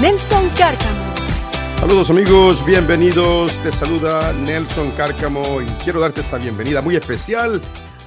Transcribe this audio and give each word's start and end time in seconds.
Nelson 0.00 0.48
Cárcamo. 0.58 1.14
Saludos 1.78 2.10
amigos, 2.10 2.66
bienvenidos. 2.66 3.56
Te 3.62 3.70
saluda 3.70 4.32
Nelson 4.32 4.90
Cárcamo 4.92 5.62
y 5.62 5.66
quiero 5.84 6.00
darte 6.00 6.20
esta 6.20 6.36
bienvenida 6.36 6.82
muy 6.82 6.96
especial 6.96 7.60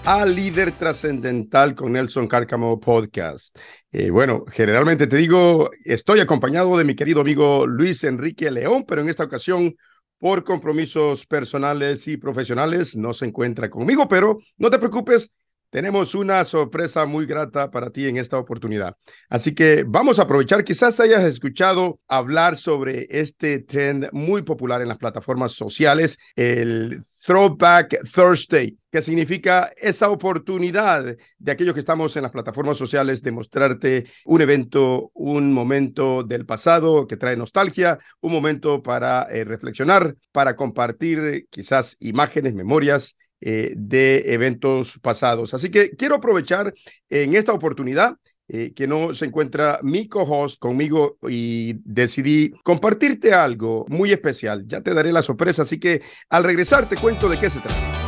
a 0.03 0.25
Líder 0.25 0.73
Trascendental 0.73 1.75
con 1.75 1.93
Nelson 1.93 2.27
Cárcamo 2.27 2.77
Podcast. 2.79 3.57
Eh, 3.89 4.09
bueno, 4.09 4.43
generalmente 4.51 5.07
te 5.07 5.15
digo, 5.15 5.71
estoy 5.85 6.19
acompañado 6.19 6.77
de 6.77 6.83
mi 6.83 6.93
querido 6.93 7.21
amigo 7.21 7.65
Luis 7.65 8.03
Enrique 8.03 8.51
León, 8.51 8.83
pero 8.85 9.01
en 9.01 9.07
esta 9.07 9.23
ocasión, 9.23 9.73
por 10.19 10.43
compromisos 10.43 11.25
personales 11.25 12.05
y 12.09 12.17
profesionales, 12.17 12.97
no 12.97 13.13
se 13.13 13.25
encuentra 13.25 13.69
conmigo, 13.69 14.09
pero 14.09 14.39
no 14.57 14.69
te 14.69 14.77
preocupes, 14.77 15.31
tenemos 15.69 16.15
una 16.15 16.43
sorpresa 16.45 17.05
muy 17.05 17.25
grata 17.25 17.69
para 17.69 17.89
ti 17.89 18.07
en 18.07 18.17
esta 18.17 18.37
oportunidad. 18.37 18.95
Así 19.29 19.53
que 19.53 19.83
vamos 19.87 20.19
a 20.19 20.23
aprovechar, 20.23 20.63
quizás 20.63 20.99
hayas 20.99 21.23
escuchado 21.23 21.99
hablar 22.07 22.55
sobre 22.55 23.07
este 23.09 23.59
trend 23.59 24.09
muy 24.11 24.43
popular 24.43 24.81
en 24.81 24.87
las 24.87 24.97
plataformas 24.97 25.51
sociales, 25.51 26.17
el 26.35 27.01
Throwback 27.25 27.99
Thursday, 28.11 28.77
que 28.91 29.01
significa 29.01 29.71
esa 29.75 30.09
oportunidad 30.09 31.17
de 31.37 31.51
aquellos 31.51 31.73
que 31.73 31.81
estamos 31.81 32.15
en 32.15 32.23
las 32.23 32.31
plataformas 32.31 32.77
sociales 32.77 33.21
de 33.21 33.31
mostrarte 33.31 34.05
un 34.25 34.41
evento, 34.41 35.11
un 35.13 35.53
momento 35.53 36.23
del 36.23 36.45
pasado 36.45 37.05
que 37.05 37.17
trae 37.17 37.35
nostalgia, 37.35 37.99
un 38.21 38.31
momento 38.31 38.81
para 38.81 39.23
eh, 39.23 39.43
reflexionar, 39.43 40.15
para 40.31 40.55
compartir 40.55 41.47
quizás 41.49 41.97
imágenes, 41.99 42.53
memorias 42.53 43.17
eh, 43.41 43.73
de 43.75 44.33
eventos 44.33 44.99
pasados. 45.01 45.53
Así 45.53 45.69
que 45.69 45.91
quiero 45.91 46.15
aprovechar 46.15 46.73
en 47.09 47.35
esta 47.35 47.53
oportunidad 47.53 48.17
eh, 48.49 48.71
que 48.73 48.87
no 48.87 49.13
se 49.13 49.25
encuentra 49.25 49.79
mi 49.83 50.07
co-host 50.07 50.57
conmigo 50.57 51.17
y 51.27 51.73
decidí 51.83 52.51
compartirte 52.63 53.33
algo 53.33 53.85
muy 53.89 54.11
especial. 54.11 54.65
Ya 54.67 54.81
te 54.81 54.93
daré 54.93 55.11
la 55.11 55.21
sorpresa, 55.21 55.63
así 55.63 55.79
que 55.79 56.01
al 56.29 56.45
regresar 56.45 56.87
te 56.87 56.95
cuento 56.95 57.27
de 57.27 57.37
qué 57.39 57.49
se 57.49 57.59
trata. 57.59 58.06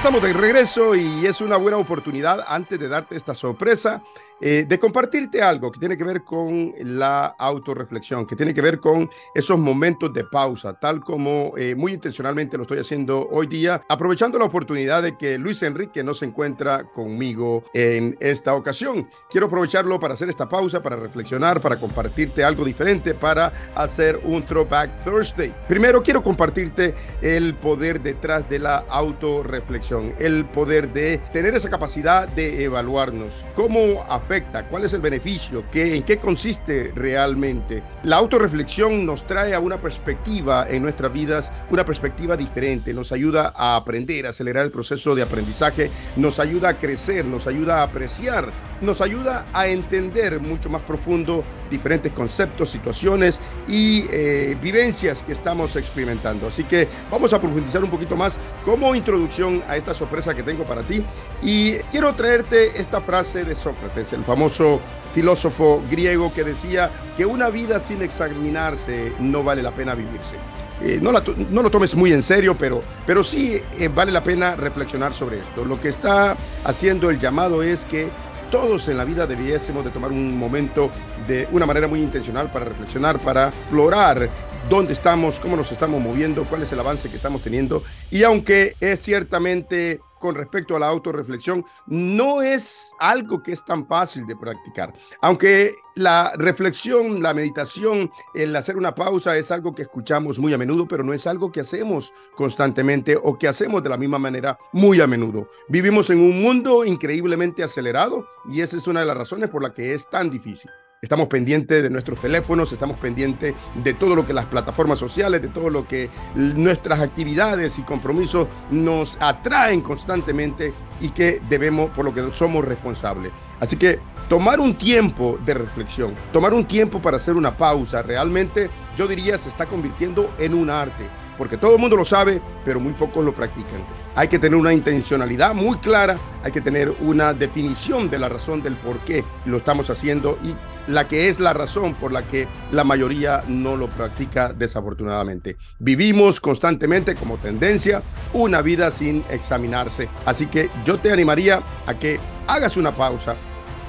Estamos 0.00 0.22
de 0.22 0.32
regreso 0.32 0.94
y 0.94 1.26
es 1.26 1.42
una 1.42 1.58
buena 1.58 1.76
oportunidad 1.76 2.42
antes 2.48 2.80
de 2.80 2.88
darte 2.88 3.16
esta 3.18 3.34
sorpresa 3.34 4.02
eh, 4.40 4.64
de 4.66 4.78
compartirte 4.78 5.42
algo 5.42 5.70
que 5.70 5.78
tiene 5.78 5.98
que 5.98 6.04
ver 6.04 6.24
con 6.24 6.72
la 6.78 7.26
autorreflexión, 7.38 8.26
que 8.26 8.34
tiene 8.34 8.54
que 8.54 8.62
ver 8.62 8.80
con 8.80 9.10
esos 9.34 9.58
momentos 9.58 10.10
de 10.14 10.24
pausa, 10.24 10.72
tal 10.72 11.00
como 11.00 11.52
eh, 11.58 11.74
muy 11.74 11.92
intencionalmente 11.92 12.56
lo 12.56 12.62
estoy 12.62 12.78
haciendo 12.78 13.28
hoy 13.30 13.46
día, 13.46 13.82
aprovechando 13.90 14.38
la 14.38 14.46
oportunidad 14.46 15.02
de 15.02 15.18
que 15.18 15.36
Luis 15.36 15.62
Enrique 15.62 16.02
no 16.02 16.14
se 16.14 16.24
encuentra 16.24 16.84
conmigo 16.84 17.64
en 17.74 18.16
esta 18.20 18.54
ocasión. 18.54 19.06
Quiero 19.28 19.48
aprovecharlo 19.48 20.00
para 20.00 20.14
hacer 20.14 20.30
esta 20.30 20.48
pausa, 20.48 20.82
para 20.82 20.96
reflexionar, 20.96 21.60
para 21.60 21.78
compartirte 21.78 22.42
algo 22.42 22.64
diferente, 22.64 23.12
para 23.12 23.52
hacer 23.74 24.18
un 24.24 24.42
Throwback 24.42 25.04
Thursday. 25.04 25.54
Primero 25.68 26.02
quiero 26.02 26.22
compartirte 26.22 26.94
el 27.20 27.54
poder 27.56 28.00
detrás 28.00 28.48
de 28.48 28.60
la 28.60 28.78
autorreflexión 28.88 29.89
el 30.18 30.44
poder 30.44 30.92
de 30.92 31.18
tener 31.32 31.54
esa 31.54 31.68
capacidad 31.68 32.28
de 32.28 32.64
evaluarnos, 32.64 33.44
cómo 33.54 34.04
afecta, 34.08 34.66
cuál 34.68 34.84
es 34.84 34.92
el 34.92 35.00
beneficio, 35.00 35.64
¿Qué, 35.70 35.96
en 35.96 36.02
qué 36.02 36.18
consiste 36.18 36.92
realmente. 36.94 37.82
La 38.04 38.16
autorreflexión 38.16 39.04
nos 39.04 39.26
trae 39.26 39.54
a 39.54 39.60
una 39.60 39.80
perspectiva 39.80 40.66
en 40.68 40.82
nuestras 40.82 41.12
vidas, 41.12 41.50
una 41.70 41.84
perspectiva 41.84 42.36
diferente, 42.36 42.94
nos 42.94 43.12
ayuda 43.12 43.52
a 43.56 43.76
aprender, 43.76 44.26
a 44.26 44.30
acelerar 44.30 44.64
el 44.64 44.70
proceso 44.70 45.14
de 45.14 45.22
aprendizaje, 45.22 45.90
nos 46.16 46.38
ayuda 46.38 46.70
a 46.70 46.78
crecer, 46.78 47.24
nos 47.24 47.46
ayuda 47.46 47.80
a 47.80 47.82
apreciar, 47.84 48.52
nos 48.80 49.00
ayuda 49.00 49.46
a 49.52 49.66
entender 49.66 50.40
mucho 50.40 50.70
más 50.70 50.82
profundo 50.82 51.44
diferentes 51.70 52.12
conceptos, 52.12 52.70
situaciones 52.70 53.40
y 53.68 54.06
eh, 54.10 54.56
vivencias 54.60 55.22
que 55.22 55.32
estamos 55.32 55.76
experimentando. 55.76 56.48
Así 56.48 56.64
que 56.64 56.88
vamos 57.10 57.32
a 57.32 57.40
profundizar 57.40 57.82
un 57.82 57.90
poquito 57.90 58.16
más 58.16 58.38
como 58.64 58.94
introducción 58.94 59.62
a 59.68 59.76
esta 59.80 59.94
sorpresa 59.94 60.34
que 60.34 60.42
tengo 60.42 60.64
para 60.64 60.82
ti. 60.82 61.02
Y 61.42 61.74
quiero 61.90 62.14
traerte 62.14 62.80
esta 62.80 63.00
frase 63.00 63.44
de 63.44 63.54
Sócrates, 63.54 64.12
el 64.12 64.24
famoso 64.24 64.80
filósofo 65.12 65.82
griego 65.90 66.32
que 66.32 66.44
decía 66.44 66.90
que 67.16 67.26
una 67.26 67.48
vida 67.48 67.80
sin 67.80 68.02
examinarse 68.02 69.12
no 69.18 69.42
vale 69.42 69.62
la 69.62 69.72
pena 69.72 69.94
vivirse. 69.94 70.36
Eh, 70.82 70.98
no, 71.02 71.12
no, 71.12 71.62
lo 71.62 71.70
tomes 71.70 71.94
muy 71.94 72.12
en 72.12 72.22
serio, 72.22 72.56
pero, 72.56 72.80
pero 73.06 73.22
sí 73.22 73.60
eh, 73.78 73.90
vale 73.94 74.12
la 74.12 74.22
pena 74.22 74.56
reflexionar 74.56 75.12
sobre 75.12 75.38
esto. 75.38 75.64
Lo 75.64 75.78
que 75.78 75.88
está 75.88 76.36
haciendo 76.64 77.10
el 77.10 77.18
llamado 77.18 77.62
es 77.62 77.84
que 77.84 78.08
todos 78.50 78.88
en 78.88 78.96
la 78.96 79.04
vida 79.04 79.26
debiésemos 79.26 79.84
de 79.84 79.90
tomar 79.90 80.10
un 80.10 80.36
momento 80.36 80.90
de 81.28 81.46
una 81.52 81.66
manera 81.66 81.86
muy 81.86 82.00
intencional 82.00 82.50
para 82.50 82.64
reflexionar, 82.64 83.18
para 83.18 83.48
explorar 83.48 84.28
dónde 84.68 84.92
estamos, 84.92 85.40
cómo 85.40 85.56
nos 85.56 85.72
estamos 85.72 86.00
moviendo, 86.00 86.44
cuál 86.44 86.62
es 86.62 86.72
el 86.72 86.80
avance 86.80 87.08
que 87.08 87.16
estamos 87.16 87.42
teniendo. 87.42 87.82
Y 88.10 88.22
aunque 88.22 88.74
es 88.80 89.00
ciertamente 89.00 90.00
con 90.20 90.34
respecto 90.34 90.76
a 90.76 90.78
la 90.78 90.86
autorreflexión 90.86 91.64
no 91.86 92.42
es 92.42 92.92
algo 93.00 93.42
que 93.42 93.52
es 93.52 93.64
tan 93.64 93.86
fácil 93.86 94.26
de 94.26 94.36
practicar. 94.36 94.92
Aunque 95.22 95.74
la 95.96 96.32
reflexión, 96.36 97.22
la 97.22 97.34
meditación, 97.34 98.12
el 98.34 98.54
hacer 98.54 98.76
una 98.76 98.94
pausa 98.94 99.36
es 99.36 99.50
algo 99.50 99.74
que 99.74 99.82
escuchamos 99.82 100.38
muy 100.38 100.52
a 100.52 100.58
menudo, 100.58 100.86
pero 100.86 101.02
no 101.02 101.12
es 101.12 101.26
algo 101.26 101.50
que 101.50 101.60
hacemos 101.60 102.12
constantemente 102.36 103.16
o 103.20 103.36
que 103.38 103.48
hacemos 103.48 103.82
de 103.82 103.88
la 103.88 103.96
misma 103.96 104.18
manera 104.18 104.58
muy 104.72 105.00
a 105.00 105.06
menudo. 105.06 105.48
Vivimos 105.68 106.10
en 106.10 106.20
un 106.20 106.42
mundo 106.42 106.84
increíblemente 106.84 107.64
acelerado 107.64 108.28
y 108.48 108.60
esa 108.60 108.76
es 108.76 108.86
una 108.86 109.00
de 109.00 109.06
las 109.06 109.16
razones 109.16 109.48
por 109.48 109.62
la 109.62 109.72
que 109.72 109.94
es 109.94 110.08
tan 110.08 110.30
difícil. 110.30 110.70
Estamos 111.02 111.28
pendientes 111.28 111.82
de 111.82 111.88
nuestros 111.88 112.20
teléfonos, 112.20 112.72
estamos 112.72 112.98
pendientes 112.98 113.54
de 113.82 113.94
todo 113.94 114.14
lo 114.14 114.26
que 114.26 114.34
las 114.34 114.44
plataformas 114.44 114.98
sociales, 114.98 115.40
de 115.40 115.48
todo 115.48 115.70
lo 115.70 115.88
que 115.88 116.10
nuestras 116.34 117.00
actividades 117.00 117.78
y 117.78 117.82
compromisos 117.84 118.48
nos 118.70 119.16
atraen 119.18 119.80
constantemente 119.80 120.74
y 121.00 121.08
que 121.08 121.40
debemos, 121.48 121.88
por 121.88 122.04
lo 122.04 122.12
que 122.12 122.30
somos 122.34 122.66
responsables. 122.66 123.32
Así 123.60 123.76
que 123.76 123.98
tomar 124.28 124.60
un 124.60 124.76
tiempo 124.76 125.38
de 125.46 125.54
reflexión, 125.54 126.14
tomar 126.34 126.52
un 126.52 126.66
tiempo 126.66 127.00
para 127.00 127.16
hacer 127.16 127.34
una 127.34 127.56
pausa, 127.56 128.02
realmente 128.02 128.68
yo 128.98 129.08
diría 129.08 129.38
se 129.38 129.48
está 129.48 129.64
convirtiendo 129.64 130.34
en 130.38 130.52
un 130.52 130.68
arte 130.68 131.08
porque 131.40 131.56
todo 131.56 131.76
el 131.76 131.80
mundo 131.80 131.96
lo 131.96 132.04
sabe, 132.04 132.42
pero 132.66 132.78
muy 132.80 132.92
pocos 132.92 133.24
lo 133.24 133.34
practican. 133.34 133.82
Hay 134.14 134.28
que 134.28 134.38
tener 134.38 134.58
una 134.58 134.72
intencionalidad 134.72 135.54
muy 135.54 135.78
clara, 135.78 136.18
hay 136.42 136.50
que 136.50 136.60
tener 136.60 136.90
una 137.00 137.32
definición 137.32 138.10
de 138.10 138.18
la 138.18 138.28
razón 138.28 138.62
del 138.62 138.74
por 138.74 138.98
qué 139.00 139.24
lo 139.44 139.58
estamos 139.58 139.88
haciendo 139.88 140.38
y 140.42 140.54
la 140.90 141.06
que 141.06 141.28
es 141.28 141.38
la 141.38 141.52
razón 141.52 141.94
por 141.94 142.10
la 142.10 142.26
que 142.26 142.48
la 142.72 142.82
mayoría 142.82 143.44
no 143.46 143.76
lo 143.76 143.88
practica 143.88 144.52
desafortunadamente. 144.52 145.56
Vivimos 145.78 146.40
constantemente 146.40 147.14
como 147.14 147.36
tendencia 147.36 148.02
una 148.32 148.62
vida 148.62 148.90
sin 148.90 149.24
examinarse. 149.30 150.08
Así 150.26 150.46
que 150.46 150.70
yo 150.84 150.98
te 150.98 151.12
animaría 151.12 151.62
a 151.86 151.94
que 151.94 152.18
hagas 152.48 152.76
una 152.76 152.90
pausa. 152.90 153.36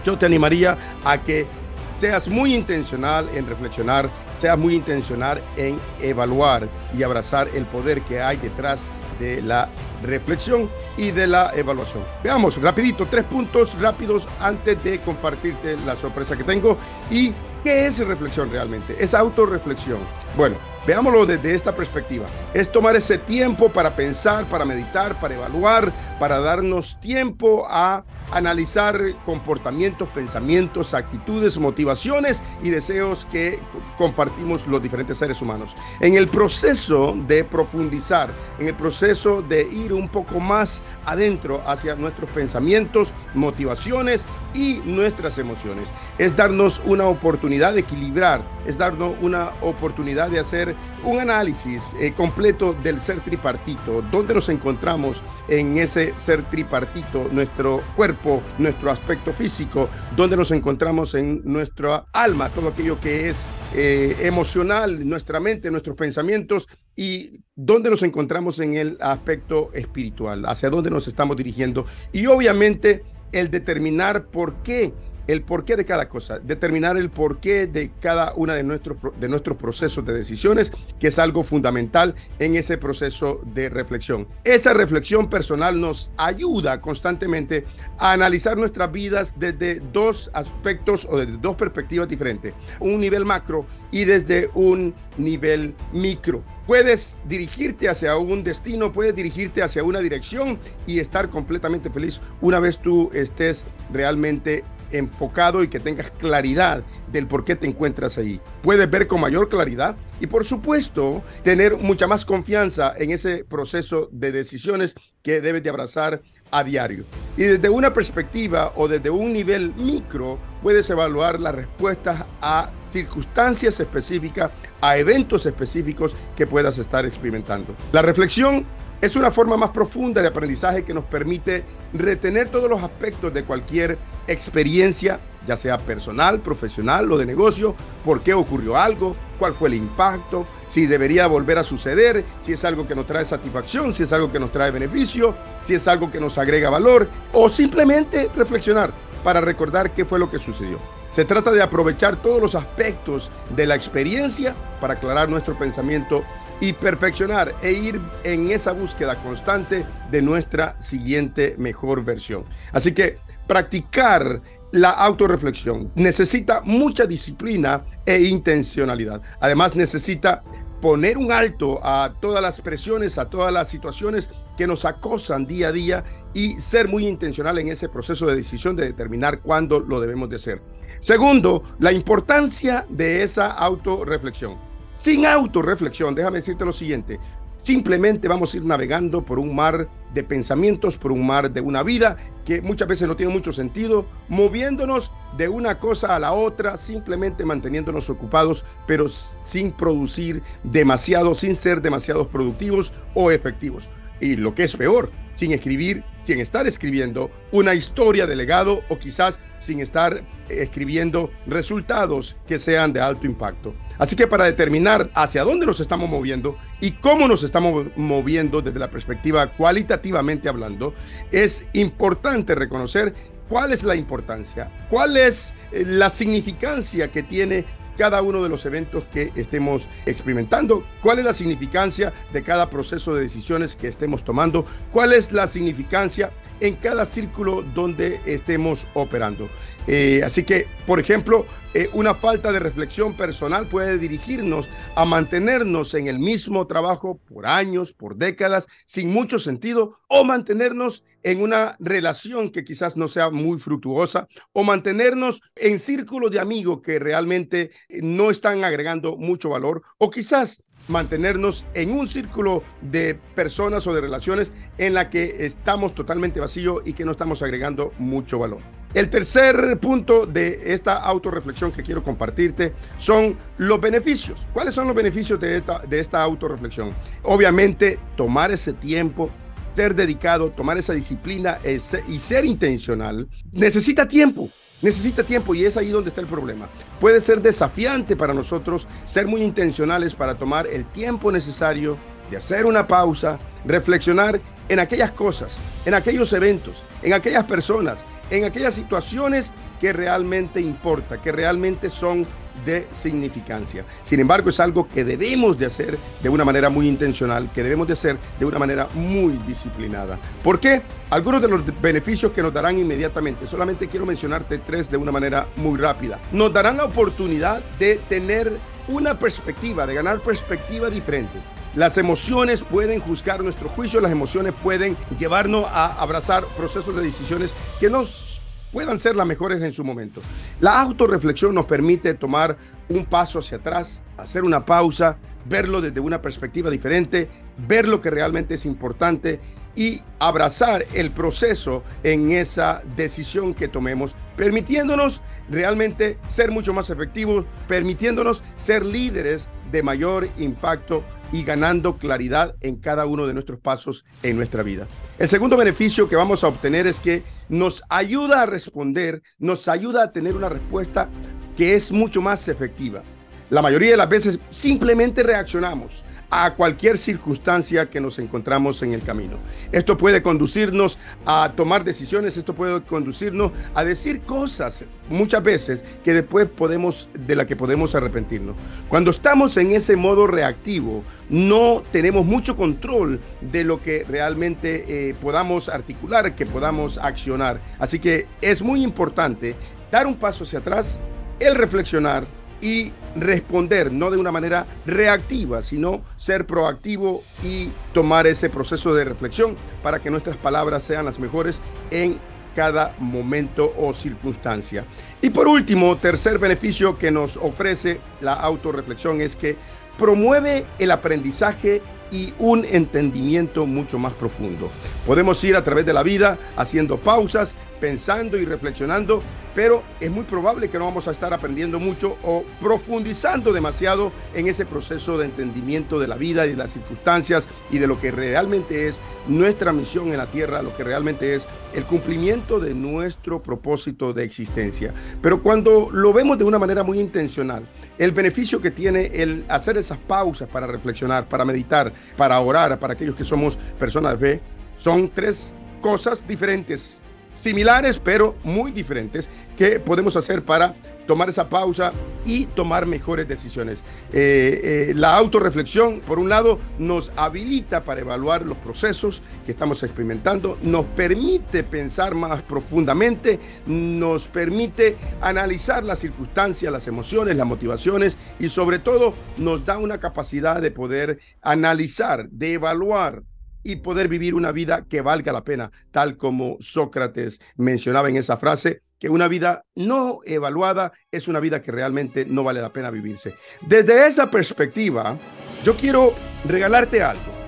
Yo 0.06 0.17
te 0.17 0.27
animaría 0.27 0.77
a 1.03 1.17
que 1.17 1.47
seas 1.95 2.27
muy 2.27 2.53
intencional 2.53 3.27
en 3.33 3.47
reflexionar, 3.47 4.09
seas 4.35 4.57
muy 4.57 4.75
intencional 4.75 5.44
en 5.57 5.79
evaluar 6.00 6.67
y 6.95 7.03
abrazar 7.03 7.47
el 7.53 7.65
poder 7.65 8.01
que 8.01 8.21
hay 8.21 8.38
detrás 8.38 8.81
de 9.19 9.41
la 9.41 9.69
reflexión 10.03 10.69
y 10.98 11.12
de 11.12 11.27
la 11.27 11.51
evaluación. 11.56 12.03
Veamos 12.24 12.62
rapidito, 12.62 13.07
tres 13.09 13.25
puntos 13.25 13.80
rápidos 13.80 14.27
antes 14.39 14.83
de 14.83 15.00
compartirte 15.00 15.77
la 15.86 15.95
sorpresa 15.95 16.36
que 16.38 16.44
tengo 16.44 16.77
y 17.09 17.33
qué 17.63 17.88
es 17.88 18.00
reflexión 18.06 18.51
realmente. 18.51 18.95
Es 19.00 19.13
autorreflexión. 19.13 20.00
Bueno, 20.36 20.56
veámoslo 20.88 21.25
desde 21.25 21.54
esta 21.54 21.75
perspectiva. 21.75 22.25
Es 22.54 22.72
tomar 22.72 22.95
ese 22.95 23.18
tiempo 23.18 23.69
para 23.69 23.95
pensar, 23.95 24.45
para 24.45 24.66
meditar, 24.66 25.19
para 25.19 25.36
evaluar, 25.36 25.92
para 26.19 26.39
darnos 26.39 27.00
tiempo 27.01 27.68
a 27.69 28.04
analizar 28.31 29.00
comportamientos, 29.25 30.07
pensamientos, 30.10 30.94
actitudes, 30.94 31.57
motivaciones 31.57 32.42
y 32.63 32.69
deseos 32.69 33.28
que 33.31 33.60
compartimos 33.98 34.66
los 34.68 34.81
diferentes 34.81 35.18
seres 35.18 35.42
humanos. 35.42 35.75
En 36.00 36.16
el 36.16 36.28
proceso 36.28 37.16
de 37.27 37.44
profundizar, 37.44 38.34
en 38.57 38.68
el 38.68 38.75
proceso 38.75 39.42
de 39.42 39.63
ir 39.63 39.94
un 39.94 40.07
poco 40.07 40.39
más 40.39 40.81
adentro 41.06 41.62
hacia 41.68 41.95
nuestros 41.95 42.30
pensamientos, 42.30 43.13
motivaciones 43.34 44.25
y 44.54 44.81
nuestras 44.86 45.38
emociones, 45.38 45.89
es 46.18 46.36
darnos 46.36 46.81
una 46.86 47.06
oportunidad 47.07 47.74
de 47.74 47.81
equilibrar, 47.81 48.44
es 48.66 48.77
darnos 48.77 49.13
una 49.22 49.51
oportunidad 49.62 50.20
de 50.29 50.39
hacer 50.39 50.75
un 51.03 51.19
análisis 51.19 51.94
eh, 52.00 52.13
completo 52.13 52.73
del 52.73 53.00
ser 53.00 53.21
tripartito, 53.21 54.01
dónde 54.12 54.33
nos 54.33 54.50
encontramos 54.50 55.23
en 55.47 55.77
ese 55.77 56.13
ser 56.18 56.44
tripartito, 56.50 57.29
nuestro 57.31 57.81
cuerpo, 57.95 58.41
nuestro 58.57 58.91
aspecto 58.91 59.33
físico, 59.33 59.89
dónde 60.15 60.38
nos 60.38 60.51
encontramos 60.51 61.15
en 61.15 61.41
nuestra 61.44 62.06
alma, 62.13 62.50
todo 62.50 62.69
aquello 62.69 63.00
que 63.00 63.29
es 63.29 63.45
eh, 63.73 64.18
emocional, 64.21 65.07
nuestra 65.07 65.39
mente, 65.39 65.71
nuestros 65.71 65.95
pensamientos. 65.95 66.67
Y 66.94 67.41
dónde 67.56 67.89
nos 67.89 68.03
encontramos 68.03 68.59
en 68.59 68.74
el 68.74 68.97
aspecto 69.00 69.69
espiritual, 69.74 70.45
hacia 70.45 70.69
dónde 70.69 70.91
nos 70.91 71.07
estamos 71.07 71.38
dirigiendo 71.38 71.85
y 72.12 72.25
obviamente 72.25 73.03
el 73.31 73.50
determinar 73.50 74.25
por 74.25 74.56
qué 74.63 74.94
el 75.27 75.44
porqué 75.44 75.75
de 75.75 75.85
cada 75.85 76.07
cosa, 76.09 76.39
determinar 76.39 76.97
el 76.97 77.09
porqué 77.09 77.68
de 77.68 77.91
cada 78.00 78.33
una 78.35 78.53
de 78.53 78.63
nuestros, 78.63 78.97
de 79.19 79.29
nuestros 79.29 79.57
procesos 79.57 80.06
de 80.06 80.13
decisiones, 80.13 80.71
que 81.00 81.07
es 81.07 81.19
algo 81.19 81.44
fundamental 81.44 82.15
en 82.39 82.56
ese 82.56 82.77
proceso 82.77 83.41
de 83.53 83.69
reflexión. 83.69 84.27
Esa 84.44 84.73
reflexión 84.73 85.29
personal 85.29 85.79
nos 85.79 86.12
ayuda 86.18 86.81
constantemente 86.81 87.65
a 87.97 88.13
analizar 88.13 88.57
nuestras 88.57 88.91
vidas 88.91 89.35
desde 89.38 89.79
dos 89.79 90.29
aspectos 90.33 91.07
o 91.09 91.18
desde 91.18 91.38
dos 91.38 91.56
perspectivas 91.56 92.07
diferentes, 92.07 92.53
un 92.79 93.00
nivel 93.00 93.25
macro 93.25 93.65
y 93.91 94.06
desde 94.06 94.50
un 94.53 94.94
nivel 95.17 95.75
micro. 95.91 96.44
Puedes 96.67 97.17
dirigirte 97.25 97.89
hacia 97.89 98.15
un 98.17 98.44
destino, 98.44 98.91
puedes 98.91 99.15
dirigirte 99.15 99.62
hacia 99.62 99.83
una 99.83 100.00
dirección 100.00 100.59
y 100.88 101.00
estar 101.00 101.29
completamente 101.29 101.89
feliz 101.89 102.21
una 102.39 102.59
vez 102.59 102.77
tú 102.77 103.09
estés 103.13 103.65
realmente 103.91 104.63
enfocado 104.91 105.63
y 105.63 105.67
que 105.67 105.79
tengas 105.79 106.11
claridad 106.11 106.83
del 107.11 107.27
por 107.27 107.43
qué 107.43 107.55
te 107.55 107.67
encuentras 107.67 108.17
ahí. 108.17 108.39
Puedes 108.61 108.89
ver 108.89 109.07
con 109.07 109.21
mayor 109.21 109.49
claridad 109.49 109.95
y 110.19 110.27
por 110.27 110.45
supuesto 110.45 111.23
tener 111.43 111.77
mucha 111.77 112.07
más 112.07 112.25
confianza 112.25 112.93
en 112.97 113.11
ese 113.11 113.43
proceso 113.43 114.09
de 114.11 114.31
decisiones 114.31 114.95
que 115.23 115.41
debes 115.41 115.63
de 115.63 115.69
abrazar 115.69 116.21
a 116.51 116.63
diario. 116.63 117.05
Y 117.38 117.43
desde 117.43 117.69
una 117.69 117.93
perspectiva 117.93 118.73
o 118.75 118.88
desde 118.88 119.09
un 119.09 119.33
nivel 119.33 119.73
micro 119.75 120.38
puedes 120.61 120.89
evaluar 120.89 121.39
las 121.39 121.55
respuestas 121.55 122.25
a 122.41 122.69
circunstancias 122.89 123.79
específicas, 123.79 124.51
a 124.81 124.97
eventos 124.97 125.45
específicos 125.45 126.15
que 126.35 126.45
puedas 126.45 126.77
estar 126.77 127.05
experimentando. 127.05 127.73
La 127.93 128.01
reflexión 128.01 128.65
es 129.01 129.15
una 129.15 129.31
forma 129.31 129.57
más 129.57 129.71
profunda 129.71 130.21
de 130.21 130.27
aprendizaje 130.27 130.83
que 130.83 130.94
nos 130.94 131.06
permite 131.06 131.63
retener 131.92 132.50
todos 132.50 132.69
los 132.69 132.83
aspectos 132.83 133.33
de 133.33 133.44
cualquier 133.44 133.98
experiencia, 134.27 135.19
ya 135.48 135.57
sea 135.57 135.80
personal, 135.80 136.39
profesional 136.39 137.12
o 137.12 137.18
de 137.18 137.25
negocio, 137.25 137.75
por 138.06 138.21
qué 138.21 138.36
ocurrió 138.36 138.77
algo, 138.77 139.15
cuál 139.39 139.56
fue 139.56 139.69
el 139.69 139.75
impacto, 139.75 140.45
si 140.68 140.86
debería 140.86 141.25
volver 141.25 141.57
a 141.57 141.63
suceder, 141.63 142.24
si 142.42 142.53
es 142.53 142.63
algo 142.63 142.88
que 142.88 142.94
nos 142.94 143.07
trae 143.07 143.25
satisfacción, 143.25 143.92
si 143.92 144.03
es 144.03 144.13
algo 144.13 144.31
que 144.31 144.39
nos 144.39 144.51
trae 144.51 144.69
beneficio, 144.69 145.36
si 145.62 145.74
es 145.74 145.88
algo 145.88 146.12
que 146.12 146.21
nos 146.21 146.38
agrega 146.38 146.69
valor 146.69 147.07
o 147.33 147.50
simplemente 147.50 148.30
reflexionar 148.36 148.94
para 149.24 149.42
recordar 149.42 149.94
qué 149.94 150.06
fue 150.06 150.19
lo 150.19 150.30
que 150.30 150.38
sucedió. 150.38 150.77
Se 151.09 151.25
trata 151.25 151.51
de 151.51 151.62
aprovechar 151.62 152.21
todos 152.21 152.42
los 152.42 152.56
aspectos 152.56 153.31
de 153.56 153.65
la 153.65 153.75
experiencia 153.75 154.56
para 154.80 154.94
aclarar 154.94 155.27
nuestro 155.27 155.57
pensamiento 155.57 156.24
y 156.62 156.74
perfeccionar 156.74 157.54
e 157.62 157.74
ir 157.74 158.00
en 158.24 158.52
esa 158.52 158.72
búsqueda 158.72 159.22
constante 159.22 159.86
de 160.10 160.22
nuestra 160.22 160.80
siguiente 160.80 161.56
mejor 161.58 162.06
versión. 162.06 162.46
Así 162.72 162.94
que 162.94 163.18
practicar 163.48 164.42
la 164.72 164.92
autorreflexión 164.92 165.92
necesita 165.96 166.62
mucha 166.62 167.06
disciplina 167.06 167.84
e 168.06 168.22
intencionalidad. 168.22 169.22
Además 169.42 169.75
necesita 169.75 170.44
poner 170.80 171.18
un 171.18 171.31
alto 171.31 171.80
a 171.84 172.13
todas 172.22 172.42
las 172.42 172.62
presiones, 172.62 173.18
a 173.18 173.30
todas 173.30 173.52
las 173.52 173.68
situaciones 173.68 174.30
que 174.58 174.68
nos 174.68 174.86
acosan 174.86 175.46
día 175.46 175.69
a 175.69 175.72
día 175.72 176.04
y 176.34 176.54
ser 176.62 176.88
muy 176.88 177.08
intencional 177.08 177.58
en 177.58 177.69
ese 177.69 177.90
proceso 177.90 178.28
de 178.28 178.36
decisión 178.36 178.75
de 178.75 178.86
determinar 178.86 179.42
cuándo 179.42 179.80
lo 179.80 180.00
debemos 180.00 180.30
de 180.30 180.36
hacer. 180.38 180.62
Segundo, 181.00 181.63
la 181.80 181.92
importancia 181.92 182.86
de 182.90 183.24
esa 183.24 183.48
autorreflexión. 183.48 184.70
Sin 184.91 185.25
autorreflexión, 185.25 186.13
déjame 186.13 186.39
decirte 186.39 186.65
lo 186.65 186.73
siguiente, 186.73 187.17
simplemente 187.55 188.27
vamos 188.27 188.53
a 188.53 188.57
ir 188.57 188.65
navegando 188.65 189.23
por 189.23 189.39
un 189.39 189.55
mar 189.55 189.88
de 190.13 190.21
pensamientos, 190.21 190.97
por 190.97 191.13
un 191.13 191.25
mar 191.25 191.49
de 191.49 191.61
una 191.61 191.81
vida 191.81 192.17
que 192.43 192.61
muchas 192.61 192.89
veces 192.89 193.07
no 193.07 193.15
tiene 193.15 193.31
mucho 193.31 193.53
sentido, 193.53 194.05
moviéndonos 194.27 195.13
de 195.38 195.47
una 195.47 195.79
cosa 195.79 196.13
a 196.13 196.19
la 196.19 196.33
otra, 196.33 196.77
simplemente 196.77 197.45
manteniéndonos 197.45 198.09
ocupados, 198.09 198.65
pero 198.85 199.07
sin 199.07 199.71
producir 199.71 200.43
demasiado, 200.61 201.35
sin 201.35 201.55
ser 201.55 201.81
demasiados 201.81 202.27
productivos 202.27 202.91
o 203.13 203.31
efectivos. 203.31 203.89
Y 204.19 204.35
lo 204.35 204.53
que 204.53 204.65
es 204.65 204.75
peor, 204.75 205.09
sin 205.33 205.53
escribir, 205.53 206.03
sin 206.19 206.41
estar 206.41 206.67
escribiendo 206.67 207.31
una 207.53 207.75
historia 207.75 208.27
de 208.27 208.35
legado 208.35 208.81
o 208.89 208.99
quizás 208.99 209.39
sin 209.62 209.80
estar 209.80 210.22
escribiendo 210.50 211.31
resultados 211.48 212.36
que 212.46 212.60
sean 212.60 212.92
de 212.92 213.00
alto 213.00 213.25
impacto. 213.25 213.74
Así 213.98 214.16
que 214.16 214.28
para 214.28 214.46
determinar 214.46 215.10
hacia 215.13 215.44
dónde 215.44 215.66
nos 215.66 215.80
estamos 215.80 216.10
moviendo 216.10 216.58
y 216.81 216.92
cómo 216.92 217.28
nos 217.28 217.44
estamos 217.44 217.86
moviendo 217.96 218.62
desde 218.62 218.80
la 218.80 218.90
perspectiva 218.90 219.54
cualitativamente 219.54 220.50
hablando, 220.50 220.94
es 221.31 221.66
importante 221.74 222.56
reconocer 222.56 223.13
cuál 223.48 223.72
es 223.72 223.84
la 223.84 223.96
importancia, 223.96 224.72
cuál 224.90 225.18
es 225.18 225.54
eh, 225.72 225.84
la 225.86 226.10
significancia 226.10 227.12
que 227.12 227.22
tiene 227.22 227.66
cada 227.97 228.21
uno 228.21 228.43
de 228.43 228.49
los 228.49 228.65
eventos 228.65 229.03
que 229.11 229.31
estemos 229.35 229.88
experimentando, 230.05 230.85
cuál 231.01 231.19
es 231.19 231.25
la 231.25 231.33
significancia 231.33 232.13
de 232.31 232.43
cada 232.43 232.69
proceso 232.69 233.13
de 233.13 233.23
decisiones 233.23 233.75
que 233.75 233.88
estemos 233.88 234.23
tomando, 234.23 234.65
cuál 234.91 235.13
es 235.13 235.31
la 235.31 235.47
significancia 235.47 236.31
en 236.59 236.75
cada 236.75 237.05
círculo 237.05 237.63
donde 237.63 238.21
estemos 238.25 238.88
operando. 238.93 239.49
Eh, 239.88 240.21
así 240.23 240.43
que, 240.43 240.67
por 240.85 240.99
ejemplo, 240.99 241.45
eh, 241.73 241.89
una 241.94 242.15
falta 242.15 242.51
de 242.51 242.59
reflexión 242.59 243.15
personal 243.15 243.67
puede 243.67 243.98
dirigirnos 243.98 244.69
a 244.96 245.05
mantenernos 245.05 245.93
en 245.93 246.07
el 246.07 246.19
mismo 246.19 246.67
trabajo 246.67 247.17
por 247.25 247.46
años, 247.46 247.93
por 247.93 248.17
décadas, 248.17 248.67
sin 248.86 249.12
mucho 249.13 249.39
sentido, 249.39 250.00
o 250.10 250.25
mantenernos 250.25 251.05
en 251.24 251.41
una 251.41 251.77
relación 251.79 252.51
que 252.51 252.65
quizás 252.65 252.98
no 252.98 253.07
sea 253.07 253.29
muy 253.29 253.57
fructuosa, 253.57 254.27
o 254.51 254.63
mantenernos 254.63 255.41
en 255.55 255.79
círculos 255.79 256.31
de 256.31 256.41
amigos 256.41 256.81
que 256.84 257.00
realmente 257.00 257.72
eh, 257.88 258.00
no 258.03 258.31
están 258.31 258.65
agregando 258.65 259.15
mucho 259.15 259.50
valor, 259.50 259.81
o 259.98 260.10
quizás 260.10 260.62
mantenernos 260.89 261.65
en 261.74 261.91
un 261.91 262.05
círculo 262.05 262.63
de 262.81 263.15
personas 263.34 263.88
o 263.88 263.93
de 263.93 264.01
relaciones 264.01 264.51
en 264.77 264.93
la 264.93 265.10
que 265.10 265.46
estamos 265.46 265.96
totalmente 265.96 266.41
vacíos 266.41 266.81
y 266.86 266.93
que 266.93 267.05
no 267.05 267.12
estamos 267.12 267.41
agregando 267.41 267.93
mucho 267.98 268.39
valor. 268.39 268.80
El 268.93 269.10
tercer 269.10 269.79
punto 269.79 270.25
de 270.25 270.74
esta 270.74 270.98
autorreflexión 270.98 271.71
que 271.71 271.81
quiero 271.81 272.03
compartirte 272.03 272.74
son 272.98 273.38
los 273.57 273.79
beneficios. 273.79 274.45
¿Cuáles 274.53 274.74
son 274.74 274.88
los 274.88 274.95
beneficios 274.95 275.39
de 275.39 275.57
esta, 275.57 275.79
de 275.79 276.00
esta 276.00 276.21
autorreflexión? 276.21 276.91
Obviamente, 277.24 278.00
tomar 278.17 278.51
ese 278.51 278.74
tiempo, 278.74 279.29
ser 279.65 279.95
dedicado, 279.95 280.51
tomar 280.51 280.77
esa 280.77 280.93
disciplina 280.93 281.60
y 281.63 282.19
ser 282.19 282.45
intencional, 282.45 283.29
necesita 283.51 284.07
tiempo 284.07 284.50
necesita 284.81 285.24
tiempo 285.24 285.53
y 285.53 285.65
es 285.65 285.77
ahí 285.77 285.89
donde 285.89 286.10
está 286.10 286.21
el 286.21 286.27
problema. 286.27 286.67
Puede 287.00 287.21
ser 287.21 287.41
desafiante 287.41 288.15
para 288.15 288.33
nosotros 288.33 288.88
ser 289.05 289.27
muy 289.27 289.43
intencionales 289.43 290.15
para 290.15 290.36
tomar 290.36 290.67
el 290.67 290.86
tiempo 290.86 291.31
necesario 291.31 291.98
de 292.29 292.38
hacer 292.38 292.65
una 292.65 292.88
pausa, 292.88 293.38
reflexionar 293.65 294.41
en 294.69 294.79
aquellas 294.79 295.12
cosas, 295.12 295.57
en 295.86 295.93
aquellos 295.93 296.33
eventos, 296.33 296.77
en 297.03 297.13
aquellas 297.13 297.43
personas, 297.43 298.00
en 298.31 298.45
aquellas 298.45 298.73
situaciones 298.73 299.51
que 299.79 299.93
realmente 299.93 300.59
importa, 300.61 301.21
que 301.21 301.31
realmente 301.31 301.89
son 301.89 302.25
de 302.65 302.88
significancia. 302.93 303.85
Sin 304.03 304.19
embargo, 304.19 304.50
es 304.50 304.59
algo 304.59 304.88
que 304.88 305.03
debemos 305.03 305.57
de 305.57 305.65
hacer 305.65 305.97
de 306.21 306.29
una 306.29 306.45
manera 306.45 306.69
muy 306.69 306.88
intencional, 306.88 307.50
que 307.53 307.63
debemos 307.63 307.88
de 307.88 307.93
hacer 307.93 308.17
de 308.39 308.45
una 308.45 308.59
manera 308.59 308.88
muy 308.93 309.33
disciplinada. 309.47 310.17
¿Por 310.43 310.59
qué? 310.59 310.81
Algunos 311.09 311.41
de 311.41 311.47
los 311.47 311.81
beneficios 311.81 312.31
que 312.31 312.41
nos 312.41 312.53
darán 312.53 312.77
inmediatamente, 312.77 313.47
solamente 313.47 313.88
quiero 313.88 314.05
mencionarte 314.05 314.59
tres 314.59 314.89
de 314.89 314.97
una 314.97 315.11
manera 315.11 315.47
muy 315.55 315.77
rápida. 315.77 316.19
Nos 316.31 316.53
darán 316.53 316.77
la 316.77 316.85
oportunidad 316.85 317.61
de 317.79 318.00
tener 318.07 318.51
una 318.88 319.17
perspectiva, 319.17 319.85
de 319.85 319.95
ganar 319.95 320.19
perspectiva 320.19 320.89
diferente. 320.89 321.39
Las 321.75 321.98
emociones 321.98 322.63
pueden 322.63 323.00
juzgar 323.00 323.42
nuestro 323.42 323.70
juicio, 323.70 324.01
las 324.01 324.12
emociones 324.12 324.54
pueden 324.62 324.98
llevarnos 325.18 325.66
a 325.66 326.01
abrazar 326.01 326.44
procesos 326.58 326.94
de 326.94 327.01
decisiones 327.01 327.54
que 327.80 327.90
nos 327.90 328.42
puedan 328.74 329.00
ser 329.00 329.16
las 329.16 329.25
mejores 329.25 329.62
en 329.62 329.72
su 329.72 329.86
momento. 329.86 330.22
La 330.60 330.82
autorreflexión 330.82 331.56
nos 331.56 331.66
permite 331.68 332.13
tomar 332.13 332.58
un 332.90 333.06
paso 333.06 333.40
hacia 333.40 333.58
atrás, 333.58 334.01
hacer 334.18 334.44
una 334.44 334.66
pausa, 334.66 335.18
verlo 335.46 335.80
desde 335.80 336.01
una 336.01 336.22
perspectiva 336.22 336.70
diferente, 336.70 337.30
ver 337.58 337.88
lo 337.88 338.01
que 338.01 338.10
realmente 338.10 338.56
es 338.56 338.66
importante 338.66 339.40
y 339.74 340.01
abrazar 340.20 340.86
el 340.94 341.12
proceso 341.12 341.84
en 342.04 342.32
esa 342.32 342.84
decisión 342.98 343.54
que 343.54 343.70
tomemos, 343.70 344.13
permitiéndonos 344.36 345.22
realmente 345.50 346.18
ser 346.28 346.51
mucho 346.51 346.74
más 346.74 346.90
efectivos, 346.90 347.46
permitiéndonos 347.70 348.44
ser 348.58 348.86
líderes 348.86 349.48
de 349.72 349.84
mayor 349.84 350.28
impacto 350.38 351.06
y 351.31 351.43
ganando 351.43 351.97
claridad 351.97 352.55
en 352.61 352.77
cada 352.77 353.05
uno 353.05 353.27
de 353.27 353.33
nuestros 353.33 353.59
pasos 353.59 354.05
en 354.23 354.38
nuestra 354.38 354.63
vida. 354.63 354.88
El 355.17 355.29
segundo 355.29 355.57
beneficio 355.57 356.07
que 356.09 356.15
vamos 356.15 356.43
a 356.43 356.47
obtener 356.47 356.88
es 356.88 357.00
que 357.00 357.23
nos 357.50 357.83
ayuda 357.89 358.41
a 358.41 358.45
responder, 358.45 359.21
nos 359.39 359.67
ayuda 359.67 360.03
a 360.03 360.11
tener 360.11 360.35
una 360.35 360.50
respuesta 360.50 361.09
que 361.55 361.75
es 361.75 361.91
mucho 361.91 362.21
más 362.21 362.47
efectiva. 362.47 363.03
La 363.50 363.61
mayoría 363.61 363.91
de 363.91 363.97
las 363.97 364.09
veces 364.09 364.39
simplemente 364.50 365.23
reaccionamos 365.23 366.03
a 366.31 366.55
cualquier 366.55 366.97
circunstancia 366.97 367.89
que 367.89 368.00
nos 368.00 368.17
encontramos 368.17 368.81
en 368.81 368.93
el 368.93 369.03
camino. 369.03 369.38
Esto 369.73 369.97
puede 369.97 370.23
conducirnos 370.23 370.97
a 371.25 371.51
tomar 371.55 371.83
decisiones, 371.83 372.38
esto 372.38 372.55
puede 372.55 372.81
conducirnos 372.81 373.51
a 373.75 373.83
decir 373.83 374.21
cosas 374.21 374.85
muchas 375.09 375.43
veces 375.43 375.83
que 376.03 376.13
después 376.13 376.47
podemos 376.47 377.09
de 377.13 377.35
la 377.35 377.45
que 377.45 377.57
podemos 377.57 377.93
arrepentirnos. 377.95 378.55
Cuando 378.88 379.11
estamos 379.11 379.57
en 379.57 379.73
ese 379.73 379.97
modo 379.97 380.25
reactivo, 380.25 381.03
no 381.29 381.83
tenemos 381.91 382.25
mucho 382.25 382.55
control 382.55 383.19
de 383.41 383.65
lo 383.65 383.81
que 383.81 384.05
realmente 384.07 385.09
eh, 385.09 385.13
podamos 385.15 385.67
articular, 385.67 386.33
que 386.33 386.45
podamos 386.45 386.97
accionar. 386.97 387.59
Así 387.77 388.00
que 388.00 388.27
es 388.41 388.61
muy 388.61 388.83
importante 388.83 389.55
dar 389.91 390.07
un 390.07 390.15
paso 390.15 390.45
hacia 390.45 390.59
atrás, 390.59 390.97
el 391.41 391.55
reflexionar, 391.55 392.25
y 392.62 392.94
responder, 393.15 393.91
no 393.91 394.12
de 394.12 394.18
una 394.18 394.32
manera 394.32 394.65
reactiva, 394.86 395.62
sino 395.62 396.01
ser 396.18 396.46
proactivo 396.46 397.24
y 397.44 397.70
tomar 397.94 398.27
ese 398.27 398.50
proceso 398.50 398.94
de 398.94 399.03
reflexión 399.03 399.56
para 399.84 400.00
que 400.00 400.12
nuestras 400.12 400.38
palabras 400.38 400.84
sean 400.84 401.06
las 401.06 401.20
mejores 401.20 401.60
en 401.89 402.18
cada 402.56 402.96
momento 403.00 403.74
o 403.77 403.94
circunstancia. 403.94 404.86
Y 405.22 405.30
por 405.30 405.48
último, 405.48 405.98
tercer 405.98 406.38
beneficio 406.38 406.98
que 406.98 407.12
nos 407.12 407.38
ofrece 407.38 408.00
la 408.22 408.34
autorreflexión 408.34 409.22
es 409.22 409.36
que 409.36 409.58
promueve 409.98 410.65
el 410.80 410.91
aprendizaje 410.91 411.82
y 412.12 412.34
un 412.39 412.65
entendimiento 412.65 413.65
mucho 413.65 413.98
más 413.98 414.13
profundo. 414.13 414.70
Podemos 415.06 415.41
ir 415.44 415.56
a 415.56 415.63
través 415.63 415.86
de 415.86 415.94
la 415.94 416.03
vida 416.03 416.38
haciendo 416.58 416.98
pausas, 416.98 417.56
pensando 417.80 418.38
y 418.38 418.46
reflexionando, 418.46 419.22
pero 419.55 419.84
es 420.00 420.10
muy 420.10 420.24
probable 420.24 420.70
que 420.70 420.79
no 420.79 420.86
vamos 420.86 421.08
a 421.08 421.12
estar 421.12 421.34
aprendiendo 421.34 421.79
mucho 421.79 422.17
o 422.24 422.43
profundizando 422.60 423.51
demasiado 423.51 424.12
en 424.34 424.48
ese 424.48 424.65
proceso 424.65 425.17
de 425.17 425.25
entendimiento 425.25 426.00
de 426.00 426.08
la 426.08 426.15
vida 426.15 426.46
y 426.46 426.51
de 426.51 426.55
las 426.55 426.72
circunstancias 426.72 427.48
y 427.70 427.77
de 427.77 427.88
lo 427.88 428.00
que 428.00 428.12
realmente 428.12 428.88
es 428.88 429.00
nuestra 429.27 429.74
misión 429.74 430.10
en 430.10 430.17
la 430.17 430.27
tierra, 430.27 430.62
lo 430.62 430.75
que 430.75 430.84
realmente 430.84 431.36
es 431.36 431.48
el 431.74 431.86
cumplimiento 431.86 432.60
de 432.60 432.74
nuestro 432.74 433.41
propósito 433.41 434.13
de 434.13 434.24
existencia. 434.24 434.93
Pero 435.22 435.41
cuando 435.41 435.89
lo 435.91 436.13
vemos 436.13 436.38
de 436.38 436.43
una 436.43 436.60
manera 436.60 436.84
muy 436.84 437.00
intencional, 437.00 437.67
el 437.98 438.12
beneficio 438.12 438.62
que 438.62 438.72
tiene 438.72 439.08
el 439.13 439.46
hacer 439.50 439.77
esas 439.77 439.98
pausas 439.98 440.48
para 440.50 440.67
reflexionar, 440.67 441.27
para 441.27 441.46
meditar, 441.46 441.93
para 442.17 442.39
orar, 442.39 442.79
para 442.79 442.93
aquellos 442.93 443.15
que 443.15 443.25
somos 443.25 443.58
personas 443.79 444.20
de 444.20 444.38
fe, 444.38 444.41
son 444.75 445.10
tres 445.10 445.53
cosas 445.81 446.25
diferentes 446.27 447.00
similares, 447.35 448.00
pero 448.03 448.35
muy 448.43 448.71
diferentes, 448.71 449.29
que 449.57 449.79
podemos 449.79 450.15
hacer 450.15 450.43
para 450.43 450.75
tomar 451.07 451.29
esa 451.29 451.50
pausa 451.50 451.91
y 452.25 452.45
tomar 452.45 452.85
mejores 452.85 453.27
decisiones. 453.27 453.79
Eh, 454.13 454.89
eh, 454.91 454.93
la 454.95 455.17
autorreflexión, 455.17 456.00
por 456.00 456.19
un 456.19 456.29
lado, 456.29 456.59
nos 456.77 457.11
habilita 457.15 457.83
para 457.83 458.01
evaluar 458.01 458.45
los 458.45 458.57
procesos 458.57 459.21
que 459.45 459.51
estamos 459.51 459.83
experimentando, 459.83 460.57
nos 460.61 460.85
permite 460.85 461.63
pensar 461.63 462.15
más 462.15 462.41
profundamente, 462.43 463.39
nos 463.65 464.27
permite 464.27 464.95
analizar 465.19 465.83
las 465.83 466.00
circunstancias, 466.00 466.71
las 466.71 466.88
emociones, 466.88 467.35
las 467.35 467.47
motivaciones 467.47 468.17
y 468.39 468.50
sobre 468.50 468.79
todo 468.79 469.13
nos 469.38 469.65
da 469.65 469.77
una 469.77 470.00
capacidad 470.00 470.61
de 470.61 470.71
poder 470.71 471.19
analizar, 471.41 472.29
de 472.29 472.53
evaluar 472.53 473.23
y 473.63 473.77
poder 473.77 474.08
vivir 474.08 474.36
una 474.36 474.51
vida 474.51 474.86
que 474.89 475.01
valga 475.01 475.32
la 475.32 475.44
pena, 475.44 475.72
tal 475.91 476.18
como 476.18 476.58
Sócrates 476.60 477.39
mencionaba 477.56 478.10
en 478.10 478.18
esa 478.18 478.38
frase, 478.38 478.82
que 479.00 479.10
una 479.10 479.27
vida 479.27 479.65
no 479.75 480.20
evaluada 480.25 480.91
es 481.12 481.27
una 481.27 481.39
vida 481.39 481.62
que 481.62 481.72
realmente 481.72 482.25
no 482.25 482.44
vale 482.44 482.62
la 482.62 482.72
pena 482.72 482.91
vivirse. 482.91 483.36
Desde 483.62 484.08
esa 484.08 484.30
perspectiva, 484.30 485.18
yo 485.63 485.75
quiero 485.75 486.13
regalarte 486.46 487.01
algo. 487.01 487.41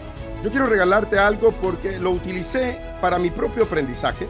Yo 0.44 0.50
quiero 0.50 0.66
regalarte 0.66 1.18
algo 1.18 1.54
porque 1.62 2.00
lo 2.00 2.12
utilicé 2.12 2.78
para 3.00 3.20
mi 3.20 3.30
propio 3.30 3.64
aprendizaje, 3.64 4.28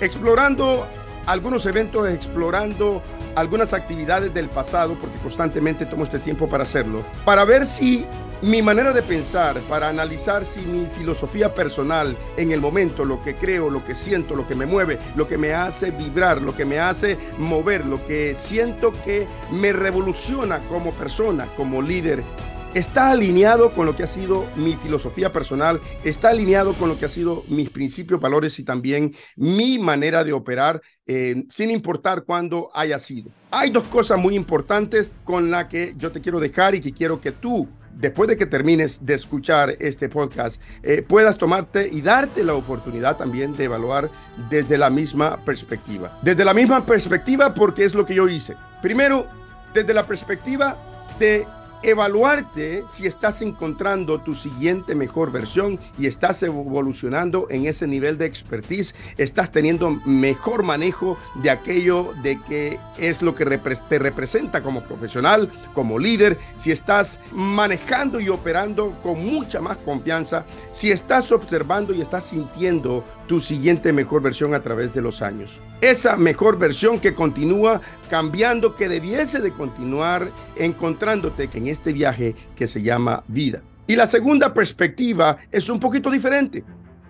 explorando 0.00 0.86
algunos 1.26 1.66
eventos, 1.66 2.08
explorando 2.08 3.02
algunas 3.34 3.72
actividades 3.74 4.32
del 4.32 4.48
pasado, 4.48 4.98
porque 4.98 5.18
constantemente 5.18 5.86
tomo 5.86 6.04
este 6.04 6.18
tiempo 6.18 6.48
para 6.48 6.62
hacerlo, 6.62 7.04
para 7.24 7.44
ver 7.44 7.66
si 7.66 8.06
mi 8.42 8.62
manera 8.62 8.92
de 8.92 9.02
pensar, 9.02 9.60
para 9.62 9.88
analizar 9.88 10.46
si 10.46 10.60
mi 10.60 10.86
filosofía 10.96 11.54
personal 11.54 12.16
en 12.38 12.52
el 12.52 12.60
momento, 12.60 13.04
lo 13.04 13.22
que 13.22 13.36
creo, 13.36 13.68
lo 13.68 13.84
que 13.84 13.94
siento, 13.94 14.34
lo 14.34 14.46
que 14.46 14.54
me 14.54 14.64
mueve, 14.64 14.98
lo 15.14 15.28
que 15.28 15.36
me 15.36 15.52
hace 15.52 15.90
vibrar, 15.90 16.40
lo 16.40 16.56
que 16.56 16.64
me 16.64 16.78
hace 16.78 17.18
mover, 17.38 17.84
lo 17.84 18.04
que 18.06 18.34
siento 18.34 18.92
que 19.04 19.26
me 19.52 19.74
revoluciona 19.74 20.60
como 20.68 20.92
persona, 20.92 21.48
como 21.54 21.82
líder, 21.82 22.24
está 22.72 23.10
alineado 23.10 23.74
con 23.74 23.84
lo 23.84 23.94
que 23.94 24.04
ha 24.04 24.06
sido 24.06 24.46
mi 24.56 24.76
filosofía 24.76 25.32
personal, 25.32 25.80
está 26.04 26.30
alineado 26.30 26.72
con 26.74 26.88
lo 26.88 26.98
que 26.98 27.06
ha 27.06 27.10
sido 27.10 27.44
mis 27.48 27.68
principios, 27.68 28.20
valores 28.20 28.58
y 28.58 28.64
también 28.64 29.14
mi 29.36 29.78
manera 29.78 30.24
de 30.24 30.32
operar, 30.32 30.80
eh, 31.06 31.44
sin 31.50 31.70
importar 31.70 32.24
cuándo 32.24 32.70
haya 32.72 32.98
sido. 32.98 33.30
Hay 33.50 33.70
dos 33.70 33.84
cosas 33.84 34.18
muy 34.18 34.34
importantes 34.34 35.10
con 35.24 35.50
las 35.50 35.66
que 35.66 35.94
yo 35.96 36.12
te 36.12 36.20
quiero 36.20 36.40
dejar 36.40 36.74
y 36.74 36.80
que 36.80 36.92
quiero 36.92 37.20
que 37.20 37.32
tú 37.32 37.68
después 37.94 38.28
de 38.28 38.36
que 38.36 38.46
termines 38.46 39.04
de 39.04 39.14
escuchar 39.14 39.76
este 39.78 40.08
podcast, 40.08 40.60
eh, 40.82 41.02
puedas 41.02 41.36
tomarte 41.36 41.88
y 41.90 42.00
darte 42.00 42.44
la 42.44 42.54
oportunidad 42.54 43.16
también 43.16 43.56
de 43.56 43.64
evaluar 43.64 44.10
desde 44.48 44.78
la 44.78 44.90
misma 44.90 45.44
perspectiva. 45.44 46.18
Desde 46.22 46.44
la 46.44 46.54
misma 46.54 46.84
perspectiva 46.84 47.54
porque 47.54 47.84
es 47.84 47.94
lo 47.94 48.04
que 48.04 48.14
yo 48.14 48.28
hice. 48.28 48.56
Primero, 48.82 49.26
desde 49.74 49.94
la 49.94 50.06
perspectiva 50.06 50.76
de 51.18 51.46
evaluarte 51.82 52.84
si 52.88 53.06
estás 53.06 53.42
encontrando 53.42 54.20
tu 54.20 54.34
siguiente 54.34 54.94
mejor 54.94 55.32
versión 55.32 55.78
y 55.98 56.06
estás 56.06 56.42
evolucionando 56.42 57.46
en 57.50 57.66
ese 57.66 57.86
nivel 57.86 58.18
de 58.18 58.26
expertise, 58.26 58.94
estás 59.16 59.50
teniendo 59.52 59.90
mejor 60.04 60.62
manejo 60.62 61.16
de 61.42 61.50
aquello 61.50 62.12
de 62.22 62.40
que 62.42 62.78
es 62.98 63.22
lo 63.22 63.34
que 63.34 63.44
te 63.44 63.98
representa 63.98 64.62
como 64.62 64.82
profesional, 64.82 65.50
como 65.74 65.98
líder, 65.98 66.38
si 66.56 66.70
estás 66.70 67.20
manejando 67.32 68.20
y 68.20 68.28
operando 68.28 68.98
con 69.02 69.24
mucha 69.24 69.60
más 69.60 69.78
confianza, 69.78 70.44
si 70.70 70.90
estás 70.90 71.32
observando 71.32 71.94
y 71.94 72.00
estás 72.00 72.24
sintiendo 72.24 73.04
tu 73.26 73.40
siguiente 73.40 73.92
mejor 73.92 74.22
versión 74.22 74.54
a 74.54 74.62
través 74.62 74.92
de 74.92 75.02
los 75.02 75.22
años. 75.22 75.60
Esa 75.80 76.16
mejor 76.16 76.58
versión 76.58 77.00
que 77.00 77.14
continúa 77.14 77.80
cambiando, 78.10 78.76
que 78.76 78.88
debiese 78.88 79.40
de 79.40 79.52
continuar 79.52 80.30
encontrándote 80.56 81.48
en 81.60 81.68
este 81.70 81.92
viaje 81.92 82.34
que 82.56 82.66
se 82.66 82.82
llama 82.82 83.24
vida. 83.28 83.62
Y 83.86 83.96
la 83.96 84.06
segunda 84.06 84.54
perspectiva 84.54 85.36
es 85.50 85.68
un 85.68 85.80
poquito 85.80 86.10
diferente. 86.10 86.64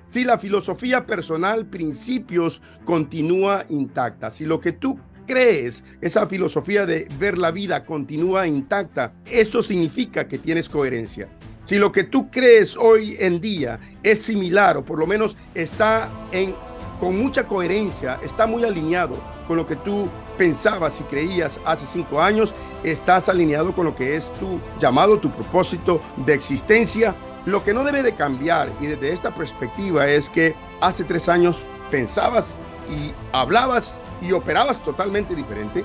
Si 0.07 0.25
la 0.25 0.38
filosofía 0.38 1.07
personal, 1.07 1.67
principios, 1.67 2.62
continúa 2.85 3.64
intacta, 3.69 4.31
si 4.31 4.45
lo 4.45 4.61
que 4.61 4.73
tú 4.73 4.99
crees, 5.26 5.85
esa 6.00 6.26
filosofía 6.26 6.87
de 6.87 7.07
ver 7.19 7.38
la 7.38 7.50
vida 7.52 7.85
continúa 7.85 8.47
intacta, 8.49 9.12
eso 9.31 9.62
significa 9.62 10.26
que 10.26 10.38
tienes 10.38 10.69
coherencia. 10.69 11.29
Si 11.62 11.79
lo 11.79 11.93
que 11.93 12.05
tú 12.05 12.31
crees 12.31 12.76
hoy 12.76 13.17
en 13.21 13.40
día 13.40 13.79
es 14.02 14.23
similar 14.23 14.79
o 14.79 14.85
por 14.85 14.99
lo 14.99 15.07
menos 15.07 15.37
está 15.55 16.11
en, 16.33 16.55
con 16.99 17.17
mucha 17.17 17.47
coherencia, 17.47 18.19
está 18.25 18.47
muy 18.47 18.64
alineado 18.64 19.39
con 19.50 19.57
lo 19.57 19.66
que 19.66 19.75
tú 19.75 20.09
pensabas 20.38 21.00
y 21.00 21.02
creías 21.02 21.59
hace 21.64 21.85
cinco 21.85 22.23
años, 22.23 22.54
estás 22.85 23.28
alineado 23.28 23.75
con 23.75 23.85
lo 23.85 23.97
que 23.97 24.14
es 24.14 24.33
tu 24.35 24.61
llamado, 24.78 25.19
tu 25.19 25.28
propósito 25.33 26.00
de 26.19 26.35
existencia. 26.35 27.16
Lo 27.47 27.64
que 27.64 27.75
no 27.75 27.83
debe 27.83 28.04
de 28.04 28.14
cambiar 28.14 28.71
y 28.78 28.87
desde 28.87 29.12
esta 29.12 29.35
perspectiva 29.35 30.07
es 30.07 30.30
que 30.30 30.54
hace 30.80 31.02
tres 31.02 31.28
años 31.28 31.59
pensabas 31.90 32.61
y 32.88 33.12
hablabas 33.33 33.99
y 34.23 34.30
operabas 34.30 34.78
totalmente 34.85 35.35
diferente 35.35 35.85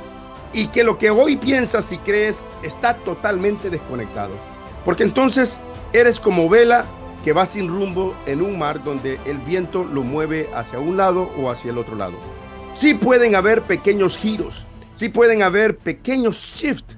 y 0.53 0.67
que 0.67 0.83
lo 0.83 0.99
que 0.99 1.09
hoy 1.09 1.35
piensas 1.35 1.91
y 1.91 1.97
crees 1.97 2.45
está 2.61 2.97
totalmente 2.97 3.71
desconectado. 3.71 4.35
Porque 4.85 5.01
entonces 5.01 5.57
eres 5.91 6.19
como 6.19 6.47
vela 6.49 6.85
que 7.23 7.33
va 7.33 7.47
sin 7.47 7.67
rumbo 7.67 8.15
en 8.27 8.43
un 8.43 8.59
mar 8.59 8.83
donde 8.83 9.19
el 9.25 9.39
viento 9.39 9.83
lo 9.83 10.03
mueve 10.03 10.51
hacia 10.53 10.77
un 10.77 10.97
lado 10.97 11.31
o 11.35 11.49
hacia 11.49 11.71
el 11.71 11.79
otro 11.79 11.95
lado. 11.95 12.34
Sí 12.75 12.93
pueden 12.93 13.35
haber 13.35 13.61
pequeños 13.61 14.17
giros, 14.17 14.65
sí 14.91 15.07
pueden 15.07 15.43
haber 15.43 15.77
pequeños 15.77 16.35
shifts, 16.35 16.97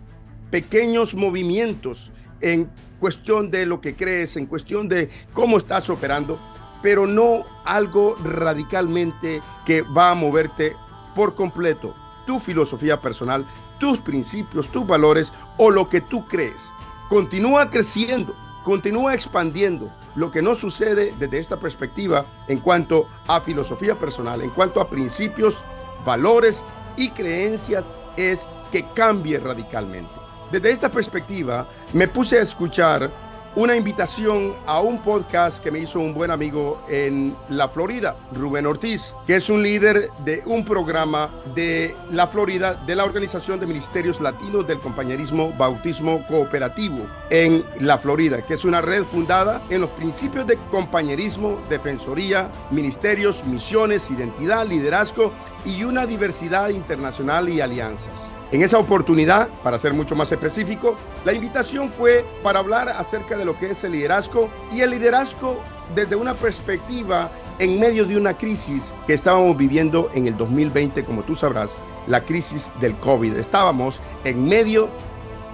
pequeños 0.50 1.14
movimientos 1.14 2.12
en 2.42 2.68
cuestión 3.00 3.52
de 3.52 3.68
lo 3.68 3.80
que 3.80 3.96
crees, 3.96 4.38
en 4.38 4.48
cuestión 4.48 4.90
de 4.90 5.08
cómo 5.34 5.60
estás 5.60 5.88
operando, 5.92 6.40
pero 6.82 7.06
no 7.06 7.46
algo 7.64 8.16
radicalmente 8.24 9.40
que 9.68 9.84
va 9.84 10.10
a 10.10 10.16
moverte 10.16 10.76
por 11.16 11.36
completo 11.36 11.94
tu 12.26 12.40
filosofía 12.40 13.00
personal, 13.00 13.46
tus 13.80 14.00
principios, 14.00 14.72
tus 14.72 14.88
valores 14.88 15.32
o 15.58 15.70
lo 15.70 15.88
que 15.90 16.02
tú 16.02 16.28
crees. 16.28 16.72
Continúa 17.08 17.70
creciendo, 17.70 18.36
continúa 18.68 19.14
expandiendo. 19.14 19.90
Lo 20.16 20.30
que 20.30 20.42
no 20.42 20.54
sucede 20.54 21.14
desde 21.18 21.40
esta 21.40 21.58
perspectiva 21.58 22.26
en 22.50 22.60
cuanto 22.60 23.08
a 23.26 23.40
filosofía 23.40 23.98
personal, 23.98 24.42
en 24.42 24.50
cuanto 24.50 24.82
a 24.82 24.90
principios, 24.90 25.64
valores 26.06 26.66
y 26.98 27.12
creencias 27.12 27.90
es 28.18 28.46
que 28.70 28.84
cambie 28.94 29.40
radicalmente. 29.40 30.14
Desde 30.52 30.72
esta 30.72 30.92
perspectiva 30.92 31.70
me 31.94 32.10
puse 32.10 32.40
a 32.40 32.42
escuchar 32.42 33.10
una 33.58 33.76
invitación 33.76 34.54
a 34.68 34.82
un 34.82 35.02
podcast 35.02 35.64
que 35.64 35.72
me 35.72 35.80
hizo 35.80 36.00
un 36.00 36.14
buen 36.14 36.30
amigo 36.30 36.80
en 36.90 37.36
la 37.50 37.68
Florida, 37.68 38.16
Rubén 38.32 38.68
Ortiz, 38.68 39.16
que 39.26 39.38
es 39.38 39.50
un 39.50 39.64
líder 39.64 40.12
de 40.24 40.44
un 40.46 40.64
programa 40.64 41.32
de 41.56 41.96
la 42.12 42.28
Florida 42.28 42.76
de 42.76 42.96
la 42.96 43.04
Organización 43.04 43.60
de 43.60 43.66
Ministerios 43.66 44.22
Latinos 44.22 44.68
del 44.68 44.80
Compañerismo 44.80 45.54
Bautismo 45.58 46.24
Cooperativo 46.28 47.08
en 47.32 47.66
la 47.80 47.98
Florida, 47.98 48.44
que 48.44 48.54
es 48.54 48.64
una 48.64 48.80
red 48.80 49.04
fundada 49.06 49.64
en 49.72 49.82
los 49.82 49.90
principios 49.90 50.46
de 50.46 50.58
compañerismo, 50.70 51.60
defensoría, 51.68 52.52
ministerios, 52.70 53.44
misiones, 53.44 54.12
identidad, 54.12 54.68
liderazgo 54.68 55.34
y 55.66 55.84
una 55.84 56.06
diversidad 56.06 56.70
internacional 56.70 57.50
y 57.50 57.60
alianzas. 57.60 58.37
En 58.50 58.62
esa 58.62 58.78
oportunidad, 58.78 59.50
para 59.62 59.78
ser 59.78 59.94
mucho 59.94 60.16
más 60.16 60.32
específico, 60.32 60.96
la 61.26 61.34
invitación 61.34 61.90
fue 61.90 62.26
para 62.42 62.60
hablar 62.60 62.88
acerca 62.88 63.38
de 63.38 63.44
lo 63.44 63.58
que 63.58 63.72
es 63.72 63.84
el 63.84 63.92
liderazgo 63.92 64.50
y 64.72 64.80
el 64.80 64.92
liderazgo 64.92 65.62
desde 65.94 66.16
una 66.16 66.34
perspectiva 66.34 67.30
en 67.60 67.78
medio 67.78 68.06
de 68.06 68.16
una 68.16 68.38
crisis 68.38 68.94
que 69.06 69.14
estábamos 69.14 69.58
viviendo 69.58 70.10
en 70.14 70.28
el 70.28 70.38
2020, 70.38 71.04
como 71.04 71.24
tú 71.24 71.36
sabrás, 71.36 71.72
la 72.08 72.24
crisis 72.24 72.72
del 72.80 72.98
COVID. 73.00 73.36
Estábamos 73.36 74.00
en 74.24 74.46
medio, 74.46 74.88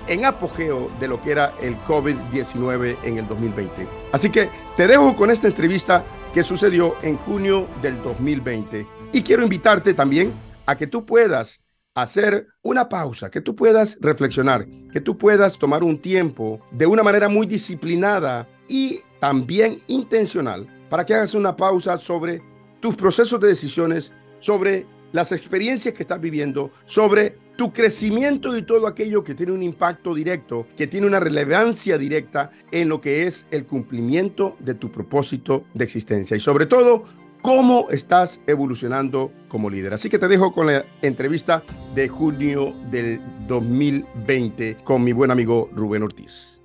en 0.08 0.26
apogeo 0.26 0.92
de 1.00 1.08
lo 1.08 1.20
que 1.20 1.32
era 1.32 1.56
el 1.62 1.76
COVID-19 1.86 2.98
en 3.02 3.18
el 3.18 3.28
2020. 3.28 3.88
Así 4.12 4.30
que 4.30 4.50
te 4.78 4.86
dejo 4.86 5.16
con 5.16 5.32
esta 5.32 5.48
entrevista 5.48 6.04
que 6.32 6.44
sucedió 6.44 6.96
en 7.02 7.18
junio 7.18 7.68
del 7.82 8.04
2020 8.04 8.86
y 9.14 9.24
quiero 9.24 9.42
invitarte 9.42 9.96
también 9.96 10.32
a 10.68 10.76
que 10.76 10.86
tú 10.86 11.06
puedas 11.06 11.63
hacer 11.96 12.48
una 12.64 12.90
pausa, 12.90 13.30
que 13.30 13.42
tú 13.42 13.56
puedas 13.56 13.98
reflexionar, 14.02 14.68
que 14.92 15.02
tú 15.02 15.18
puedas 15.18 15.58
tomar 15.58 15.84
un 15.84 16.00
tiempo 16.02 16.60
de 16.72 16.88
una 16.88 17.04
manera 17.04 17.30
muy 17.30 17.46
disciplinada 17.46 18.48
y 18.68 19.00
también 19.20 19.78
intencional 19.88 20.68
para 20.90 21.06
que 21.06 21.14
hagas 21.14 21.34
una 21.34 21.56
pausa 21.56 21.98
sobre 21.98 22.42
tus 22.80 22.96
procesos 22.96 23.40
de 23.40 23.48
decisiones, 23.48 24.12
sobre 24.40 24.86
las 25.12 25.32
experiencias 25.32 25.94
que 25.94 26.04
estás 26.04 26.20
viviendo, 26.20 26.72
sobre 26.86 27.38
tu 27.56 27.72
crecimiento 27.72 28.58
y 28.58 28.64
todo 28.64 28.88
aquello 28.88 29.24
que 29.24 29.36
tiene 29.36 29.52
un 29.52 29.62
impacto 29.62 30.16
directo, 30.16 30.66
que 30.76 30.88
tiene 30.88 31.06
una 31.06 31.20
relevancia 31.20 32.00
directa 32.00 32.50
en 32.72 32.90
lo 32.90 33.00
que 33.00 33.28
es 33.28 33.46
el 33.52 33.66
cumplimiento 33.66 34.58
de 34.60 34.74
tu 34.74 34.92
propósito 34.92 35.66
de 35.76 35.86
existencia. 35.86 36.36
Y 36.36 36.40
sobre 36.40 36.66
todo 36.66 37.06
cómo 37.44 37.88
estás 37.90 38.40
evolucionando 38.48 39.30
como 39.50 39.70
líder. 39.70 39.94
Así 39.94 40.10
que 40.10 40.18
te 40.18 40.28
dejo 40.28 40.54
con 40.54 40.66
la 40.66 40.86
entrevista 41.04 41.62
de 41.94 42.08
junio 42.08 42.74
del 42.90 43.22
2020 43.48 44.78
con 44.84 45.04
mi 45.04 45.12
buen 45.12 45.30
amigo 45.30 45.70
Rubén 45.76 46.04
Ortiz. 46.04 46.62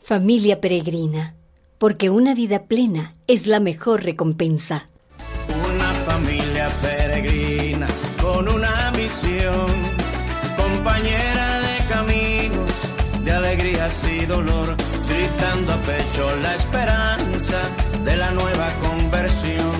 Familia 0.00 0.60
peregrina, 0.60 1.36
porque 1.78 2.08
una 2.08 2.34
vida 2.34 2.64
plena 2.64 3.14
es 3.28 3.46
la 3.46 3.60
mejor 3.60 4.02
recompensa. 4.02 4.88
Una 5.74 5.92
familia 6.06 6.68
peregrina 6.80 7.86
con 8.20 8.48
una 8.48 8.90
misión, 8.92 9.66
compañera 10.56 11.60
de 11.60 11.88
caminos, 11.88 12.72
de 13.24 13.30
alegrías 13.30 14.04
y 14.04 14.24
dolor, 14.24 14.74
gritando 15.06 15.74
a 15.74 15.76
pecho 15.76 16.36
la 16.42 16.54
esperanza 16.54 17.89
de 18.04 18.16
la 18.16 18.30
nueva 18.30 18.70
conversión. 18.80 19.76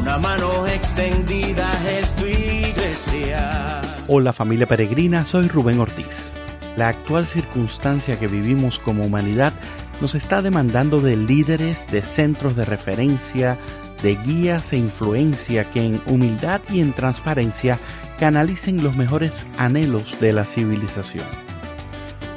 Una 0.00 0.18
mano 0.18 0.66
extendida 0.66 1.70
es 1.98 2.10
tu 2.16 2.26
iglesia. 2.26 3.80
Hola 4.08 4.32
familia 4.32 4.66
peregrina, 4.66 5.24
soy 5.24 5.48
Rubén 5.48 5.80
Ortiz. 5.80 6.32
La 6.76 6.88
actual 6.88 7.26
circunstancia 7.26 8.18
que 8.18 8.28
vivimos 8.28 8.78
como 8.78 9.04
humanidad 9.04 9.52
nos 10.00 10.14
está 10.14 10.42
demandando 10.42 11.00
de 11.00 11.16
líderes, 11.16 11.90
de 11.90 12.02
centros 12.02 12.56
de 12.56 12.64
referencia, 12.64 13.56
de 14.02 14.16
guías 14.16 14.72
e 14.72 14.76
influencia 14.76 15.64
que 15.64 15.84
en 15.84 16.00
humildad 16.06 16.60
y 16.70 16.80
en 16.80 16.92
transparencia 16.92 17.78
canalicen 18.18 18.82
los 18.82 18.96
mejores 18.96 19.46
anhelos 19.58 20.18
de 20.20 20.32
la 20.32 20.44
civilización. 20.44 21.24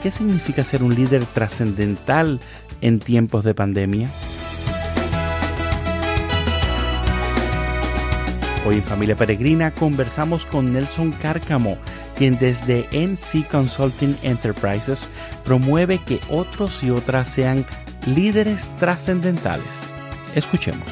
¿Qué 0.04 0.12
significa 0.12 0.64
ser 0.64 0.84
un 0.84 0.96
líder 0.96 1.26
trascendental 1.26 2.40
en 2.82 3.00
tiempos 3.00 3.44
de 3.44 3.54
pandemia? 3.54 4.10
Hoy 8.68 8.76
en 8.76 8.84
Familia 8.84 9.16
Peregrina 9.16 9.72
conversamos 9.72 10.46
con 10.46 10.74
Nelson 10.74 11.14
Cárcamo, 11.22 11.78
quien 12.18 12.38
desde 12.38 12.84
NC 12.92 13.48
Consulting 13.50 14.18
Enterprises 14.24 15.10
promueve 15.46 16.00
que 16.06 16.20
otros 16.30 16.84
y 16.84 16.92
otras 16.92 17.32
sean 17.32 17.64
líderes 18.14 18.76
trascendentales. 18.76 19.90
Escuchemos. 20.36 20.86